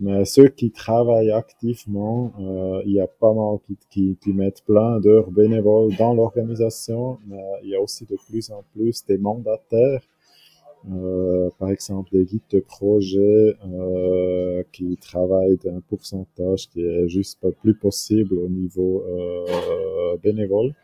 Mais 0.00 0.24
ceux 0.24 0.48
qui 0.48 0.70
travaillent 0.70 1.30
activement, 1.30 2.32
il 2.84 2.92
y 2.92 3.00
a 3.00 3.06
pas 3.06 3.32
mal 3.32 3.58
qui, 3.66 3.76
qui, 3.90 4.18
qui 4.20 4.32
mettent 4.32 4.64
plein 4.64 4.98
d'heures 5.00 5.30
bénévoles 5.30 5.94
dans 5.96 6.14
l'organisation, 6.14 7.18
mais 7.26 7.42
il 7.62 7.70
y 7.70 7.76
a 7.76 7.80
aussi 7.80 8.06
de 8.06 8.16
plus 8.28 8.50
en 8.50 8.64
plus 8.74 9.04
des 9.06 9.18
mandataires 9.18 10.02
euh, 10.90 11.50
par 11.58 11.70
exemple 11.70 12.10
des 12.12 12.24
guides 12.24 12.40
de 12.50 12.60
projet 12.60 13.56
euh, 13.66 14.62
qui 14.72 14.96
travaillent 14.96 15.58
d'un 15.64 15.80
pourcentage 15.88 16.68
qui 16.68 16.80
est 16.80 17.08
juste 17.08 17.40
pas 17.40 17.50
plus 17.50 17.74
possible 17.74 18.38
au 18.38 18.48
niveau 18.48 19.04
euh, 19.06 20.16
bénévole, 20.22 20.74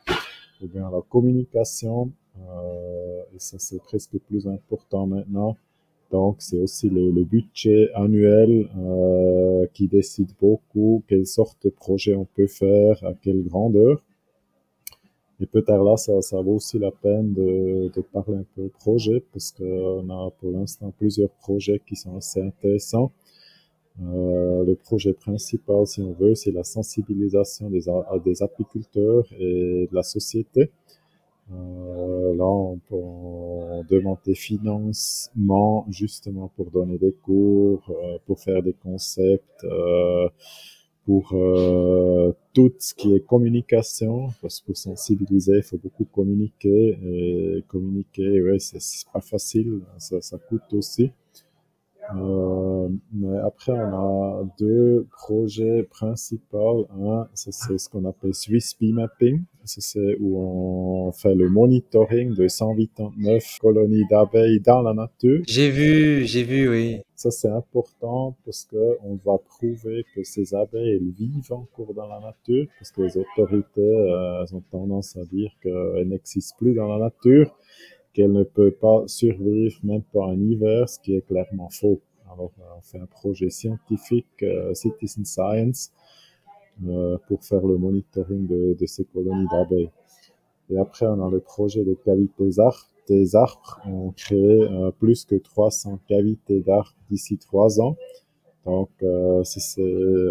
ou 0.63 0.67
bien 0.67 0.91
la 0.91 1.01
communication, 1.09 2.11
euh, 2.39 3.23
et 3.35 3.39
ça 3.39 3.59
c'est 3.59 3.83
presque 3.83 4.19
plus 4.19 4.47
important 4.49 5.07
maintenant. 5.07 5.57
Donc 6.11 6.37
c'est 6.39 6.59
aussi 6.59 6.89
le, 6.91 7.11
le, 7.11 7.25
budget 7.25 7.91
annuel 7.95 8.69
euh, 8.79 9.67
qui 9.73 9.89
décide 9.89 10.31
beaucoup 10.41 11.03
quelle 11.09 11.27
sorte 11.27 11.65
de 11.65 11.71
projet 11.71 12.15
on 12.15 12.27
peut 12.37 12.47
faire, 12.47 13.03
à 13.05 13.15
quelle 13.15 13.43
grandeur. 13.43 14.03
Et 15.41 15.47
peut-être 15.47 15.83
là, 15.83 15.97
ça, 15.97 16.21
ça 16.23 16.41
vaut 16.41 16.55
aussi 16.55 16.79
la 16.79 16.91
peine 16.91 17.33
de, 17.35 17.91
de 17.95 18.01
parler 18.01 18.39
un 18.39 18.45
peu 18.55 18.69
projet 18.69 19.23
parce 19.33 19.51
qu'on 19.51 20.09
a 20.09 20.31
pour 20.39 20.53
l'instant 20.53 20.93
plusieurs 20.97 21.31
projets 21.31 21.81
qui 21.87 21.97
sont 21.97 22.17
assez 22.17 22.41
intéressants. 22.41 23.11
Euh, 24.03 24.65
le 24.65 24.75
projet 24.75 25.13
principal, 25.13 25.87
si 25.87 26.03
on 26.03 26.13
veut, 26.13 26.35
c'est 26.35 26.51
la 26.51 26.65
sensibilisation 26.65 27.71
des, 27.71 27.85
des 28.25 28.43
apiculteurs 28.43 29.25
et 29.39 29.89
de 29.91 29.95
la 29.95 30.03
société. 30.03 30.71
Euh, 31.53 32.35
là, 32.35 32.45
on, 32.45 32.81
on, 32.91 33.85
demande 33.89 34.19
des 34.25 34.35
financements 34.35 35.87
justement 35.91 36.51
pour 36.57 36.71
donner 36.71 36.97
des 36.97 37.13
cours, 37.13 37.83
euh, 37.91 38.19
pour 38.27 38.41
faire 38.41 38.63
des 38.63 38.73
concepts. 38.73 39.65
Pour 41.05 41.33
euh, 41.35 42.33
tout 42.55 42.73
ce 42.79 42.95
qui 42.95 43.15
est 43.15 43.21
communication, 43.21 44.29
parce 44.41 44.61
que 44.61 44.67
pour 44.67 44.77
sensibiliser, 44.77 45.59
il 45.59 45.63
faut 45.63 45.77
beaucoup 45.77 46.05
communiquer, 46.07 46.99
et 47.03 47.65
communiquer, 47.69 48.41
ouais, 48.43 48.59
c'est 48.59 48.81
pas 49.13 49.21
facile, 49.21 49.81
ça, 49.99 50.21
ça 50.23 50.39
coûte 50.39 50.63
aussi. 50.73 51.11
Euh, 52.15 52.89
mais 53.13 53.39
après, 53.39 53.73
on 53.73 53.77
a 53.77 54.45
deux 54.59 55.07
projets 55.11 55.83
principaux. 55.85 56.87
Un, 57.01 57.29
c'est 57.35 57.53
ce 57.53 57.89
qu'on 57.89 58.05
appelle 58.05 58.35
Swiss 58.35 58.77
Bee 58.79 58.93
Mapping. 58.93 59.43
C'est 59.65 60.17
où 60.21 60.39
on 60.39 61.13
fait 61.13 61.35
le 61.35 61.49
monitoring 61.49 62.35
de 62.35 62.49
189 62.49 63.59
colonies 63.61 64.05
d'abeilles 64.11 64.61
dans 64.61 64.83
la 64.83 64.93
nature. 64.93 65.43
J'ai 65.49 65.71
vu, 65.71 66.27
j'ai 66.27 66.43
vu, 66.43 66.69
oui. 66.69 67.01
Ça, 67.15 67.31
c'est 67.31 67.49
important 67.49 68.37
parce 68.45 68.65
que 68.65 68.99
on 69.03 69.15
va 69.25 69.39
prouver 69.39 70.05
que 70.15 70.23
ces 70.23 70.55
abeilles, 70.55 70.97
elles 70.97 71.13
vivent 71.13 71.53
encore 71.53 71.95
dans 71.95 72.07
la 72.07 72.21
nature 72.21 72.67
parce 72.79 72.91
que 72.91 73.03
les 73.03 73.17
autorités 73.17 73.81
euh, 73.81 74.45
ont 74.53 74.63
tendance 74.71 75.17
à 75.17 75.25
dire 75.25 75.51
qu'elles 75.63 76.09
n'existent 76.09 76.57
plus 76.59 76.75
dans 76.75 76.89
la 76.89 76.99
nature 76.99 77.57
qu'elle 78.15 78.33
ne 78.33 78.45
peut 78.45 78.71
pas 78.71 79.03
survivre 79.07 79.79
même 79.83 80.03
pas 80.03 80.27
un 80.27 80.41
hiver, 80.41 80.89
ce 80.89 80.99
qui 81.01 81.15
est 81.15 81.27
clairement 81.27 81.69
faux. 81.69 82.01
Alors, 82.33 82.53
on 82.77 82.81
fait 82.81 82.99
un 82.99 83.07
projet 83.07 83.51
scientifique, 83.51 84.43
euh, 84.43 84.73
Citizen 84.73 85.25
Science, 85.25 85.93
euh, 86.89 87.19
pour 87.29 87.45
faire 87.45 87.65
le 87.65 87.77
monitoring 87.77 88.47
de, 88.47 88.75
de 88.79 88.87
ces 88.87 89.05
colonies 89.05 89.47
d'abeilles. 89.51 89.91
Et 90.71 90.79
après, 90.79 91.07
on 91.07 91.25
a 91.25 91.31
le 91.31 91.41
projet 91.41 91.85
de 91.85 91.95
cavités 91.95 92.45
des 92.45 92.61
arbres. 92.61 92.89
Des 93.07 93.37
arbres, 93.37 93.81
on 93.87 94.11
crée 94.11 94.63
euh, 94.63 94.91
plus 94.91 95.25
que 95.25 95.37
300 95.37 96.01
cavités 96.09 96.61
d'arbres 96.61 96.95
d'ici 97.11 97.37
trois 97.37 97.81
ans. 97.81 97.97
Donc, 98.65 98.89
euh, 99.03 99.45
c'est 99.45 99.83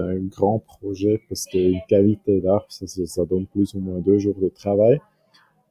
un 0.02 0.18
grand 0.24 0.60
projet 0.60 1.22
parce 1.30 1.46
qu'une 1.46 1.80
cavité 1.88 2.42
d'arbre, 2.42 2.66
ça, 2.68 2.88
ça, 2.88 3.26
donne 3.26 3.46
plus 3.46 3.76
ou 3.76 3.80
moins 3.80 4.00
deux 4.00 4.18
jours 4.18 4.40
de 4.42 4.50
travail. 4.50 5.00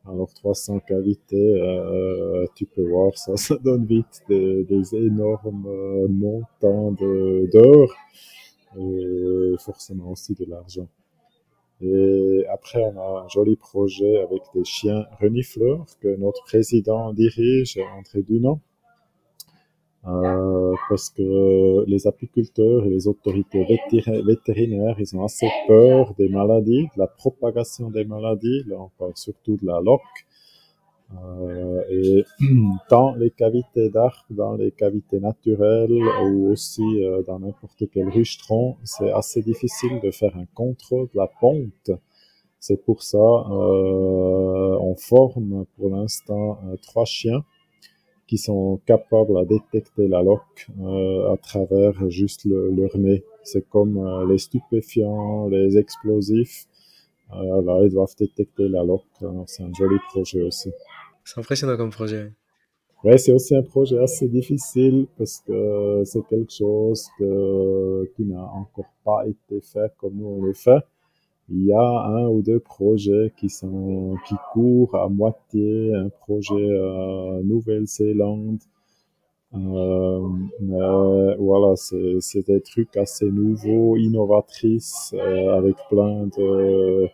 Alors 0.04 0.34
300 0.34 0.80
cavités, 0.80 1.54
euh, 1.60 2.44
tu 2.56 2.66
peux 2.66 2.88
voir 2.88 3.16
ça, 3.16 3.36
ça 3.36 3.56
donne 3.56 3.86
vite 3.86 4.22
des, 4.28 4.96
énormes 4.96 5.66
euh, 5.66 6.08
montants 6.08 6.92
d'or 6.92 7.94
et 8.76 9.54
forcément 9.58 10.10
aussi 10.10 10.34
de 10.34 10.44
l'argent. 10.46 10.88
Et 11.80 12.44
après, 12.48 12.80
on 12.80 12.98
a 12.98 13.24
un 13.24 13.28
joli 13.28 13.56
projet 13.56 14.18
avec 14.22 14.42
des 14.54 14.64
chiens 14.64 15.04
renifleurs 15.20 15.86
que 16.00 16.16
notre 16.16 16.42
président 16.44 17.12
dirige, 17.12 17.78
André 17.96 18.22
Dunant. 18.22 18.60
Euh, 20.04 20.74
parce 20.88 21.10
que 21.10 21.84
les 21.86 22.08
apiculteurs 22.08 22.84
et 22.84 22.90
les 22.90 23.06
autorités 23.06 23.64
vétérinaires, 24.26 24.96
ils 24.98 25.16
ont 25.16 25.24
assez 25.24 25.48
peur 25.68 26.14
des 26.18 26.28
maladies, 26.28 26.88
de 26.94 26.98
la 26.98 27.06
propagation 27.06 27.88
des 27.90 28.04
maladies. 28.04 28.64
Là, 28.66 28.76
on 28.80 28.90
parle 28.98 29.12
surtout 29.14 29.56
de 29.56 29.66
la 29.66 29.80
loque. 29.80 30.02
Euh, 31.14 31.82
et 31.90 32.24
dans 32.90 33.14
les 33.14 33.30
cavités 33.30 33.90
d'arc, 33.90 34.24
dans 34.30 34.54
les 34.54 34.72
cavités 34.72 35.20
naturelles 35.20 35.92
ou 36.24 36.50
aussi 36.50 36.82
euh, 36.82 37.22
dans 37.22 37.38
n'importe 37.38 37.84
quel 37.92 38.08
rucheton, 38.08 38.76
c'est 38.82 39.12
assez 39.12 39.42
difficile 39.42 40.00
de 40.02 40.10
faire 40.10 40.36
un 40.36 40.46
contrôle 40.54 41.08
de 41.12 41.18
la 41.18 41.28
ponte. 41.40 41.90
C'est 42.58 42.82
pour 42.82 43.02
ça 43.02 43.18
euh, 43.18 44.78
on 44.80 44.94
forme 44.96 45.66
pour 45.76 45.90
l'instant 45.90 46.58
euh, 46.66 46.76
trois 46.80 47.04
chiens 47.04 47.44
qui 48.26 48.38
sont 48.38 48.80
capables 48.86 49.36
à 49.36 49.44
détecter 49.44 50.08
la 50.08 50.22
loque 50.22 50.68
euh, 50.80 51.32
à 51.32 51.36
travers 51.36 52.08
juste 52.08 52.44
le, 52.44 52.70
leur 52.70 52.96
nez. 52.96 53.24
C'est 53.42 53.68
comme 53.68 53.98
euh, 53.98 54.26
les 54.26 54.38
stupéfiants, 54.38 55.48
les 55.48 55.76
explosifs. 55.76 56.66
là, 57.30 57.80
ils 57.82 57.90
doivent 57.90 58.14
détecter 58.18 58.68
la 58.68 58.84
loque. 58.84 59.04
C'est 59.46 59.62
un 59.62 59.72
joli 59.72 59.96
projet 60.10 60.42
aussi. 60.42 60.70
C'est 61.24 61.40
impressionnant 61.40 61.76
comme 61.76 61.90
projet. 61.90 62.32
Ouais, 63.04 63.18
c'est 63.18 63.32
aussi 63.32 63.56
un 63.56 63.62
projet 63.62 63.98
assez 63.98 64.28
difficile 64.28 65.08
parce 65.18 65.40
que 65.40 66.02
c'est 66.04 66.24
quelque 66.28 66.52
chose 66.52 67.08
que, 67.18 68.08
qui 68.14 68.24
n'a 68.24 68.44
encore 68.44 68.92
pas 69.04 69.26
été 69.26 69.60
fait 69.60 69.92
comme 69.98 70.14
nous 70.14 70.26
on 70.26 70.44
le 70.44 70.52
fait. 70.52 70.78
Il 71.50 71.66
y 71.66 71.72
a 71.72 72.06
un 72.06 72.28
ou 72.28 72.42
deux 72.42 72.60
projets 72.60 73.32
qui 73.36 73.48
sont 73.50 74.16
qui 74.26 74.34
courent 74.52 74.94
à 74.94 75.08
moitié, 75.08 75.94
un 75.94 76.08
projet 76.08 76.54
euh, 76.54 77.42
Nouvelle-Zélande. 77.42 78.60
Euh, 79.54 80.28
mais 80.60 81.36
voilà, 81.38 81.74
c'est 81.76 82.46
des 82.46 82.60
trucs 82.62 82.96
assez 82.96 83.30
nouveaux, 83.30 83.96
innovatrices, 83.96 85.14
euh, 85.14 85.56
avec 85.58 85.76
plein 85.90 86.26
de 86.38 87.08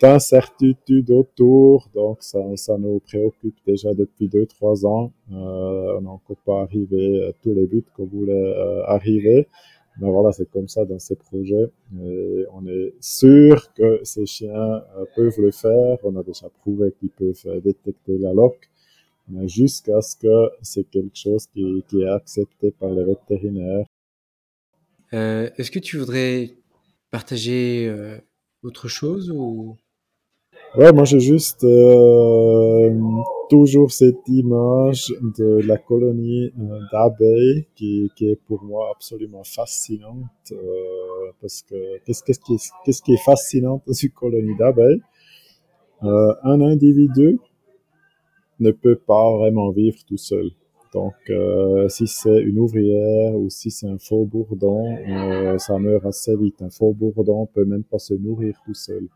d'incertitudes 0.00 1.10
autour. 1.10 1.88
Donc, 1.94 2.18
ça, 2.20 2.38
ça 2.56 2.76
nous 2.78 3.00
préoccupe 3.00 3.56
déjà 3.66 3.94
depuis 3.94 4.28
deux, 4.28 4.46
trois 4.46 4.86
ans. 4.86 5.12
Euh, 5.32 5.98
on 5.98 6.02
n'a 6.02 6.10
encore 6.10 6.36
pas 6.46 6.62
arrivé 6.62 7.26
à 7.26 7.32
tous 7.42 7.54
les 7.54 7.66
buts 7.66 7.84
qu'on 7.96 8.06
voulait 8.06 8.32
euh, 8.32 8.84
arriver. 8.86 9.48
Mais 9.98 10.10
voilà, 10.10 10.32
c'est 10.32 10.50
comme 10.50 10.68
ça 10.68 10.84
dans 10.84 10.98
ces 10.98 11.16
projets. 11.16 11.70
Et 12.02 12.44
on 12.52 12.66
est 12.66 12.94
sûr 13.00 13.72
que 13.74 14.00
ces 14.04 14.26
chiens 14.26 14.82
euh, 14.96 15.04
peuvent 15.14 15.38
le 15.38 15.50
faire. 15.50 15.98
On 16.02 16.16
a 16.16 16.22
déjà 16.22 16.48
prouvé 16.48 16.92
qu'ils 16.98 17.10
peuvent 17.10 17.60
détecter 17.62 18.18
la 18.18 18.32
loque. 18.32 18.68
Jusqu'à 19.46 20.00
ce 20.02 20.16
que 20.16 20.50
c'est 20.62 20.84
quelque 20.90 21.16
chose 21.16 21.46
qui, 21.46 21.84
qui, 21.88 22.02
est 22.02 22.08
accepté 22.08 22.70
par 22.72 22.90
les 22.90 23.04
vétérinaires. 23.04 23.86
Est-ce 25.12 25.70
que 25.70 25.78
tu 25.78 25.96
voudrais 25.96 26.50
partager 27.10 27.90
autre 28.62 28.88
chose 28.88 29.30
ou? 29.30 29.76
Ouais, 30.74 30.90
moi 30.90 31.04
j'ai 31.04 31.20
juste 31.20 31.64
euh, 31.64 32.98
toujours 33.50 33.92
cette 33.92 34.26
image 34.26 35.12
de 35.36 35.60
la 35.66 35.76
colonie 35.76 36.50
euh, 36.58 36.80
d'abeilles 36.90 37.66
qui, 37.76 38.10
qui, 38.16 38.30
est 38.30 38.40
pour 38.46 38.64
moi 38.64 38.90
absolument 38.90 39.44
fascinante 39.44 40.52
euh, 40.52 41.30
parce 41.42 41.60
que 41.60 41.98
qu'est-ce 42.06 42.24
qu'est-ce 42.24 42.40
qui, 42.40 42.56
qu'est-ce 42.86 43.02
qui 43.02 43.12
est 43.12 43.22
fascinant 43.22 43.82
dans 43.86 43.92
une 43.92 44.10
colonie 44.12 44.56
d'abeilles 44.56 45.02
euh, 46.04 46.34
Un 46.42 46.62
individu 46.62 47.38
ne 48.58 48.70
peut 48.70 48.96
pas 48.96 49.36
vraiment 49.36 49.72
vivre 49.72 49.98
tout 50.08 50.16
seul. 50.16 50.52
Donc, 50.94 51.14
euh, 51.28 51.86
si 51.90 52.06
c'est 52.06 52.40
une 52.40 52.58
ouvrière 52.58 53.34
ou 53.34 53.50
si 53.50 53.70
c'est 53.70 53.88
un 53.88 53.98
faux 53.98 54.24
bourdon, 54.24 54.96
ça 55.58 55.78
meurt 55.78 56.06
assez 56.06 56.34
vite. 56.34 56.62
Un 56.62 56.70
faux 56.70 56.94
bourdon 56.94 57.44
peut 57.44 57.66
même 57.66 57.84
pas 57.84 57.98
se 57.98 58.14
nourrir 58.14 58.54
tout 58.64 58.74
seul. 58.74 59.08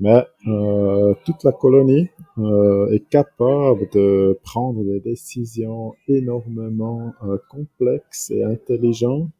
Mais 0.00 0.24
euh, 0.46 1.14
toute 1.24 1.42
la 1.42 1.52
colonie 1.52 2.08
euh, 2.38 2.88
est 2.92 3.08
capable 3.08 3.88
de 3.92 4.38
prendre 4.44 4.84
des 4.84 5.00
décisions 5.00 5.94
énormément 6.06 7.12
euh, 7.24 7.38
complexes 7.50 8.30
et 8.30 8.44
intelligentes. 8.44 9.30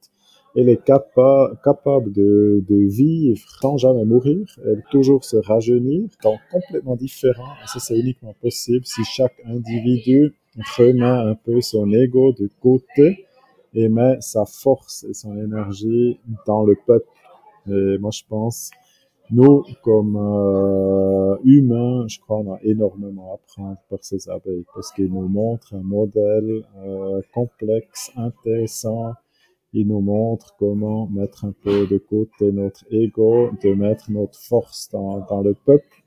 Elle 0.57 0.69
est 0.69 0.83
capa 0.83 1.53
capable 1.63 2.11
de, 2.13 2.65
de, 2.69 2.89
vivre 2.89 3.41
sans 3.61 3.77
jamais 3.77 4.05
mourir, 4.05 4.47
elle 4.65 4.83
toujours 4.91 5.23
se 5.23 5.37
rajeunir, 5.37 6.09
donc 6.25 6.41
complètement 6.51 6.97
différent. 6.97 7.53
Et 7.63 7.69
ça, 7.69 7.79
c'est 7.79 7.97
uniquement 7.97 8.35
possible 8.41 8.85
si 8.85 9.05
chaque 9.05 9.37
individu 9.45 10.35
remet 10.77 11.05
un 11.05 11.35
peu 11.37 11.61
son 11.61 11.93
ego 11.93 12.33
de 12.33 12.49
côté 12.61 13.27
et 13.75 13.89
met 13.89 14.17
sa 14.21 14.47
force 14.47 15.05
et 15.09 15.15
son 15.15 15.37
énergie 15.37 16.19
dans 16.47 16.65
le 16.65 16.77
peuple. 16.87 17.07
Et 17.69 17.99
moi, 17.99 18.11
je 18.11 18.23
pense, 18.29 18.71
nous, 19.31 19.65
comme 19.83 20.17
euh, 20.17 21.37
humains, 21.45 22.07
je 22.09 22.19
crois, 22.21 22.39
on 22.39 22.55
a 22.55 22.59
énormément 22.63 23.33
à 23.33 23.35
apprendre 23.35 23.79
par 23.91 23.99
ces 24.03 24.29
abeilles 24.29 24.65
parce 24.75 24.91
qu'ils 24.93 25.13
nous 25.13 25.29
montrent 25.29 25.75
un 25.75 25.83
modèle 25.83 26.65
euh, 26.79 27.21
complexe, 27.35 28.11
intéressant. 28.17 29.13
Ils 29.75 29.87
nous 29.87 30.01
montrent 30.01 30.55
comment 30.59 31.07
mettre 31.09 31.45
un 31.45 31.53
peu 31.63 31.87
de 31.87 31.99
côté 31.99 32.53
notre 32.53 32.85
ego, 32.91 33.51
de 33.63 33.75
mettre 33.75 34.11
notre 34.11 34.39
force 34.41 34.89
dans, 34.91 35.19
dans 35.27 35.43
le 35.43 35.53
peuple 35.53 36.03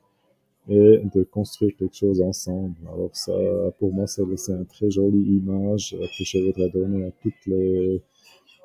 et 0.68 1.02
de 1.14 1.24
construire 1.24 1.76
quelque 1.78 1.96
chose 1.96 2.22
ensemble. 2.22 2.76
Alors 2.92 3.16
ça, 3.16 3.34
pour 3.78 3.94
moi, 3.94 4.08
c'est 4.08 4.24
une 4.24 4.66
très 4.66 4.90
jolie 4.90 5.38
image 5.38 5.96
que 6.00 6.24
je 6.24 6.40
voudrais 6.40 6.70
donner 6.70 7.06
à 7.06 7.12
toutes 7.22 7.46
les, 7.46 8.02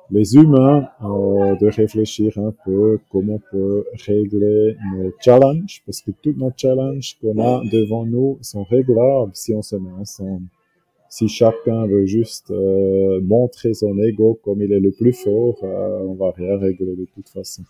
les 0.09 0.35
humains 0.35 0.87
euh, 1.03 1.55
de 1.55 1.67
réfléchir 1.67 2.37
un 2.37 2.53
peu 2.65 2.99
comment 3.11 3.35
on 3.35 3.41
peut 3.51 3.85
régler 4.05 4.75
nos 4.95 5.11
challenges, 5.19 5.81
parce 5.85 6.01
que 6.01 6.11
tous 6.21 6.33
nos 6.33 6.51
challenges 6.55 7.17
qu'on 7.19 7.37
a 7.39 7.61
devant 7.71 8.05
nous 8.05 8.37
sont 8.41 8.63
réglables 8.63 9.31
si 9.33 9.53
on 9.53 9.61
se 9.61 9.75
met 9.75 9.91
ensemble. 9.91 10.47
Si 11.09 11.27
chacun 11.29 11.87
veut 11.87 12.05
juste 12.05 12.51
euh, 12.51 13.21
montrer 13.21 13.73
son 13.73 13.97
ego 13.99 14.39
comme 14.43 14.61
il 14.61 14.73
est 14.73 14.79
le 14.79 14.91
plus 14.91 15.13
fort, 15.13 15.57
euh, 15.63 15.99
on 16.01 16.15
va 16.15 16.31
rien 16.31 16.57
régler 16.57 16.95
de 16.95 17.07
toute 17.13 17.29
façon. 17.29 17.63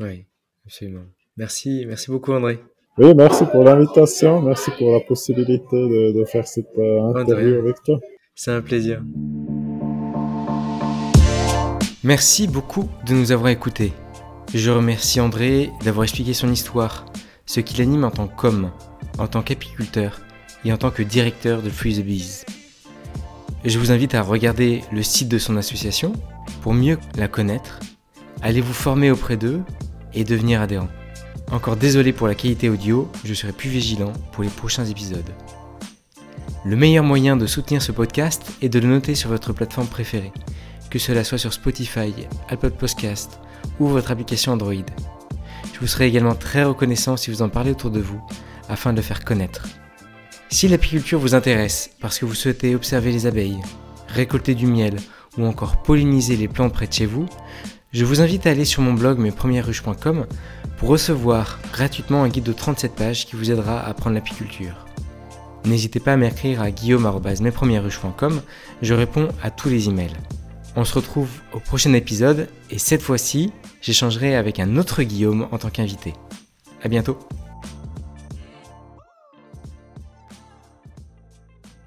Oui, 0.00 0.24
absolument. 0.66 1.04
Merci, 1.36 1.84
merci 1.86 2.10
beaucoup 2.10 2.32
André. 2.32 2.58
Oui, 2.98 3.14
merci 3.14 3.44
pour 3.46 3.62
l'invitation, 3.62 4.42
merci 4.42 4.70
pour 4.76 4.90
la 4.90 5.00
possibilité 5.00 5.76
de, 5.76 6.12
de 6.18 6.24
faire 6.24 6.46
cette 6.46 6.76
euh, 6.76 7.14
interview 7.14 7.54
avec 7.54 7.76
toi. 7.84 7.98
C'est 8.34 8.50
un 8.50 8.62
plaisir. 8.62 9.02
Merci 12.02 12.46
beaucoup 12.46 12.88
de 13.04 13.12
nous 13.12 13.30
avoir 13.30 13.50
écoutés. 13.50 13.92
Je 14.54 14.70
remercie 14.70 15.20
André 15.20 15.70
d'avoir 15.84 16.04
expliqué 16.04 16.32
son 16.32 16.50
histoire, 16.50 17.04
ce 17.44 17.60
qui 17.60 17.76
l'anime 17.76 18.04
en 18.04 18.10
tant 18.10 18.26
qu'homme, 18.26 18.70
en 19.18 19.26
tant 19.26 19.42
qu'apiculteur 19.42 20.22
et 20.64 20.72
en 20.72 20.78
tant 20.78 20.90
que 20.90 21.02
directeur 21.02 21.60
de 21.60 21.68
Free 21.68 22.00
the 22.00 22.02
Bees. 22.02 22.46
Je 23.66 23.78
vous 23.78 23.92
invite 23.92 24.14
à 24.14 24.22
regarder 24.22 24.82
le 24.90 25.02
site 25.02 25.28
de 25.28 25.36
son 25.36 25.58
association 25.58 26.14
pour 26.62 26.72
mieux 26.72 26.98
la 27.16 27.28
connaître, 27.28 27.80
allez 28.40 28.62
vous 28.62 28.72
former 28.72 29.10
auprès 29.10 29.36
d'eux 29.36 29.60
et 30.14 30.24
devenir 30.24 30.62
adhérent. 30.62 30.88
Encore 31.52 31.76
désolé 31.76 32.14
pour 32.14 32.28
la 32.28 32.34
qualité 32.34 32.70
audio, 32.70 33.12
je 33.26 33.34
serai 33.34 33.52
plus 33.52 33.68
vigilant 33.68 34.14
pour 34.32 34.42
les 34.42 34.48
prochains 34.48 34.86
épisodes. 34.86 35.30
Le 36.64 36.76
meilleur 36.76 37.04
moyen 37.04 37.36
de 37.36 37.46
soutenir 37.46 37.82
ce 37.82 37.92
podcast 37.92 38.42
est 38.62 38.70
de 38.70 38.78
le 38.78 38.88
noter 38.88 39.14
sur 39.14 39.28
votre 39.28 39.52
plateforme 39.52 39.86
préférée, 39.86 40.32
que 40.90 40.98
cela 40.98 41.24
soit 41.24 41.38
sur 41.38 41.52
Spotify, 41.52 42.12
Apple 42.48 42.70
Podcast 42.70 43.40
ou 43.78 43.86
votre 43.86 44.10
application 44.10 44.52
Android. 44.52 44.74
Je 45.72 45.80
vous 45.80 45.86
serai 45.86 46.06
également 46.06 46.34
très 46.34 46.64
reconnaissant 46.64 47.16
si 47.16 47.30
vous 47.30 47.42
en 47.42 47.48
parlez 47.48 47.70
autour 47.70 47.90
de 47.90 48.00
vous 48.00 48.20
afin 48.68 48.92
de 48.92 48.96
le 48.96 49.02
faire 49.02 49.24
connaître. 49.24 49.66
Si 50.48 50.68
l'apiculture 50.68 51.20
vous 51.20 51.34
intéresse 51.34 51.90
parce 52.00 52.18
que 52.18 52.26
vous 52.26 52.34
souhaitez 52.34 52.74
observer 52.74 53.12
les 53.12 53.26
abeilles, 53.26 53.60
récolter 54.08 54.54
du 54.54 54.66
miel 54.66 54.96
ou 55.38 55.44
encore 55.46 55.82
polliniser 55.82 56.36
les 56.36 56.48
plantes 56.48 56.72
près 56.72 56.86
de 56.86 56.92
chez 56.92 57.06
vous, 57.06 57.26
je 57.92 58.04
vous 58.04 58.20
invite 58.20 58.46
à 58.46 58.50
aller 58.50 58.64
sur 58.64 58.82
mon 58.82 58.92
blog 58.92 59.18
mespremiersruches.com 59.18 60.26
pour 60.76 60.88
recevoir 60.88 61.58
gratuitement 61.72 62.22
un 62.22 62.28
guide 62.28 62.44
de 62.44 62.52
37 62.52 62.94
pages 62.94 63.26
qui 63.26 63.36
vous 63.36 63.50
aidera 63.50 63.80
à 63.80 63.88
apprendre 63.88 64.14
l'apiculture. 64.14 64.86
N'hésitez 65.64 66.00
pas 66.00 66.14
à 66.14 66.16
m'écrire 66.16 66.62
à 66.62 66.70
guillaume.mespremiersruches.com, 66.70 68.40
je 68.80 68.94
réponds 68.94 69.28
à 69.42 69.50
tous 69.50 69.68
les 69.68 69.88
emails. 69.88 70.16
On 70.76 70.84
se 70.84 70.94
retrouve 70.94 71.28
au 71.52 71.58
prochain 71.58 71.92
épisode 71.94 72.48
et 72.70 72.78
cette 72.78 73.02
fois-ci, 73.02 73.52
j'échangerai 73.80 74.36
avec 74.36 74.60
un 74.60 74.76
autre 74.76 75.02
Guillaume 75.02 75.48
en 75.50 75.58
tant 75.58 75.70
qu'invité. 75.70 76.14
À 76.82 76.88
bientôt. 76.88 77.18